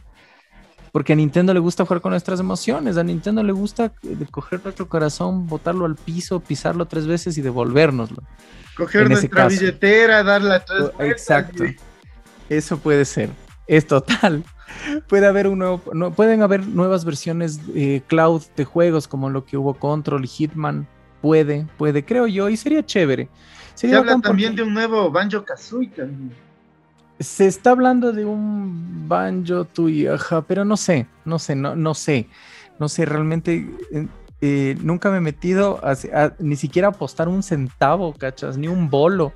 [0.90, 3.92] Porque a Nintendo le gusta jugar con nuestras emociones, a Nintendo le gusta
[4.30, 8.22] coger nuestro corazón, botarlo al piso, pisarlo tres veces y devolvérnoslo.
[8.76, 11.64] Coger En nuestra billetera, darla tres Exacto.
[11.66, 11.76] y-
[12.48, 13.30] Eso puede ser.
[13.66, 14.44] Es total.
[15.08, 19.44] Puede haber un nuevo, no, pueden haber nuevas versiones eh, cloud de juegos como lo
[19.46, 20.86] que hubo Control y Hitman.
[21.22, 23.28] Puede, puede, creo yo, y sería chévere.
[23.74, 26.32] Se habla también porque de un nuevo Banjo Kazooie también.
[27.18, 29.66] Se está hablando de un banjo
[30.12, 32.28] ajá, pero no sé, no sé, no, no sé.
[32.78, 34.06] No sé, realmente eh,
[34.40, 38.68] eh, nunca me he metido a, a- ni siquiera a apostar un centavo, cachas, ni
[38.68, 39.32] un bolo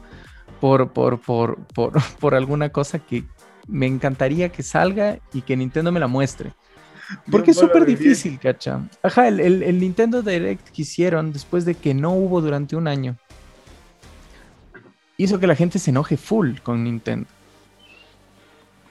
[0.63, 3.25] por, por, por, por, por alguna cosa que
[3.67, 6.53] me encantaría que salga y que Nintendo me la muestre.
[7.33, 8.81] Porque es súper difícil, cacha.
[9.03, 12.87] Ajá, el, el- el Nintendo Direct que hicieron después de que no hubo durante un
[12.87, 13.17] año,
[15.17, 17.27] hizo que la gente se enoje full con Nintendo.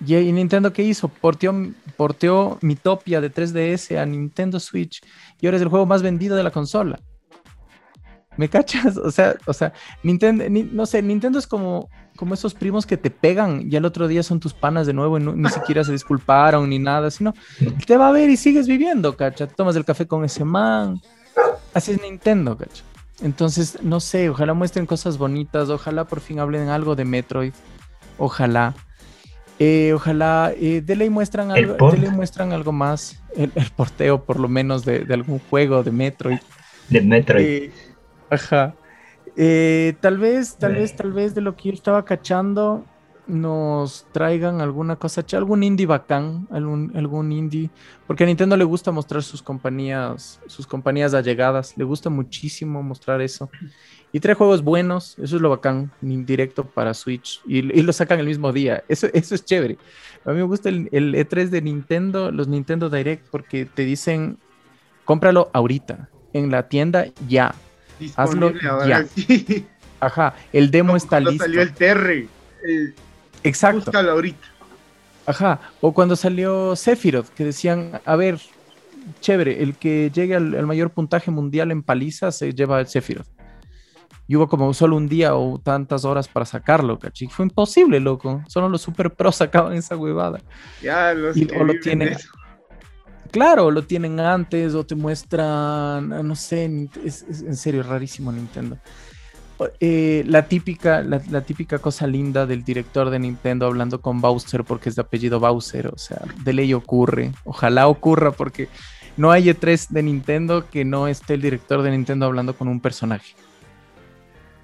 [0.05, 1.07] Y, y Nintendo, ¿qué hizo?
[1.07, 1.53] Porteó,
[1.95, 4.99] porteó Mitopia de 3DS a Nintendo Switch
[5.39, 6.99] y ahora es el juego más vendido de la consola.
[8.37, 8.97] ¿Me cachas?
[8.97, 12.95] O sea, o sea, Nintendo, ni- no sé, Nintendo es como, como esos primos que
[12.97, 15.83] te pegan y al otro día son tus panas de nuevo y no- ni siquiera
[15.83, 17.33] se disculparon ni nada, sino
[17.85, 19.47] te va a ver y sigues viviendo, cacha.
[19.47, 21.01] Tomas el café con ese man.
[21.73, 22.83] Así es Nintendo, cacha.
[23.21, 27.53] Entonces, no sé, ojalá muestren cosas bonitas, ojalá por fin hablen algo de Metroid.
[28.17, 28.73] Ojalá.
[29.59, 33.21] Eh, ojalá eh, de ley muestran algo, de ley muestran algo más.
[33.35, 36.39] El, el porteo, por lo menos, de, de algún juego de Metroid.
[36.89, 37.45] De Metroid.
[37.45, 37.71] Eh,
[38.31, 38.75] ajá.
[39.37, 42.83] Eh, tal vez, tal vez, tal vez de lo que yo estaba cachando,
[43.27, 47.69] nos traigan alguna cosa, algún indie bacán, algún, algún indie,
[48.05, 53.21] porque a Nintendo le gusta mostrar sus compañías, sus compañías allegadas, le gusta muchísimo mostrar
[53.21, 53.49] eso.
[54.11, 58.19] Y trae juegos buenos, eso es lo bacán, directo para Switch, y, y lo sacan
[58.19, 59.77] el mismo día, eso, eso es chévere.
[60.25, 64.37] A mí me gusta el, el E3 de Nintendo, los Nintendo Direct, porque te dicen,
[65.05, 67.55] cómpralo ahorita, en la tienda ya.
[68.15, 69.05] Hazlo Disponible ahora ya.
[69.15, 69.65] sí.
[69.99, 71.45] Ajá, el demo Como está cuando listo.
[71.45, 72.29] salió el Terry.
[72.67, 72.93] Eh,
[73.43, 73.81] Exacto.
[73.85, 74.47] búscalo ahorita.
[75.27, 75.59] Ajá.
[75.81, 78.39] O cuando salió Sephiroth, que decían, a ver,
[79.19, 83.27] chévere, el que llegue al, al mayor puntaje mundial en paliza se lleva el Sephiroth.
[84.27, 87.27] Y hubo como solo un día o tantas horas para sacarlo, ¿cachai?
[87.27, 88.43] Fue imposible, loco.
[88.47, 90.39] Solo los super pros sacaban esa huevada.
[90.81, 92.29] Ya los Y- que o lo tienen- eso.
[93.31, 98.31] Claro, lo tienen antes o te muestran, ah, no sé, es, es- en serio, rarísimo
[98.31, 98.77] Nintendo.
[99.79, 104.63] Eh, la, típica, la, la típica cosa linda del director de Nintendo hablando con Bowser
[104.63, 108.69] porque es de apellido Bowser, o sea, de ley ocurre, ojalá ocurra porque
[109.17, 112.79] no hay E3 de Nintendo que no esté el director de Nintendo hablando con un
[112.79, 113.35] personaje.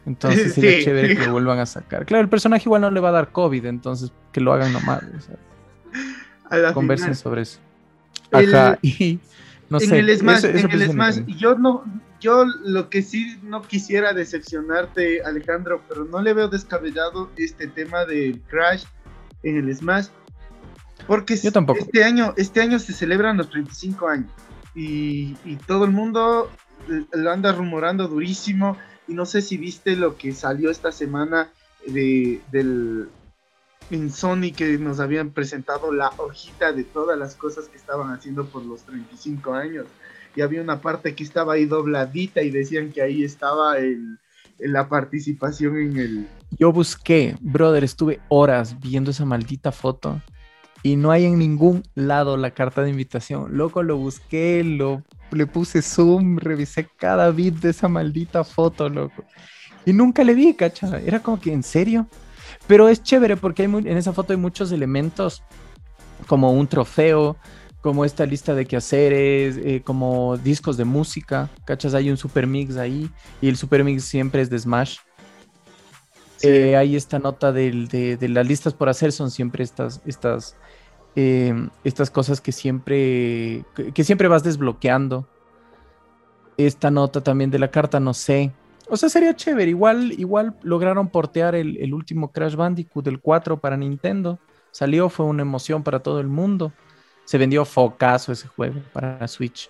[0.08, 0.84] Entonces sería Sí.
[0.86, 2.06] chévere que lo vuelvan a sacar.
[2.08, 5.04] Claro, el personaje igual no le va a dar COVID, entonces que lo hagan nomás.
[5.04, 7.16] o sea conversen final.
[7.18, 7.60] sobre eso.
[8.32, 9.20] El- Ajá, y
[9.70, 10.00] No en sé.
[10.00, 11.84] el Smash, en el Smash, yo no,
[12.22, 18.06] yo lo que sí no quisiera decepcionarte, Alejandro, pero no le veo descabellado este tema
[18.06, 18.86] del Crash
[19.44, 20.08] en el Smash,
[21.06, 21.80] porque Yo tampoco.
[21.80, 24.32] este año, este año se celebran los 35 años
[24.74, 26.50] y, y todo el mundo
[27.12, 28.78] lo anda rumorando durísimo
[29.08, 31.50] y no sé si viste lo que salió esta semana
[31.86, 33.10] de, del
[33.90, 38.46] en Sony que nos habían presentado la hojita de todas las cosas que estaban haciendo
[38.46, 39.86] por los 35 años.
[40.36, 44.20] Y había una parte que estaba ahí dobladita y decían que ahí estaba el,
[44.60, 46.28] la participación en el...
[46.60, 50.22] Yo busqué, brother, estuve horas viendo esa maldita foto
[50.84, 53.58] y no hay en ningún lado la carta de invitación.
[53.58, 59.24] Loco, lo busqué, lo, le puse zoom, revisé cada bit de esa maldita foto, loco.
[59.86, 61.00] Y nunca le vi, cacha.
[61.00, 62.08] Era como que, ¿en serio?
[62.68, 65.42] Pero es chévere porque hay en esa foto hay muchos elementos,
[66.28, 67.38] como un trofeo,
[67.82, 72.76] como esta lista de quehaceres, eh, como discos de música, cachas, hay un super mix
[72.78, 73.10] ahí
[73.42, 74.98] y el super mix siempre es de Smash.
[76.44, 80.56] Eh, hay esta nota del- de, de las listas por hacer, son siempre estas, estas,
[81.16, 81.54] eh,
[81.84, 83.64] estas cosas que siempre,
[83.94, 85.28] que siempre vas desbloqueando.
[86.58, 88.52] Esta nota también de la carta, no sé.
[88.90, 89.70] O sea, sería chévere.
[89.70, 94.40] Igual, igual lograron portear el, el último Crash Bandicoot del 4 para Nintendo.
[94.72, 96.72] Salió, fue una emoción para todo el mundo.
[97.26, 99.70] Se vendió focazo ese juego para Switch.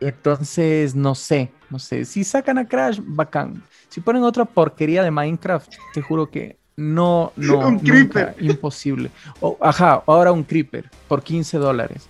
[0.00, 2.04] Entonces, no sé, no sé.
[2.04, 3.62] Si sacan a Crash, bacán.
[3.88, 8.36] Si ponen otra porquería de Minecraft, te juro que no, no, Un nunca, creeper.
[8.40, 9.10] imposible.
[9.40, 12.08] O, ajá, ahora un creeper por 15 dólares.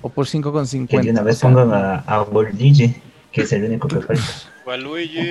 [0.00, 0.88] O por 5,50.
[0.88, 2.26] Que de una vez pongan a, a
[3.32, 4.22] que es el único que falta.
[4.66, 5.30] Waluigi.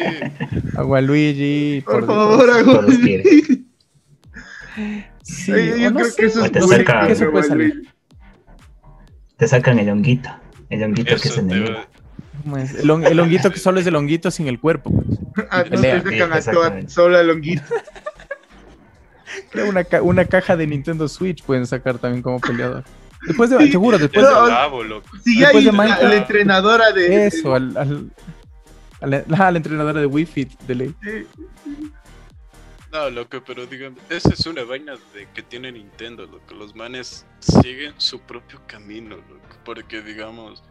[0.78, 1.82] Agualuigi.
[1.86, 2.07] Por Dios.
[2.07, 3.68] favor, quieren.
[5.24, 7.70] Sí, Ay, yo no creo sé, que eso es te muy saca- eso puede salir.
[7.70, 7.90] Waluigi.
[9.38, 10.30] Te sacan el honguito.
[10.70, 11.76] El honguito que es enemigo.
[12.45, 14.91] El, hon- el honguito que solo es el honguito sin el cuerpo.
[14.91, 15.48] pues.
[15.49, 17.64] Ah, no te sacan a toda sola longuito.
[19.52, 22.84] Creo una, ca- una caja de Nintendo Switch pueden sacar también como peleador.
[23.28, 23.72] Después de, Sí.
[23.72, 25.10] seguro, después Es de, No, el loco.
[25.24, 25.72] Sí, Después ahí de
[26.07, 27.26] la entrenadora de...
[27.28, 28.12] eso, al, al,
[29.06, 29.18] a la,
[29.48, 30.95] a la entrenadora de Wii Fit de ley.
[32.91, 36.53] No, loco, pero digan, esa es una vaina de que tiene Nintendo, loco.
[36.53, 39.57] Los manes siguen su propio camino, loco.
[39.65, 40.64] Porque, digamos,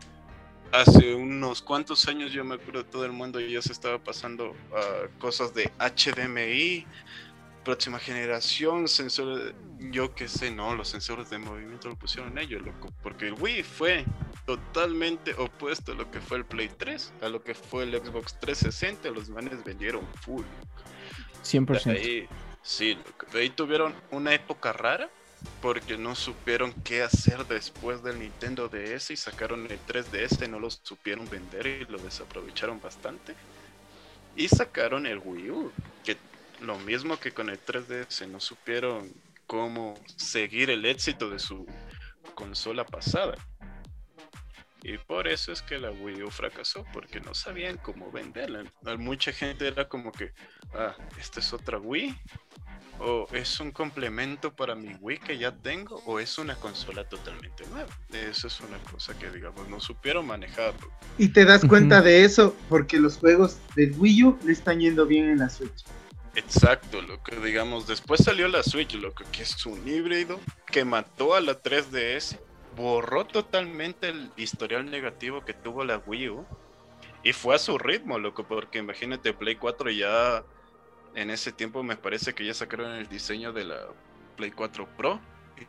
[0.72, 5.08] hace unos cuantos años yo me acuerdo todo el mundo ya se estaba pasando a
[5.18, 6.86] cosas de HDMI,
[7.62, 12.90] próxima generación, sensores, yo qué sé, no, los sensores de movimiento lo pusieron ellos, loco.
[13.02, 14.04] Porque el Wii fue
[14.46, 18.38] totalmente opuesto a lo que fue el Play 3, a lo que fue el Xbox
[18.40, 20.44] 360, los manes vendieron full.
[20.44, 21.90] De 100%.
[21.90, 22.28] ahí,
[22.62, 22.98] sí,
[23.32, 25.08] de ahí tuvieron una época rara
[25.60, 30.70] porque no supieron qué hacer después del Nintendo DS y sacaron el 3DS, no lo
[30.70, 33.34] supieron vender y lo desaprovecharon bastante.
[34.36, 35.72] Y sacaron el Wii U,
[36.02, 36.16] que
[36.60, 39.12] lo mismo que con el 3DS, no supieron
[39.46, 41.66] cómo seguir el éxito de su
[42.34, 43.36] consola pasada.
[44.84, 48.64] Y por eso es que la Wii U fracasó, porque no sabían cómo venderla.
[48.98, 50.32] Mucha gente era como que,
[50.74, 52.14] ah, esta es otra Wii,
[52.98, 57.64] o es un complemento para mi Wii que ya tengo, o es una consola totalmente
[57.68, 57.88] nueva.
[58.12, 60.92] Eso es una cosa que, digamos, no supieron manejarlo.
[61.16, 65.06] Y te das cuenta de eso porque los juegos del Wii U le están yendo
[65.06, 65.82] bien en la Switch.
[66.34, 70.84] Exacto, lo que digamos, después salió la Switch, lo que, que es un híbrido que
[70.84, 72.38] mató a la 3DS,
[72.76, 76.46] borró totalmente el historial negativo que tuvo la Wii U
[77.22, 80.44] y fue a su ritmo, loco, porque imagínate, Play 4 ya
[81.14, 83.86] en ese tiempo me parece que ya sacaron el diseño de la
[84.36, 85.20] Play 4 Pro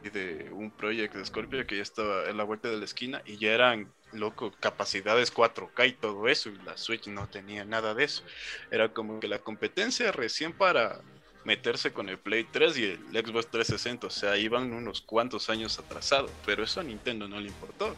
[0.04, 3.38] y de un Project Scorpio que ya estaba en la vuelta de la esquina y
[3.38, 8.06] ya eran, loco, capacidades 4K y todo eso, y la Switch no tenía nada de
[8.06, 8.24] eso.
[8.72, 11.02] Era como que la competencia recién para
[11.46, 15.80] meterse con el Play 3 y el Xbox 360, o sea, iban unos cuantos años
[15.80, 17.96] atrasados, pero eso a Nintendo no le importó.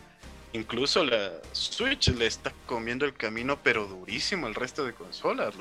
[0.54, 5.56] Incluso la Switch le está comiendo el camino, pero durísimo al resto de consolas,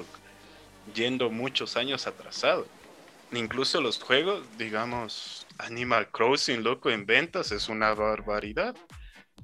[0.94, 2.66] yendo muchos años atrasado.
[3.32, 8.76] Incluso los juegos, digamos, Animal Crossing, loco, en ventas es una barbaridad.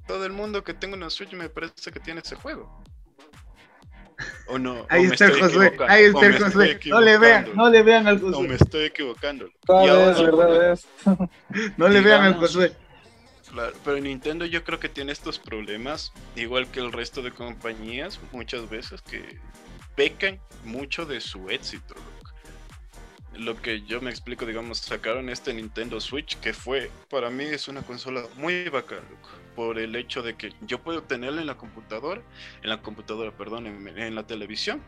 [0.07, 2.82] Todo el mundo que tenga una Switch me parece que tiene ese juego.
[4.47, 4.85] ¿O no?
[4.89, 6.79] Ahí ¿O está el Josué, ahí ¿O está el Josué.
[6.85, 8.55] No le vean, no le vean al No, me Josué.
[8.55, 9.45] estoy equivocando.
[9.47, 10.87] Y Verdad es, verdad es.
[11.77, 12.73] No le vean al Josué.
[13.51, 18.19] Claro, pero Nintendo yo creo que tiene estos problemas, igual que el resto de compañías,
[18.31, 19.37] muchas veces que
[19.95, 21.93] pecan mucho de su éxito.
[23.33, 27.67] Lo que yo me explico, digamos, sacaron este Nintendo Switch, que fue, para mí es
[27.67, 29.29] una consola muy bacana, loco.
[29.55, 32.21] Por el hecho de que yo puedo tenerla en la computadora,
[32.61, 34.81] en la computadora, perdón, en, en la televisión.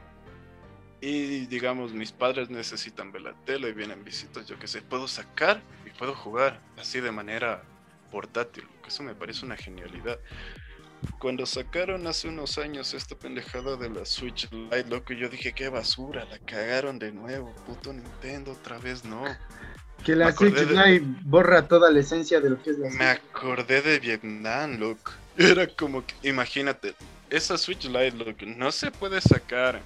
[1.02, 5.08] Y digamos, mis padres necesitan ver la tele y vienen visitas, yo qué sé, puedo
[5.08, 7.64] sacar y puedo jugar así de manera
[8.12, 10.20] portátil, que eso me parece una genialidad.
[11.20, 15.70] Cuando sacaron hace unos años esta pendejada de la Switch Lite, loco, yo dije, qué
[15.70, 19.24] basura, la cagaron de nuevo, puto Nintendo, otra vez no.
[20.06, 20.66] Que la Me Switch de-
[21.00, 23.02] Lite borra toda la esencia de lo que es la Me Switch.
[23.10, 25.12] acordé de Vietnam, loco.
[25.38, 26.94] Era como que, imagínate,
[27.30, 29.82] esa Switch Lite, loco, no se puede sacar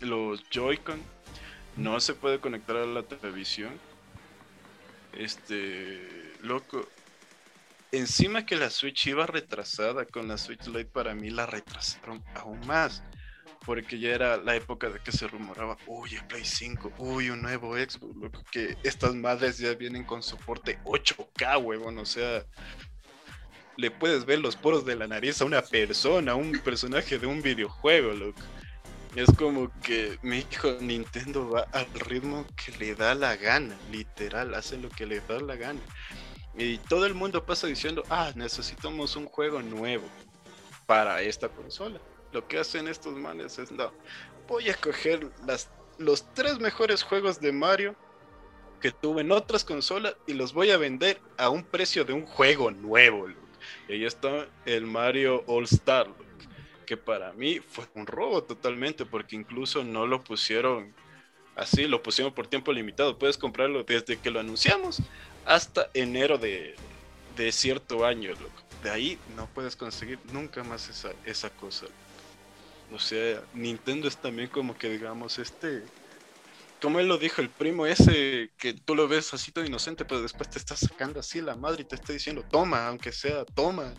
[0.00, 1.00] los Joy-Con,
[1.76, 3.72] no se puede conectar a la televisión.
[5.12, 6.88] Este, loco.
[7.92, 12.66] Encima que la Switch iba retrasada con la Switch Lite, para mí la retrasaron aún
[12.66, 13.02] más.
[13.64, 17.76] Porque ya era la época de que se rumoraba, uy, Play 5, uy, un nuevo
[17.76, 22.44] Xbox, loco, que estas madres ya vienen con soporte 8K, huevón, o sea,
[23.76, 27.26] le puedes ver los poros de la nariz a una persona, a un personaje de
[27.26, 28.40] un videojuego, loco.
[29.14, 34.54] Es como que mi hijo Nintendo va al ritmo que le da la gana, literal,
[34.54, 35.80] hace lo que le da la gana.
[36.56, 40.08] Y todo el mundo pasa diciendo, ah, necesitamos un juego nuevo
[40.86, 42.00] para esta consola.
[42.32, 43.92] Lo que hacen estos manes es, no,
[44.48, 47.94] voy a coger las, los tres mejores juegos de Mario
[48.80, 52.26] que tuve en otras consolas y los voy a vender a un precio de un
[52.26, 53.28] juego nuevo.
[53.28, 53.40] loco.
[53.88, 56.08] Y ahí está el Mario All Star,
[56.84, 60.92] que para mí fue un robo totalmente porque incluso no lo pusieron
[61.54, 63.18] así, lo pusieron por tiempo limitado.
[63.18, 65.00] Puedes comprarlo desde que lo anunciamos
[65.44, 66.74] hasta enero de,
[67.36, 68.34] de cierto año.
[68.82, 71.86] De ahí no puedes conseguir nunca más esa, esa cosa.
[72.92, 75.84] O sea, Nintendo es también como que digamos este
[76.82, 80.20] como él lo dijo, el primo ese que tú lo ves así todo inocente, pero
[80.20, 83.94] después te está sacando así la madre y te está diciendo, toma, aunque sea, toma.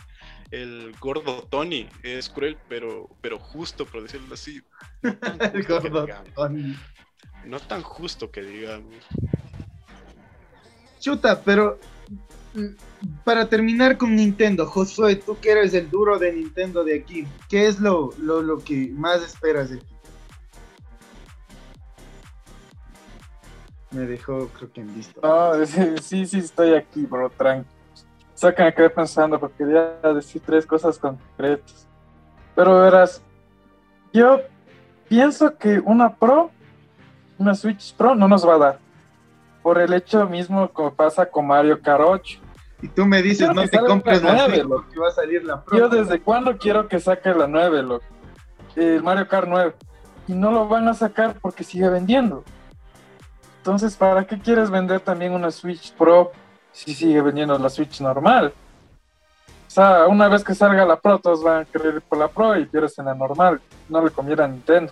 [0.52, 4.61] El gordo Tony es cruel, pero, pero justo, por decirlo así.
[5.02, 5.14] No
[5.53, 6.07] El gordo.
[6.36, 6.76] Tony.
[7.45, 8.95] No tan justo que digamos.
[10.99, 11.80] Chuta, pero
[13.24, 17.68] para terminar con Nintendo, Josué, tú que eres el duro de Nintendo de aquí, ¿qué
[17.68, 19.94] es lo, lo, lo que más esperas de ti?
[23.92, 25.22] Me dejó, creo que en visto.
[25.22, 25.66] No,
[26.02, 27.70] sí, sí, estoy aquí, bro, tranqui.
[28.42, 31.88] Me quedé pensando porque quería decir tres cosas concretas.
[32.56, 33.22] Pero verás,
[34.12, 34.42] yo
[35.08, 36.52] pienso que una Pro,
[37.38, 38.80] una Switch Pro, no nos va a dar.
[39.62, 42.43] Por el hecho mismo como pasa con Mario Kart 8.
[42.84, 44.81] Y tú me dices, Quiero no que te compres la la nueve, Switch loco.
[44.84, 45.77] porque va a salir la Pro.
[45.77, 48.05] Yo desde cuándo quiero que saque la 9, loco.
[48.76, 49.73] El Mario Kart 9.
[50.27, 52.43] Y no lo van a sacar porque sigue vendiendo.
[53.60, 56.34] Entonces, ¿para qué quieres vender también una Switch Pro
[56.73, 58.53] si sigue vendiendo la Switch normal?
[59.68, 62.27] O sea, una vez que salga la Pro, todos van a querer ir por la
[62.27, 63.61] Pro y pierdes en la normal.
[63.88, 64.91] No le conviene a Nintendo.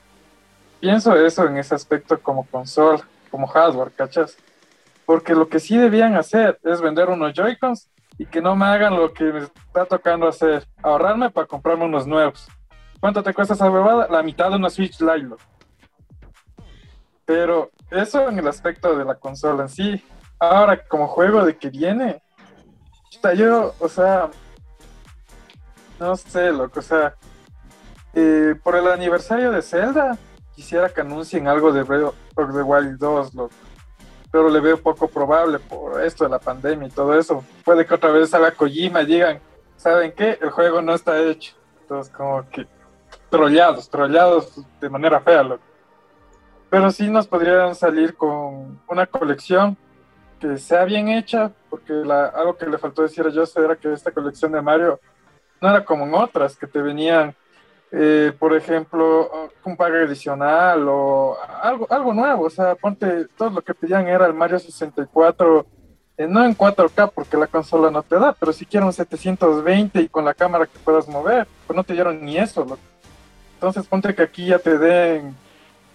[0.80, 4.38] Pienso eso en ese aspecto como consola, como hardware, ¿cachas?
[5.12, 8.96] Porque lo que sí debían hacer es vender unos Joy-Cons y que no me hagan
[8.96, 12.48] lo que me está tocando hacer, ahorrarme para comprarme unos nuevos.
[12.98, 14.08] ¿Cuánto te cuesta esa huevada?
[14.10, 15.24] La mitad de una Switch Lite.
[15.24, 15.44] loco.
[17.26, 20.06] Pero eso en el aspecto de la consola en sí.
[20.40, 22.24] Ahora, como juego de que viene,
[23.36, 24.30] yo, o sea,
[26.00, 27.16] no sé, loco, o sea,
[28.14, 30.18] eh, por el aniversario de Zelda,
[30.56, 33.54] quisiera que anuncien algo de Breath of the Wild 2, loco.
[34.32, 37.44] Pero le veo poco probable por esto de la pandemia y todo eso.
[37.66, 39.40] Puede que otra vez salga Kojima digan,
[39.76, 40.38] ¿saben qué?
[40.42, 41.54] El juego no está hecho.
[41.82, 42.66] Entonces, como que
[43.30, 45.64] trollados, trollados de manera fea, loco.
[46.70, 49.76] Pero sí nos podrían salir con una colección
[50.40, 53.92] que sea bien hecha, porque la- algo que le faltó decir a Joseph era que
[53.92, 55.00] esta colección de Mario
[55.60, 57.36] no era como en otras, que te venían,
[57.92, 62.46] eh, por ejemplo, un pago adicional o algo, algo nuevo.
[62.46, 65.66] O sea, ponte, todo lo que pedían era el Mario 64,
[66.18, 70.02] eh, no en 4K porque la consola no te da, pero si quieren un 720
[70.02, 72.66] y con la cámara que puedas mover, pues no te dieron ni eso.
[73.56, 75.36] Entonces ponte que aquí ya te den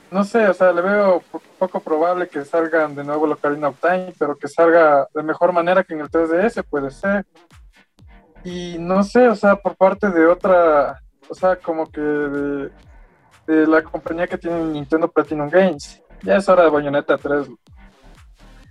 [0.09, 3.81] no sé, o sea, le veo po- poco probable que salgan de nuevo Ocarina of
[3.81, 7.27] Time, pero que salga de mejor manera que en el 3DS puede ser.
[8.45, 12.71] Y no sé, o sea, por parte de otra, o sea, como que de,
[13.47, 16.03] de la compañía que tiene Nintendo Platinum Games.
[16.23, 17.49] Ya es hora de Bayonetta 3.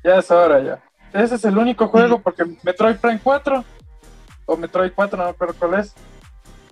[0.03, 0.83] Ya es hora, ya.
[1.13, 3.63] Ese es el único juego porque Metroid Prime 4
[4.47, 5.93] o Metroid 4, no me acuerdo cuál es.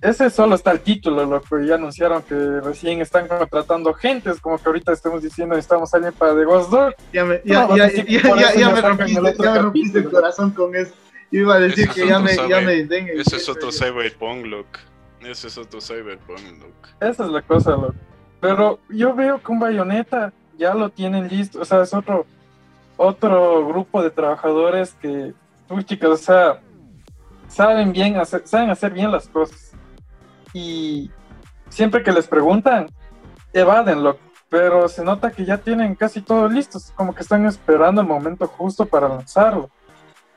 [0.01, 4.41] Ese solo está el título, loco, y ya anunciaron que recién están contratando gente, es
[4.41, 6.95] como que ahorita estamos diciendo necesitamos a alguien para The Ghost Dog.
[7.14, 9.19] Ya me, ya, No, ya, sí, ya, por ya, eso ya me me sacan rompiste,
[9.30, 10.93] el ya me rompiste el corazón con eso.
[11.31, 13.47] Iba a decir Ese que es ya otro me, ya me den el Ese es
[13.47, 14.80] otro Cyberpunk, loco.
[15.26, 16.90] Ese es otro Cyberpunk, loco.
[17.00, 17.95] Esa es la cosa, loco.
[18.40, 21.62] Pero yo veo que un bayoneta ya lo tienen listo.
[21.62, 22.26] O sea, es otro,
[22.98, 25.34] otro grupo de trabajadores que,
[25.70, 26.62] uy, chicos, o sea,
[27.48, 29.72] saben bien hacer, saben hacer bien las cosas.
[30.54, 31.10] Y
[31.70, 32.88] siempre que les preguntan,
[33.54, 34.20] evaden, loco.
[34.50, 36.80] Pero se nota que ya tienen casi todo listo.
[36.95, 39.70] Como que están esperando el momento justo para lanzarlo.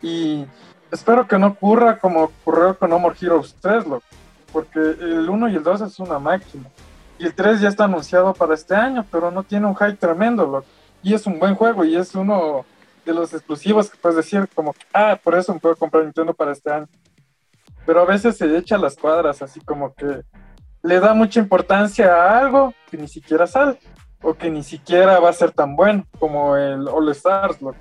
[0.00, 0.46] Y
[0.90, 4.06] espero que no ocurra como ocurrió con No More Heroes 3, loco.
[4.52, 6.68] Porque el 1 y el 2 es una máquina.
[7.18, 10.46] Y el 3 ya está anunciado para este año, pero no tiene un hype tremendo,
[10.46, 10.66] loco.
[11.02, 12.64] Y es un buen juego y es uno
[13.04, 16.52] de los exclusivos que puedes decir como, ah, por eso me puedo comprar Nintendo para
[16.52, 16.88] este año.
[17.86, 20.22] Pero a veces se echa las cuadras, así como que
[20.82, 23.78] le da mucha importancia a algo que ni siquiera sale,
[24.22, 27.78] o que ni siquiera va a ser tan bueno como el All Stars, loco.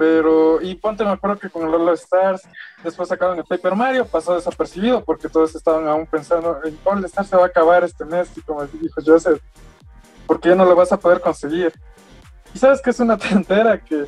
[0.00, 2.48] Pero, y ponte, me acuerdo que con el All Stars,
[2.82, 7.28] después sacaron el Paper Mario, pasó desapercibido porque todos estaban aún pensando, el All Stars
[7.28, 9.42] se va a acabar este mes, y como dijo Joseph,
[10.26, 11.74] porque ya no lo vas a poder conseguir.
[12.54, 14.06] Y sabes que es una tontera que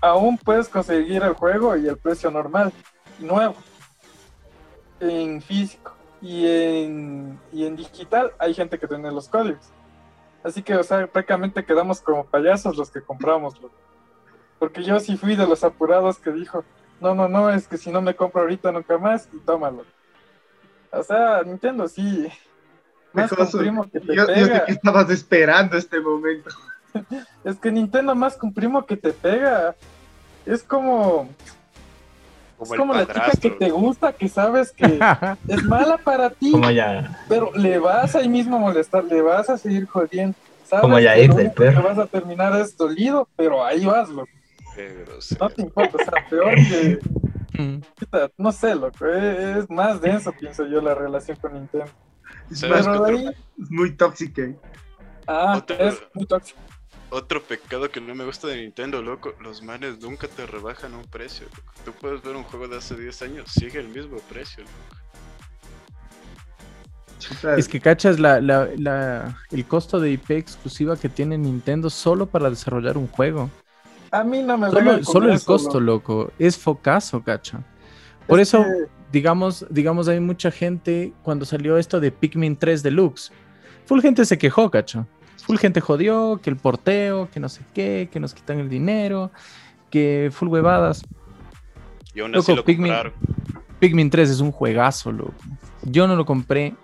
[0.00, 2.72] aún puedes conseguir el juego y el precio normal,
[3.18, 3.56] nuevo,
[4.98, 5.92] en físico.
[6.22, 9.68] Y en, y en digital hay gente que tiene los códigos.
[10.42, 13.60] Así que, o sea, prácticamente quedamos como payasos los que compramos.
[13.60, 13.89] loco.
[14.60, 16.64] Porque yo sí fui de los apurados que dijo,
[17.00, 19.84] no, no, no, es que si no me compro ahorita nunca más, y tómalo.
[20.92, 22.28] O sea, Nintendo sí.
[23.12, 23.52] Más Pecoso.
[23.52, 24.64] comprimo que te Yo, yo sé pega.
[24.66, 26.50] que estabas esperando este momento.
[27.44, 29.74] Es que Nintendo más comprimo que te pega.
[30.44, 31.28] Es como,
[32.58, 34.98] Como es como la chica que te gusta, que sabes que
[35.48, 39.48] es mala para ti, Como ya, pero le vas ahí mismo a molestar, le vas
[39.50, 40.36] a seguir jodiendo.
[40.64, 41.82] Sabes Como ya que ir del único que perro.
[41.82, 44.28] vas a terminar es dolido, pero ahí vas, loco.
[44.88, 45.44] Qué grosero.
[45.48, 46.98] No te importa, o sea, peor que,
[47.52, 47.80] Mm.
[48.38, 51.86] no sé, loco, es, es más denso, pienso yo, la relación con Nintendo.
[52.50, 54.42] Es, ¿Sabes más, Pero ahí, es muy tóxica.
[55.26, 56.58] ah, Otro- es muy tóxico.
[57.12, 59.34] Otro pecado que no me gusta de Nintendo, loco.
[59.40, 61.72] Los manes nunca te rebajan un precio, loco.
[61.84, 64.96] Tú puedes ver un juego de hace 10 años, sigue el mismo precio, loco.
[67.58, 72.26] Es que cachas la, la- la- el costo de IP exclusiva que tiene Nintendo solo
[72.26, 73.50] para desarrollar un juego.
[74.12, 76.12] A mí no me Solo, solo el costo, loco.
[76.24, 76.32] loco.
[76.38, 77.60] Es focazo, cacha.
[78.26, 82.82] Por Es eso, que- digamos, digamos, hay mucha gente cuando salió esto de Pikmin 3
[82.82, 83.32] Deluxe.
[83.86, 85.06] Full gente se quejó, cacha.
[85.46, 89.30] Full gente jodió, que el porteo, que no sé qué, que nos quitan el dinero,
[89.90, 91.02] que full huevadas.
[92.14, 93.12] Y aún Loco, así lo Pikmin-.
[93.78, 95.34] Pikmin 3 es un juegazo, loco.
[95.84, 96.74] Yo no lo compré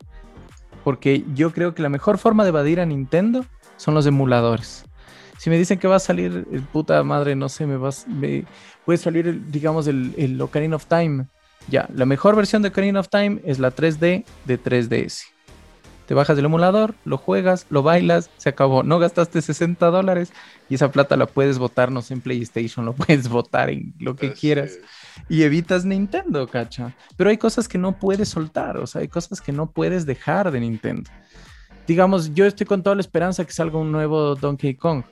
[0.85, 3.45] porque yo creo que la mejor forma de evadir a Nintendo
[3.77, 4.86] son los emuladores.
[5.39, 8.45] Si me dicen que va a salir, el puta madre, no sé, me vas, me-
[8.85, 11.27] puede salir, el- digamos, el, el Ocarina of Time.
[11.69, 15.25] Ya, la mejor versión de Ocarina of Time es la 3D de 3DS.
[16.07, 18.85] Te bajas del emulador, lo juegas, lo bailas, se acabó.
[18.85, 20.33] No gastaste 60 dólares
[20.69, 24.15] y esa plata la puedes votar, no sé, en PlayStation, lo puedes votar en lo
[24.15, 24.81] que Así quieras es.
[25.29, 26.95] y evitas Nintendo, cacha.
[27.17, 30.53] Pero hay cosas que no puedes soltar, o sea, hay cosas que no puedes dejar
[30.53, 31.11] de Nintendo.
[31.89, 35.03] Digamos, yo estoy con toda la esperanza que salga un nuevo Donkey Kong.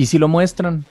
[0.00, 0.86] Y si lo muestran,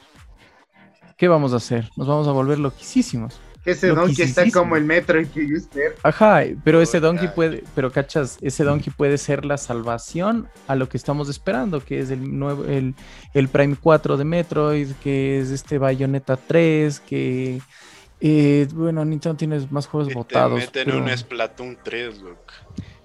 [1.17, 1.89] ¿qué vamos a hacer?
[1.97, 3.39] Nos vamos a volver loquísimos.
[3.63, 5.93] Que ese donkey está como el metro que usted.
[6.03, 7.33] Ajá, pero ese Oh, Donkey ya.
[7.33, 11.99] puede, pero cachas, ese Donkey puede ser la salvación a lo que estamos esperando, que
[11.99, 12.93] es el nuevo, el,
[13.33, 17.61] el Prime 4 de Metroid, que es este Bayonetta 3, que
[18.21, 20.59] eh, bueno, Nintendo tiene más juegos Y te votados.
[20.59, 22.53] meten pero- un Splatoon 3, loco.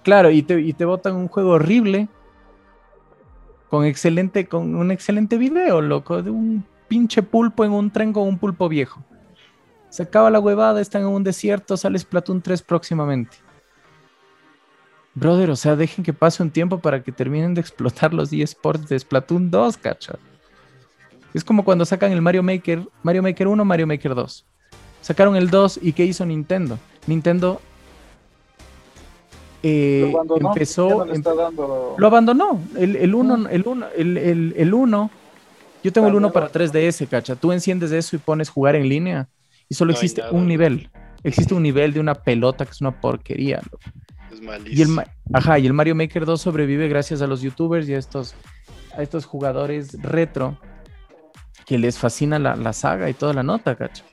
[0.03, 2.09] Claro, y te, y te botan un juego horrible
[3.71, 8.29] con excelente, con un excelente video, loco, de un pinche pulpo en un tren con
[8.29, 9.03] un pulpo viejo.
[9.89, 13.37] Se acaba la huevada, están en un desierto, sale Splatoon 3 próximamente.
[15.15, 18.89] Brother, o sea, dejen que pase un tiempo para que terminen de explotar los eSports
[18.89, 20.19] de Splatoon 2, cacha.
[21.33, 24.47] Es como cuando sacan el Mario Maker, Mario Maker 1, Mario Maker 2.
[25.01, 26.79] Sacaron el 2 y ¿qué hizo Nintendo?
[27.07, 27.61] Nintendo
[29.65, 32.61] eh, Lo abandonó, empezó, no em- dando- lo abandonó.
[32.77, 35.11] El, el uno, el uno, el, el, el uno.
[35.83, 37.35] Yo tengo el uno para 3DS, cacha.
[37.35, 39.29] Tú enciendes eso y pones jugar en línea
[39.69, 40.91] y solo No existe nada, un nivel.
[41.23, 43.61] Existe un nivel de una pelota que es una porquería.
[43.71, 43.79] loco.
[44.31, 45.03] Es Y el, malísimo.
[45.31, 48.35] Ma- ajá, y el Mario Maker 2 sobrevive gracias a los youtubers y a estos,
[48.97, 50.59] a estos jugadores retro
[51.67, 54.05] que les fascina la, la saga y toda la nota, cacha.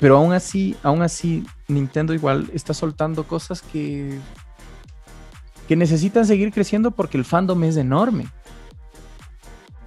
[0.00, 4.18] Pero aún así, aún así, Nintendo igual está soltando cosas que,
[5.68, 8.26] que necesitan seguir creciendo porque el fandom es enorme.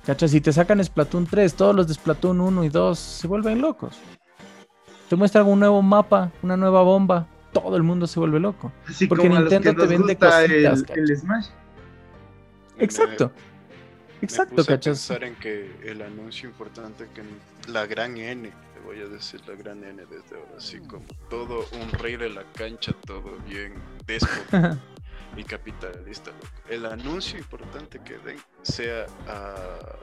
[0.05, 0.31] ¿Cachas?
[0.31, 3.97] Si te sacan Splatoon 3, todos los de Splatoon 1 y 2 se vuelven locos.
[5.09, 8.71] Te muestran un nuevo mapa, una nueva bomba, todo el mundo se vuelve loco.
[8.87, 11.47] Así Porque como a los Nintendo que te nos vende gusta cositas, el, el Smash.
[12.77, 13.31] Exacto.
[14.21, 15.07] Me Exacto, puse a ¿cachas?
[15.07, 17.21] pensar en que el anuncio importante que
[17.71, 18.51] la gran N,
[18.85, 22.43] voy a decir la gran N desde ahora, así como todo un rey de la
[22.53, 23.73] cancha, todo bien
[24.05, 24.79] déspota
[25.35, 26.31] y capitalista.
[26.69, 29.55] El anuncio importante que den sea a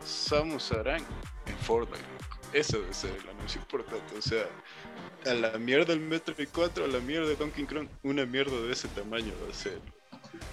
[0.05, 1.03] Samus Aran
[1.47, 2.05] en Fortnite.
[2.53, 4.17] Ese debe ser el anuncio importante.
[4.17, 4.45] O sea,
[5.27, 8.73] a la mierda del Metroid 4, a la mierda de Donkey Kong, una mierda de
[8.73, 9.81] ese tamaño va a ser.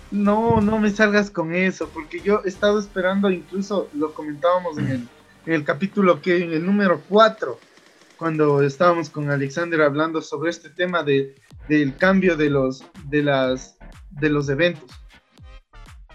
[0.09, 4.87] No, no me salgas con eso, porque yo he estado esperando, incluso lo comentábamos en
[4.87, 5.07] el,
[5.45, 7.59] en el capítulo que en el número 4,
[8.21, 11.33] cuando estábamos con Alexander hablando sobre este tema de,
[11.67, 13.79] del cambio de los, de, las,
[14.11, 14.91] de los eventos.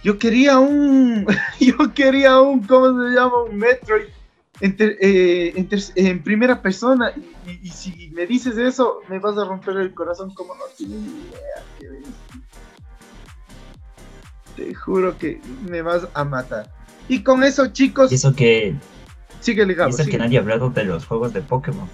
[0.05, 1.27] Yo quería un,
[1.61, 3.43] yo quería un, ¿cómo se llama?
[3.43, 4.05] Un Metroid
[4.61, 7.13] en, ter- eh, primera persona.
[7.45, 12.01] Y, si me dices eso, me vas a romper el corazón como no tienes idea.
[14.55, 16.71] Te juro que me vas a matar.
[17.09, 18.77] Y con eso, chicos, eso que,
[19.47, 21.89] síguele, y Gabo, eso que nadie ha hablado de los juegos de Pokémon,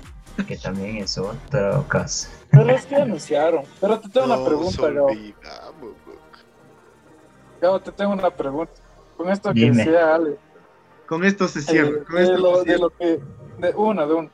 [0.49, 2.29] que también es otro caso.
[2.51, 3.65] Pero es que anunciaron.
[3.81, 5.09] Pero te tengo una pregunta, Gabo.
[7.61, 8.73] Gabo, te tengo una pregunta.
[9.17, 9.77] Con esto que Dime.
[9.77, 10.37] decía Ale.
[11.07, 12.05] Con esto se eh, cierra.
[12.05, 12.81] con de, esto lo, se de cierra.
[12.81, 13.21] lo que.
[13.59, 14.31] De una, de una.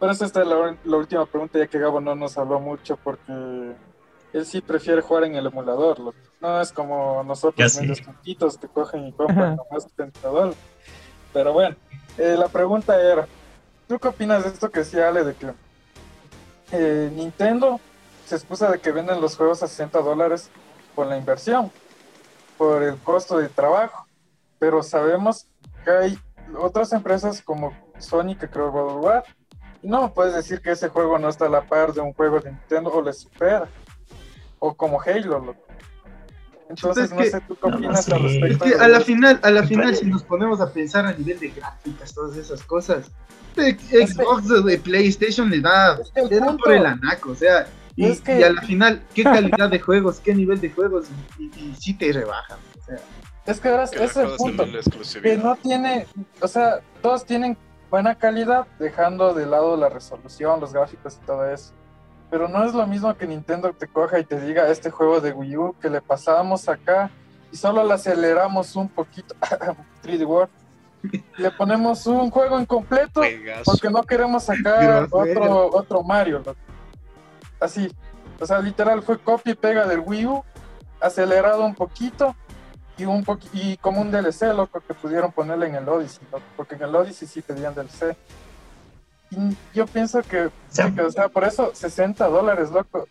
[0.00, 3.74] Pero esa está la, la última pregunta, ya que Gabo no nos habló mucho porque
[4.32, 6.14] él sí prefiere jugar en el emulador.
[6.40, 10.56] No es como nosotros, medios tontitos que cogen y compran nomás 30 dólares.
[11.32, 11.76] Pero bueno,
[12.18, 13.26] eh, la pregunta era:
[13.88, 15.52] ¿tú qué opinas de esto que decía Ale de que
[16.72, 17.80] eh, Nintendo
[18.26, 20.50] se excusa de que venden los juegos a 60 dólares
[20.94, 21.70] por la inversión,
[22.58, 24.06] por el costo de trabajo?
[24.58, 25.46] Pero sabemos
[25.84, 26.18] que hay
[26.58, 29.24] otras empresas como Sony que creo God of War,
[29.82, 32.40] y no puedes decir que ese juego no está a la par de un juego
[32.40, 33.68] de Nintendo o le supera,
[34.58, 35.56] o como Halo.
[36.68, 38.12] Entonces, Es no que- sé tú qué No, opinas sí.
[38.12, 38.64] al Es respecto.
[38.64, 41.48] que a la final, a la final, si nos ponemos a pensar a nivel de
[41.50, 43.10] gráficas, todas esas cosas,
[43.56, 43.74] de
[44.06, 47.34] Xbox o de PlayStation le da, Es que el le da por el anaco, o
[47.34, 47.66] sea,
[47.96, 51.06] y, Es que- y a la final, qué calidad de juegos, qué nivel de juegos,
[51.38, 52.96] y, y, sí te rebajan, o sea,
[53.44, 54.64] Es que ahora es el punto.
[55.22, 56.06] que no tiene,
[56.40, 57.58] o sea, todos tienen
[57.90, 61.74] buena calidad, dejando de lado la resolución, los gráficos y todo eso.
[62.32, 65.32] Pero no es lo mismo que Nintendo te coja y te diga este juego de
[65.32, 67.10] Wii U que le pasamos acá
[67.52, 69.34] y solo le aceleramos un poquito,
[70.02, 70.48] 3D World,
[71.36, 73.64] le ponemos un juego incompleto Juegazo.
[73.66, 76.42] porque no queremos sacar otro, otro Mario.
[77.60, 77.94] Así,
[78.40, 80.42] o sea, literal fue copia y pega del Wii U,
[81.02, 82.34] acelerado un poquito
[82.96, 86.44] y un poqui- y como un DLC, loco, que pudieron ponerle en el Odyssey, loco,
[86.56, 88.16] porque en el Odyssey sí pedían DLC.
[89.32, 93.08] Y yo pienso que, sea, sí, que, o sea, por eso 60 dólares, loco.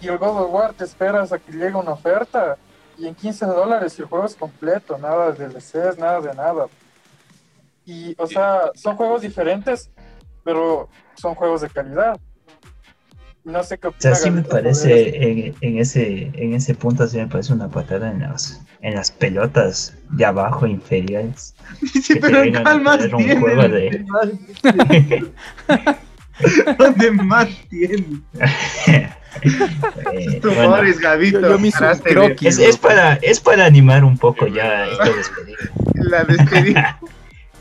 [0.00, 2.56] Y el God of War te esperas a que llegue una oferta
[2.96, 6.66] y en 15 dólares el juego es completo, nada de DLCs, nada de nada.
[7.84, 9.90] Y, o sea, son juegos diferentes,
[10.44, 12.18] pero son juegos de calidad.
[13.42, 17.16] No sé qué O sea, sí me parece, en, en ese, en ese punto sí
[17.16, 21.54] me parece una patada en las, en las pelotas de abajo inferiores.
[22.02, 23.40] sí, Que pero vengan a ¿cuál más poner un tiene?
[23.40, 24.04] juego de-
[26.78, 28.20] ¿Dónde más tiene?
[30.12, 32.48] Eh, Tus bueno, Gavito, Yo- yo me hice un paraste de- croquis.
[32.48, 35.56] es, es para, es para animar un poco ya esta despedida.
[35.94, 36.98] la despedida.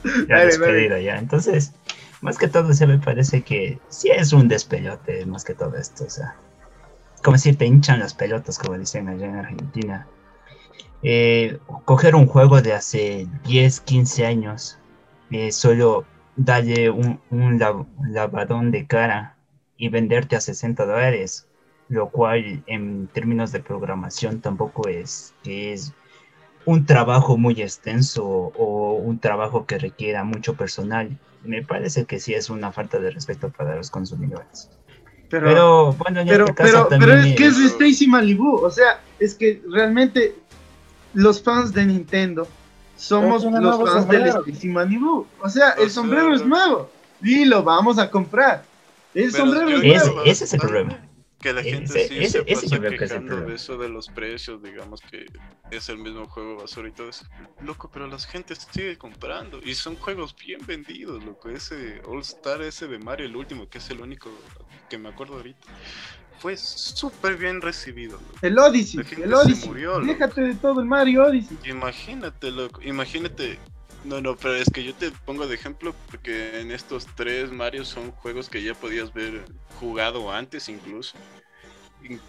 [0.03, 1.17] la Dale, despedida ya.
[1.19, 1.73] Entonces,
[2.21, 6.05] más que todo, se me parece que sí es un despelote, más que todo esto.
[6.05, 6.33] O sea,
[7.23, 10.07] como si te hinchan las pelotas, como dicen allá en Argentina.
[11.01, 14.77] Eh, coger un juego de hace 10, 15 años,
[15.31, 16.05] eh, solo
[16.35, 19.35] darle un, un lav- lavadón de cara
[19.77, 21.47] y venderte a 60 dólares,
[21.87, 25.93] lo cual en términos de programación tampoco es que es
[26.65, 31.17] un trabajo muy extenso o un trabajo que requiera mucho personal.
[31.45, 34.69] Me parece que sí es una falta de respeto para los consumidores.
[35.29, 38.07] Pero, Pero bueno, en pero, este caso pero, pero también es que es es- Stacy
[38.07, 40.35] Malibu, o sea, es que realmente
[41.13, 42.47] los fans de Nintendo
[42.97, 44.43] somos los fans del sombrero.
[44.45, 45.25] Stacy Malibu.
[45.41, 46.91] O sea, O el sombrero sea, es nuevo
[47.21, 48.63] y lo vamos a comprar.
[49.13, 50.23] El sombrero es Ese- nuevo.
[50.25, 51.05] ese es el problema.
[51.41, 54.61] Que la gente Ese- sí ese- se ese pasa quejando de eso de los precios,
[54.61, 55.25] digamos que
[55.71, 57.25] es el mismo juego basura y todo eso.
[57.61, 61.47] Loco, pero la gente sigue comprando y son juegos bien vendidos, loco.
[61.49, 64.29] Ese All Star, ese de Mario, el último, que es el único
[64.89, 65.65] que me acuerdo ahorita,
[66.39, 68.39] fue súper bien recibido, loco.
[68.41, 69.67] El Odyssey, el se Odyssey.
[69.67, 70.01] murió.
[70.01, 71.59] Déjate de todo el Mario Odyssey.
[71.63, 73.59] Imagínate, loco, imagínate
[74.03, 77.85] No, no, pero es que yo te pongo de ejemplo porque en estos tres Mario
[77.85, 79.49] son juegos que ya podías ver
[79.79, 81.17] jugado antes incluso.
[82.01, 82.19] Y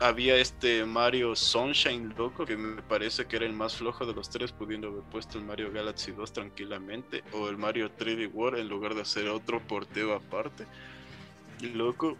[0.00, 4.30] había este Mario Sunshine loco que me parece que era el más flojo de los
[4.30, 8.68] tres, pudiendo haber puesto el Mario Galaxy 2 tranquilamente o el Mario 3D World en
[8.68, 10.66] lugar de hacer otro porteo aparte.
[11.60, 12.16] Loco,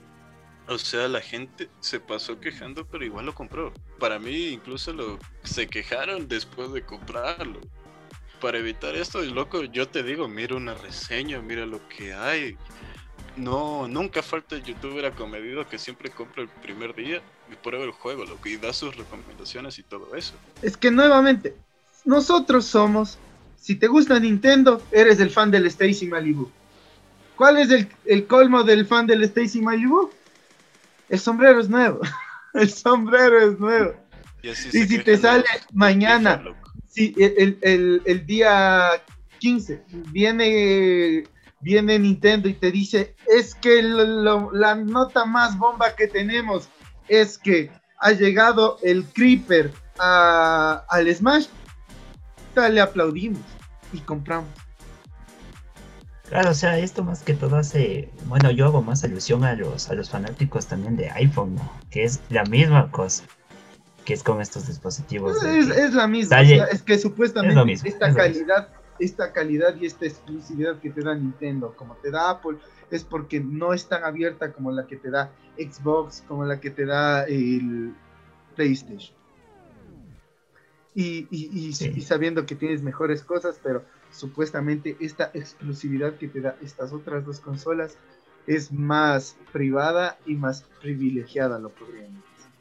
[0.68, 3.72] o sea, la gente se pasó quejando, pero igual lo compró.
[3.98, 7.60] Para mí, incluso lo se quejaron después de comprarlo.
[8.40, 12.56] Para evitar esto, loco, yo te digo, mira una reseña, mira lo que hay.
[13.36, 17.93] No, nunca falta el youtuber acomedido que siempre compra el primer día y prueba el
[17.93, 20.34] juego, loco, y da sus recomendaciones y todo eso.
[20.60, 21.55] Es que nuevamente,
[22.05, 23.18] nosotros somos,
[23.56, 26.51] si te gusta Nintendo, eres el fan del Stacy Malibu.
[27.36, 30.10] ¿Cuál es el, el colmo del fan del Stacy Malibu?
[31.12, 32.01] El sombrero es nuevo.
[32.55, 33.94] el sombrero es nuevo.
[34.43, 36.43] Y, si te sale los mañana,
[36.89, 38.90] sí, el, el- el- el día
[39.39, 41.24] 15, viene,
[41.60, 46.68] viene Nintendo y te dice, es que lo- lo- la nota más bomba que tenemos
[47.09, 51.47] es que ha llegado el Creeper a- al Smash,
[52.56, 53.43] le aplaudimos
[53.93, 54.48] y compramos.
[56.32, 59.90] Claro, o sea, esto más que todo hace, bueno, yo hago más alusión a los,
[59.90, 61.70] a los fanáticos también de iPhone, ¿no?
[61.90, 63.24] Que es la misma cosa
[64.06, 65.44] que es con estos dispositivos.
[65.44, 68.68] Es, la misma, Sale- o sea, es que supuestamente es lo mismo, esta es calidad,
[68.98, 72.56] esta calidad y esta exclusividad que te da Nintendo, como te da Apple,
[72.90, 76.70] es porque no es tan abierta como la que te da Xbox, como la que
[76.70, 77.92] te da el
[78.56, 79.14] PlayStation.
[80.94, 81.92] Y, y- y- Sí.
[81.94, 87.24] y sabiendo que tienes mejores cosas, pero supuestamente esta exclusividad que te da estas otras
[87.24, 87.97] dos consolas
[88.47, 92.52] es más privada y más privilegiada, lo podríamos decir.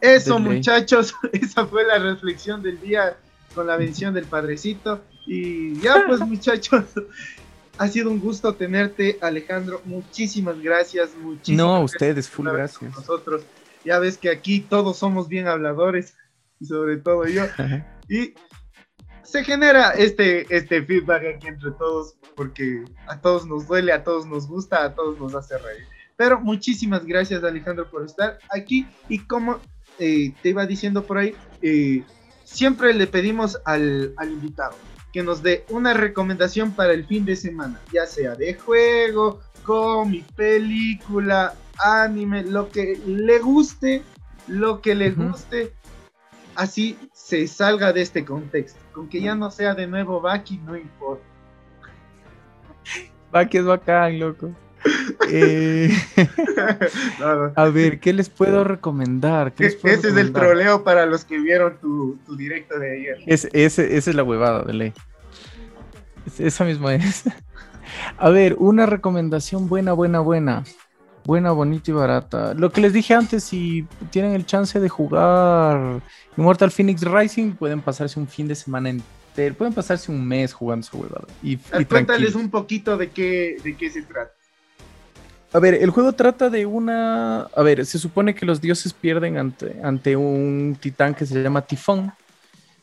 [0.00, 3.16] Eso, muchachos, esa fue la reflexión del día
[3.54, 5.02] con la bendición del Padrecito.
[5.26, 6.84] Y ya, pues, muchachos,
[7.78, 9.80] ha sido un gusto tenerte, Alejandro.
[9.84, 12.94] Muchísimas gracias, muchísimas No, a ustedes, full gracias.
[12.94, 13.42] nosotros.
[13.84, 16.14] Ya ves que aquí todos somos bien habladores,
[16.62, 17.44] sobre todo yo.
[18.10, 18.32] Y
[19.22, 24.26] se genera este, este feedback aquí entre todos, porque a todos nos duele, a todos
[24.26, 25.86] nos gusta, a todos nos hace reír.
[26.16, 28.86] Pero muchísimas gracias, Alejandro, por estar aquí.
[29.08, 29.58] Y como
[29.98, 32.02] eh, te iba diciendo por ahí, eh,
[32.44, 34.74] siempre le pedimos al, al invitado
[35.12, 40.24] que nos dé una recomendación para el fin de semana, ya sea de juego, cómic,
[40.34, 44.02] película, anime, lo que le guste,
[44.46, 45.72] lo que le guste,
[46.54, 48.80] así se salga de este contexto.
[48.98, 51.22] Con que ya no sea de nuevo Baki, no importa.
[53.48, 54.50] Que es bacán, loco.
[55.30, 55.88] Eh,
[57.20, 57.52] No, no.
[57.54, 59.52] a ver, ¿qué les puedo recomendar?
[59.52, 63.18] ¿Qué les Ese es el troleo para los que vieron tu, tu directo de ayer.
[63.26, 64.92] Es- ese- esa es la huevada de ley.
[66.26, 67.22] Es- esa misma es.
[68.18, 70.64] A ver, una recomendación buena, buena, buena.
[71.24, 72.54] Buena, bonita y barata.
[72.54, 76.00] Lo que les dije antes, si tienen el chance de jugar
[76.36, 79.54] Immortal Phoenix Rising, pueden pasarse un fin de semana entero.
[79.54, 81.26] Pueden pasarse un mes jugando esa huevada.
[81.42, 82.34] Y, y Cuéntales tranquilos.
[82.34, 84.32] un poquito de qué, de qué se trata.
[85.52, 87.42] A ver, el juego trata de una...
[87.42, 91.62] A ver, se supone que los dioses pierden ante, ante un titán que se llama
[91.62, 92.12] Tifón.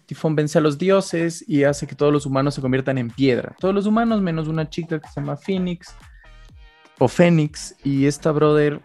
[0.08, 3.56] Tifón vence a los dioses y hace que todos los humanos se conviertan en piedra.
[3.60, 5.94] Todos los humanos menos una chica que se llama Phoenix
[7.00, 7.76] o Fénix.
[7.84, 8.82] Y esta brother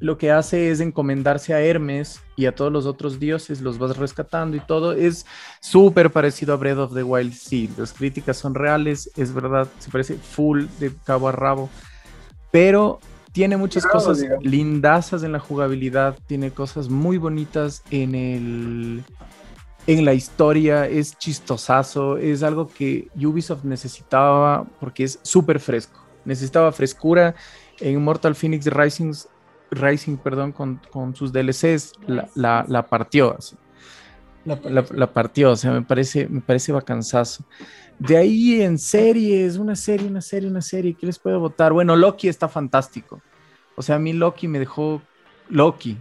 [0.00, 3.96] lo que hace es encomendarse a Hermes y a todos los otros dioses, los vas
[3.96, 4.92] rescatando y todo.
[4.92, 5.26] Es
[5.60, 7.32] súper parecido a Breath of the Wild.
[7.32, 11.68] Sí, las críticas son reales, es verdad, se parece full de cabo a rabo
[12.50, 13.00] pero
[13.32, 14.44] tiene muchas cosas digamos.
[14.44, 19.04] lindazas en la jugabilidad, tiene cosas muy bonitas en el
[19.86, 26.07] en la historia, es chistosazo, es algo que Ubisoft necesitaba porque es súper fresco.
[26.24, 27.34] Necesitaba frescura
[27.80, 29.12] en Mortal Phoenix Rising,
[29.70, 33.56] Rising perdón, con, con sus DLCs, la, la- la partió así.
[34.44, 37.44] La, la- la partió, o sea, me parece, me parece bacanzazo.
[37.98, 41.72] De ahí en series, una serie, una serie, una serie, ¿qué les puedo votar?
[41.72, 43.20] Bueno, Loki está fantástico.
[43.76, 45.02] O sea, a mí Loki me dejó
[45.48, 45.98] Loki.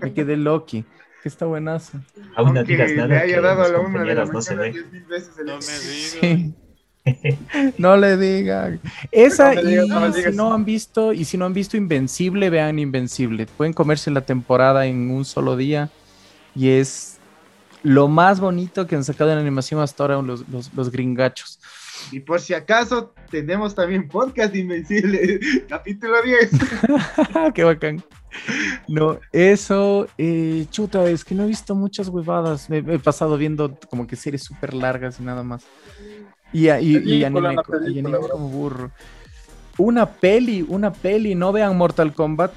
[0.00, 0.84] Me quedé Loki.
[1.22, 1.98] Que está buenazo.
[2.36, 4.32] Aún no Aunque digas le nada haya que dado a la una de la compañeros
[4.32, 4.90] no se mañana ven.
[4.92, 6.16] 10.000 veces el- No me digas.
[6.20, 6.54] Sí.
[7.78, 8.80] No le digan.
[9.10, 12.78] Esa No y no si no han visto y si no han visto Invencible, vean
[12.78, 13.46] Invencible.
[13.46, 15.90] Pueden comerse la temporada en un solo día
[16.54, 17.18] y es
[17.82, 21.60] lo más bonito que han sacado en animación hasta ahora los, los, los gringachos.
[22.12, 26.50] Y por si acaso, tenemos también podcast Invencible, capítulo 10.
[27.54, 28.02] Qué bacán.
[28.86, 32.70] No, eso, eh, chuta, es que no he visto muchas huevadas.
[32.70, 35.64] Me, me he pasado viendo como que series súper largas y nada más.
[36.52, 37.56] Y, y, y anime,
[37.88, 38.90] y anime como burro.
[39.76, 42.52] Una peli, una peli, no vean Mortal Kombat.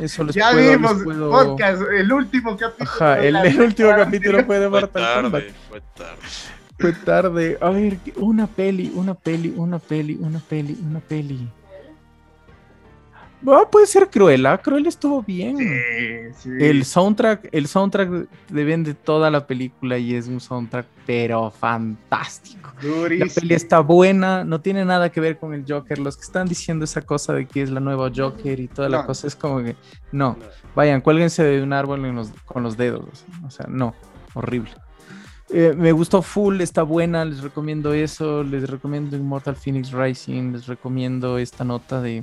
[0.00, 2.90] Eso les Ya puedo, les vimos, puedo- podcast, el último capítulo.
[2.90, 5.42] Ajá, el, el último capítulo fue de Fue Mortal Kombat.
[5.68, 6.18] fue tarde.
[6.78, 7.58] Fue tarde.
[7.60, 11.48] A ver, ¿qué- una peli, una peli, una peli, una peli, una peli.
[13.46, 14.58] Ah, puede ser Cruella.
[14.58, 15.56] Cruella estuvo bien.
[15.58, 16.50] Sí, sí.
[16.60, 22.72] El soundtrack, el soundtrack te vende toda la película y es un soundtrack pero fantástico.
[22.82, 25.98] La peli está buena, no tiene nada que ver con el Joker.
[25.98, 28.98] Los que están diciendo esa cosa de que es la nueva Joker y toda la
[29.02, 29.06] No.
[29.06, 29.76] cosa es como que
[30.12, 30.36] no,
[30.74, 33.24] vayan, cuélguense de un árbol en los- con los dedos.
[33.46, 33.94] O sea, no,
[34.34, 34.70] horrible.
[35.50, 40.66] Eh, me gustó full, está buena, les recomiendo eso, les recomiendo Immortal Phoenix Rising, les
[40.66, 42.22] recomiendo esta nota de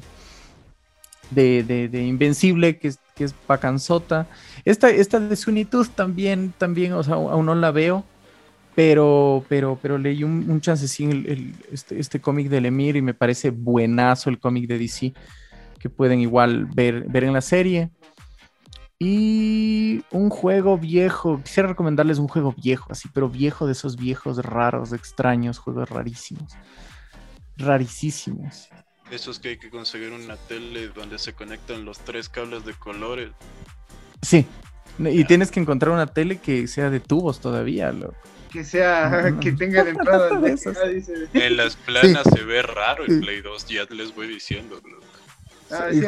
[1.32, 4.28] de, de, Invencible, que es, que es bacanzota.
[4.64, 8.04] Esta, esta de Sunitud también, también, o sea, aún no la veo,
[8.76, 13.14] pero, pero, pero leí un, un chancecín el- este, este cómic del Emir y me
[13.14, 15.14] parece buenazo el cómic de DC,
[15.80, 17.90] que pueden igual ver, ver en la serie.
[18.98, 24.38] Y un juego viejo, quisiera recomendarles un juego viejo, así, pero viejo de esos viejos
[24.38, 26.54] raros, extraños, juegos rarísimos.
[27.58, 28.70] Rarísimos.
[29.16, 33.32] Esos que hay que conseguir una tele donde se conectan los tres cables de colores.
[34.22, 34.46] Sí.
[35.00, 38.16] Y tienes que encontrar una tele que sea de tubos todavía, loco.
[38.52, 40.78] Que sea, que tenga la entrada De de esas.
[40.94, 41.14] dice.
[41.34, 44.80] En las planas se ve raro el Play 2, ya les voy diciendo.
[45.72, 46.02] Ah, Sí.
[46.02, 46.08] sí,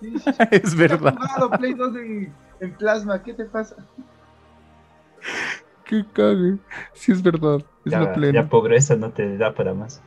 [0.00, 0.32] sí, sí.
[0.50, 1.14] es verdad.
[1.16, 3.76] Jugado Play 2 en, en plasma, ¿qué te pasa?
[5.84, 6.56] Qué cague.
[6.94, 7.58] Sí, es verdad.
[7.84, 8.42] Es la Ya, plena.
[8.42, 10.00] ya pobreza no te da para más.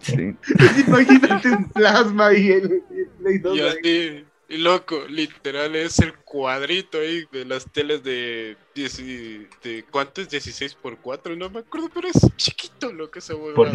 [0.00, 0.34] Sí.
[0.86, 2.82] Imagínate un plasma y el,
[3.18, 3.56] Play 2.
[3.56, 3.68] Y ahí.
[3.68, 9.84] así, y loco, literal es el cuadrito ahí de las teles de, 10 y- de
[9.90, 10.28] ¿cuánto es?
[10.28, 13.54] 16 por 4, no me acuerdo, pero es chiquito lo que se vuelve.
[13.54, 13.72] Por.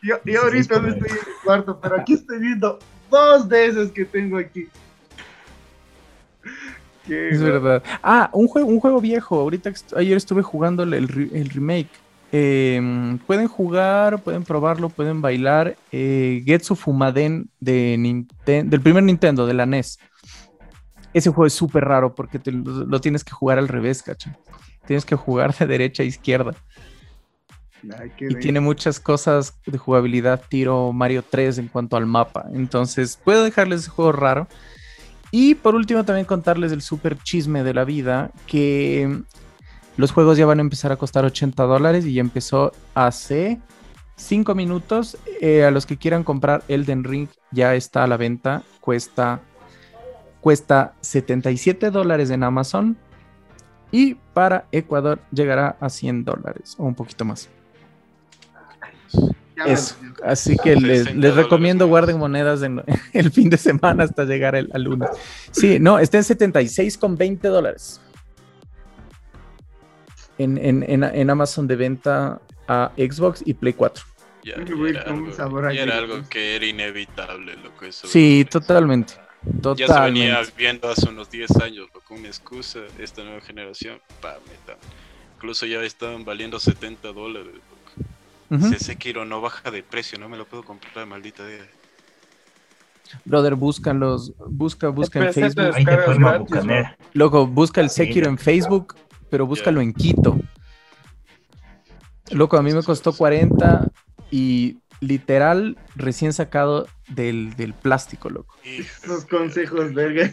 [0.00, 2.78] Yo, yo ahorita no estoy en el cuarto, pero aquí estoy viendo
[3.10, 4.68] dos de esos que tengo aquí.
[7.06, 7.82] Qué Es verdad.
[8.02, 9.40] Ah, un juego, un juego viejo.
[9.40, 11.88] Ahorita ayer estuve jugando el, el remake.
[12.30, 15.76] Eh, pueden jugar, pueden probarlo, pueden bailar.
[15.92, 19.98] Eh, Getsu Fumaden de del primer Nintendo, de la NES.
[21.14, 24.30] Ese juego es súper raro porque te lo, lo tienes que jugar al revés, cacho.
[24.86, 26.54] Tienes que jugar de derecha a izquierda.
[27.98, 32.46] Ay, Y tiene muchas cosas de jugabilidad tiro Mario 3 en cuanto al mapa.
[32.52, 34.48] Entonces, puedo dejarles ese juego raro.
[35.30, 39.22] Y por último, también contarles el super chisme de la vida, que
[39.98, 43.58] los juegos ya van a empezar a costar 80 dólares y ya empezó hace
[44.14, 45.18] 5 minutos.
[45.40, 48.62] Eh, a los que quieran comprar Elden Ring ya está a la venta.
[48.80, 49.40] Cuesta,
[50.40, 52.96] cuesta 77 dólares en Amazon.
[53.90, 57.48] Y para Ecuador llegará a 100 dólares o un poquito más.
[59.66, 59.96] Eso.
[60.22, 64.54] Así que les, 60 les recomiendo guarden monedas en el fin de semana hasta llegar
[64.54, 65.08] el, al lunes.
[65.50, 68.00] Sí, no, está en 76 con 20 dólares.
[70.38, 74.04] En, en, en, en Amazon de venta a Xbox y Play 4.
[74.44, 77.84] Ya, era, algo, ya era que era inevitable, loco.
[77.84, 79.14] Eso, Sí, totalmente.
[79.76, 84.36] Ya se venía viendo hace unos 10 años, loco, una excusa, esta nueva generación, pa,
[84.46, 84.78] meta.
[85.36, 87.52] Incluso ya estaban valiendo 70 dólares,
[88.50, 88.68] loco.
[88.70, 91.66] Si Sekiro no baja de precio, no me lo puedo comprar, maldita idea.
[93.24, 95.74] Brother, búscalos, busca, busca en Facebook.
[97.12, 97.90] Loco, busca el.
[97.90, 98.94] Sekiro en Facebook,
[99.30, 100.38] pero búscalo en Quito.
[102.30, 103.88] Loco, a mí me costó 40
[104.30, 108.54] y literal recién sacado del, del plástico, loco.
[108.64, 108.84] De
[109.30, 110.30] consejos, verga.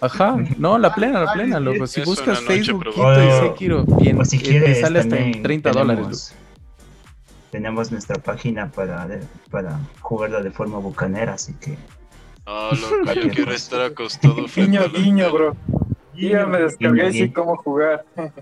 [0.00, 1.86] Ajá, no, la plena, la plena, loco.
[1.86, 3.48] Si eso buscas Facebook, Quito y.
[3.48, 6.04] Sekiro, bien, O si eh, te quieres, sale hasta en también 30 dólares.
[6.04, 6.16] loco.
[6.16, 6.32] tenemos,
[7.50, 9.08] tenemos nuestra página para,
[9.50, 11.76] para jugarla de forma bucanera, así que
[12.48, 15.56] Ah, loco, yo quiero estar acostado Guiño, guiño, bro.
[16.16, 18.04] Guiño, me descargué Guiño, sí cómo jugar.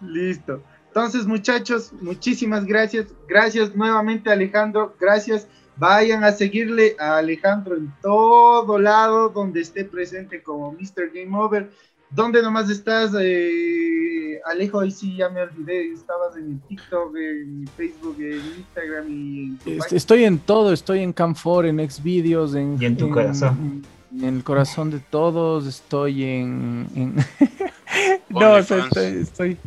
[0.00, 0.62] Listo.
[0.88, 3.06] Entonces, muchachos, muchísimas gracias.
[3.28, 4.94] Gracias nuevamente, Alejandro.
[5.00, 5.48] Gracias.
[5.76, 11.10] Vayan a seguirle a Alejandro en todo lado donde esté presente como Mr.
[11.12, 11.68] Game Over.
[12.10, 14.78] ¿Dónde nomás estás, eh, Alejo?
[14.78, 15.92] Ahí sí, ya me olvidé.
[15.92, 19.96] Estabas en el TikTok, en Facebook, en Instagram y en tu Est- página.
[19.96, 23.56] Estoy en todo, estoy en Camfor, en Xvideos, en, Y en tu corazón.
[23.60, 23.82] En
[24.22, 26.86] el corazón de todos, estoy en.
[26.94, 27.14] en-
[28.28, 28.86] no, o sea, OnlyFans.
[28.96, 29.58] estoy, estoy-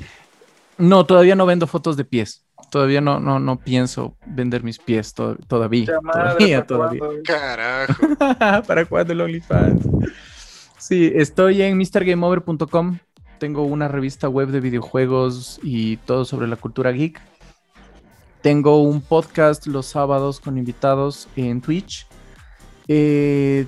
[0.77, 2.43] No, todavía no vendo fotos de pies.
[2.69, 5.87] Todavía no, no, no pienso vender mis pies to- todavía.
[6.01, 6.99] Madre, todavía, ¿para todavía.
[6.99, 7.21] cuándo?
[7.23, 8.63] Carajo.
[8.67, 9.87] ¿Para cuándo el OnlyFans?
[10.77, 12.97] Sí, estoy en MrGameOver.com.
[13.39, 17.21] tengo una revista web de videojuegos y todo sobre la cultura geek.
[18.41, 22.07] Tengo un podcast los sábados con invitados en Twitch.
[22.87, 23.65] Eh,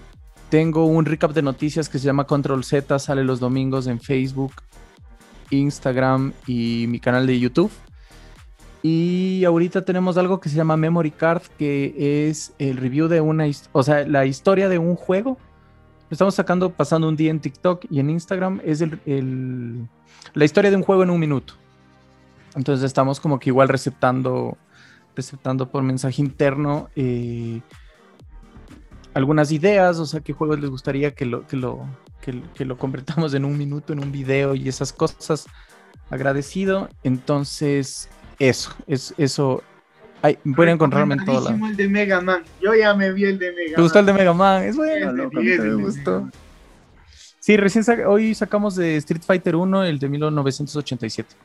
[0.49, 4.53] tengo un recap de noticias que se llama Control Z, sale los domingos en Facebook,
[5.51, 7.71] Instagram y mi canal de YouTube.
[8.81, 13.45] Y ahorita tenemos algo que se llama Memory Card, que es el review de una,
[13.73, 15.37] o sea, la historia de un juego.
[16.09, 18.61] Lo estamos sacando pasando un día en TikTok y en Instagram.
[18.63, 19.87] Es el,
[20.33, 21.53] la historia de un juego en un minuto.
[22.55, 24.57] Entonces estamos como que igual receptando,
[25.15, 27.61] receptando por mensaje interno eh,
[29.13, 31.85] algunas ideas, o sea, qué juegos les gustaría que lo, que lo,
[32.21, 35.45] que, lo completamos en un minuto, en un video y esas cosas.
[36.09, 36.89] Agradecido.
[37.03, 38.09] Entonces,
[38.39, 39.63] eso, es, eso.
[40.21, 41.67] Ay, pueden encontrarme en todo lado.
[41.67, 42.43] el de Mega Man.
[42.61, 43.75] Yo ya me vi el de Mega Man.
[43.75, 44.63] ¿Te gustó el de Mega Man?
[44.63, 46.29] Es bueno, loco, me gustó.
[47.39, 51.35] Sí, recién hoy sacamos de Street Fighter 1 el de 1987.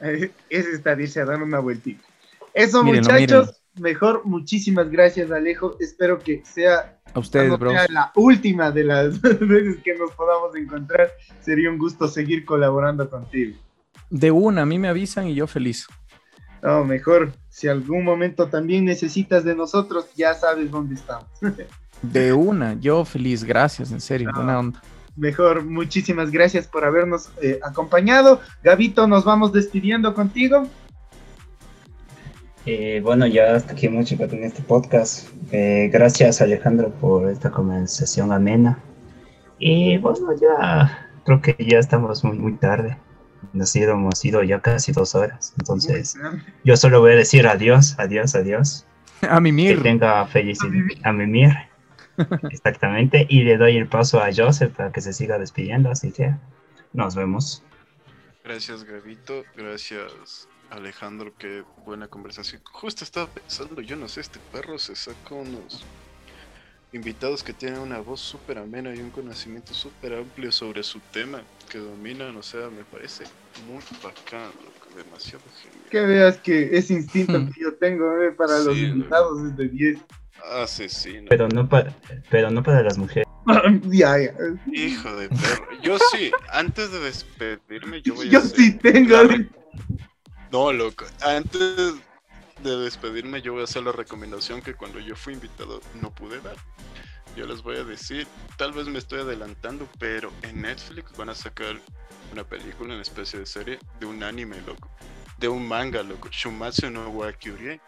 [0.50, 2.04] Ese está dice a dar una vueltita.
[2.52, 3.61] Eso, muchachos.
[3.78, 5.76] Mejor, muchísimas gracias, Alejo.
[5.80, 7.72] Espero que sea, a ustedes, bro.
[7.72, 11.10] la última de las veces que nos podamos encontrar.
[11.40, 13.56] Sería un gusto seguir colaborando contigo.
[14.10, 15.86] De una, a mí me avisan y yo feliz.
[16.62, 17.32] No, mejor.
[17.48, 21.28] Si algún momento también necesitas de nosotros, ya sabes dónde estamos.
[22.02, 24.82] De una, yo feliz, gracias, en serio, buena onda.
[25.16, 28.40] Mejor, muchísimas gracias por habernos eh, acompañado.
[28.62, 30.66] Gabito, nos vamos despidiendo contigo.
[32.64, 35.28] Eh, bueno, ya hasta aquí hemos llegado en este podcast.
[35.50, 38.78] Eh, gracias Alejandro por esta conversación amena.
[39.58, 42.98] Y bueno, ya creo que ya estamos muy, muy tarde.
[43.52, 45.54] Nos hemos ido ya casi dos horas.
[45.58, 46.16] Entonces,
[46.64, 48.86] yo solo voy a decir adiós, adiós, adiós.
[49.22, 49.78] A mimir.
[49.78, 50.72] Que tenga felicidad.
[51.02, 51.50] A mimir.
[52.50, 53.26] Exactamente.
[53.28, 55.90] Y le doy el paso a Joseph para que se siga despidiendo.
[55.90, 56.34] Así que
[56.92, 57.62] nos vemos.
[58.44, 59.44] Gracias, Gavito.
[59.56, 62.62] Gracias, Alejandro, qué buena conversación.
[62.72, 65.84] Justo estaba pensando, yo no sé, este perro se saca unos
[66.92, 71.42] invitados que tienen una voz súper amena y un conocimiento súper amplio sobre su tema
[71.70, 73.24] que dominan, o sea, me parece
[73.66, 74.50] muy bacán,
[74.96, 75.90] demasiado genial.
[75.90, 77.52] Que veas que ese instinto hmm.
[77.52, 79.98] que yo tengo eh, para los invitados es de 10.
[80.44, 81.24] Ah, sí, sí.
[81.28, 81.94] Pero, no para,
[82.30, 83.28] pero no para las mujeres.
[83.90, 84.34] ya, ya.
[84.72, 85.68] Hijo de perro.
[85.82, 88.30] Yo sí, antes de despedirme, yo voy a.
[88.30, 89.16] Yo sí tengo.
[90.52, 91.06] No, loco.
[91.22, 91.94] Antes
[92.62, 96.40] de despedirme, yo voy a hacer la recomendación que cuando yo fui invitado no pude
[96.40, 96.56] dar.
[97.34, 98.26] Yo les voy a decir,
[98.58, 101.80] tal vez me estoy adelantando, pero en Netflix van a sacar
[102.30, 104.90] una película, una especie de serie de un anime, loco.
[105.38, 106.28] De un manga, loco.
[106.30, 107.80] Shumatsu no Wakyurie.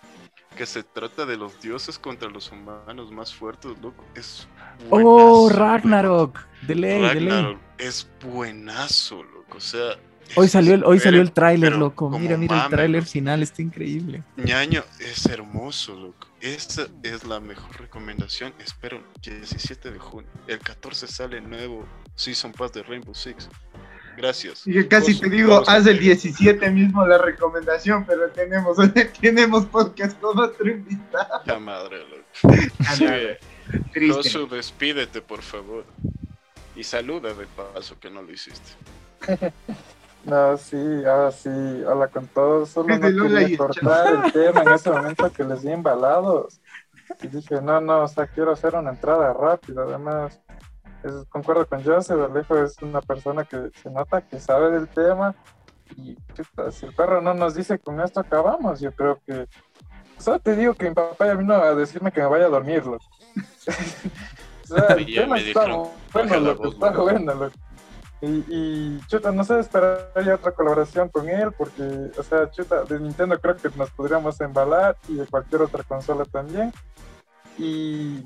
[0.56, 4.04] Que se trata de los dioses contra los humanos más fuertes, loco.
[4.14, 4.48] Es
[4.90, 6.40] Oh, Ragnarok.
[6.62, 9.58] De ley, Ragnarok Es buenazo, loco.
[9.58, 9.96] O sea,
[10.36, 12.10] Hoy salió el, hoy salió el tráiler, loco.
[12.10, 14.22] Mira, mira el tráiler final, está increíble.
[14.36, 16.28] ñaño, es hermoso, loco.
[16.40, 18.52] Esta es la mejor recomendación.
[18.58, 20.28] Espero 17 de junio.
[20.46, 21.86] El 14 sale el nuevo
[22.16, 23.48] Season Pass de Rainbow Six.
[24.16, 24.66] Gracias.
[24.66, 28.76] Y casi te digo, haz el 17 mismo la recomendación, pero tenemos,
[29.20, 31.42] tenemos podcast con otro invitado.
[31.46, 32.24] La madre, loco.
[32.94, 34.46] Sí.
[34.50, 35.84] despídete, por favor.
[36.76, 38.72] Y saluda de paso que no lo hiciste.
[40.24, 40.76] No, sí,
[41.06, 42.70] ahora sí, hola con todos.
[42.70, 46.60] Solo no quería cortar el tema en ese momento que les di embalados.
[47.22, 49.82] Y dije, no, no, o sea, quiero hacer una entrada rápida.
[49.82, 50.40] Además,
[51.28, 55.34] concuerdo con Joseph, Alejo es una persona que se nota que sabe del tema.
[55.96, 56.16] Y
[56.70, 59.46] si el perro no nos dice con esto acabamos, yo creo que.
[60.18, 62.96] Solo te digo que mi papá ya vino a decirme que me vaya a dormirlo.
[62.96, 65.66] o sea, el tema está
[66.12, 67.50] bueno, lo que está bueno, lo
[68.24, 73.38] y, chuta, no sé, esperaría otra colaboración con él, porque, o sea, chuta, de Nintendo
[73.40, 76.72] creo que nos podríamos embalar y de cualquier otra consola también.
[77.58, 78.24] Y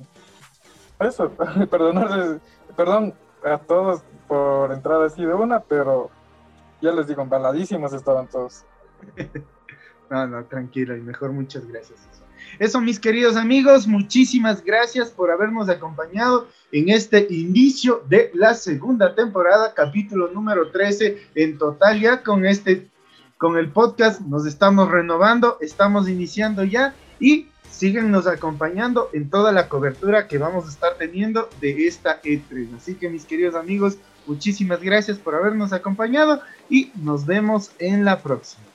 [1.00, 1.30] eso,
[1.70, 2.40] perdón,
[2.76, 3.14] perdón
[3.44, 6.10] a todos por entrar así de una, pero
[6.80, 8.64] ya les digo, embaladísimos estaban todos.
[10.10, 11.98] no, no, tranquilo, y mejor muchas gracias.
[12.58, 19.14] Eso, mis queridos amigos, muchísimas gracias por habernos acompañado en este inicio de la segunda
[19.14, 21.18] temporada, capítulo número 13.
[21.34, 22.88] En total, ya con este,
[23.36, 29.68] con el podcast, nos estamos renovando, estamos iniciando ya y síguenos acompañando en toda la
[29.68, 32.76] cobertura que vamos a estar teniendo de esta E3.
[32.76, 38.20] Así que, mis queridos amigos, muchísimas gracias por habernos acompañado y nos vemos en la
[38.20, 38.67] próxima.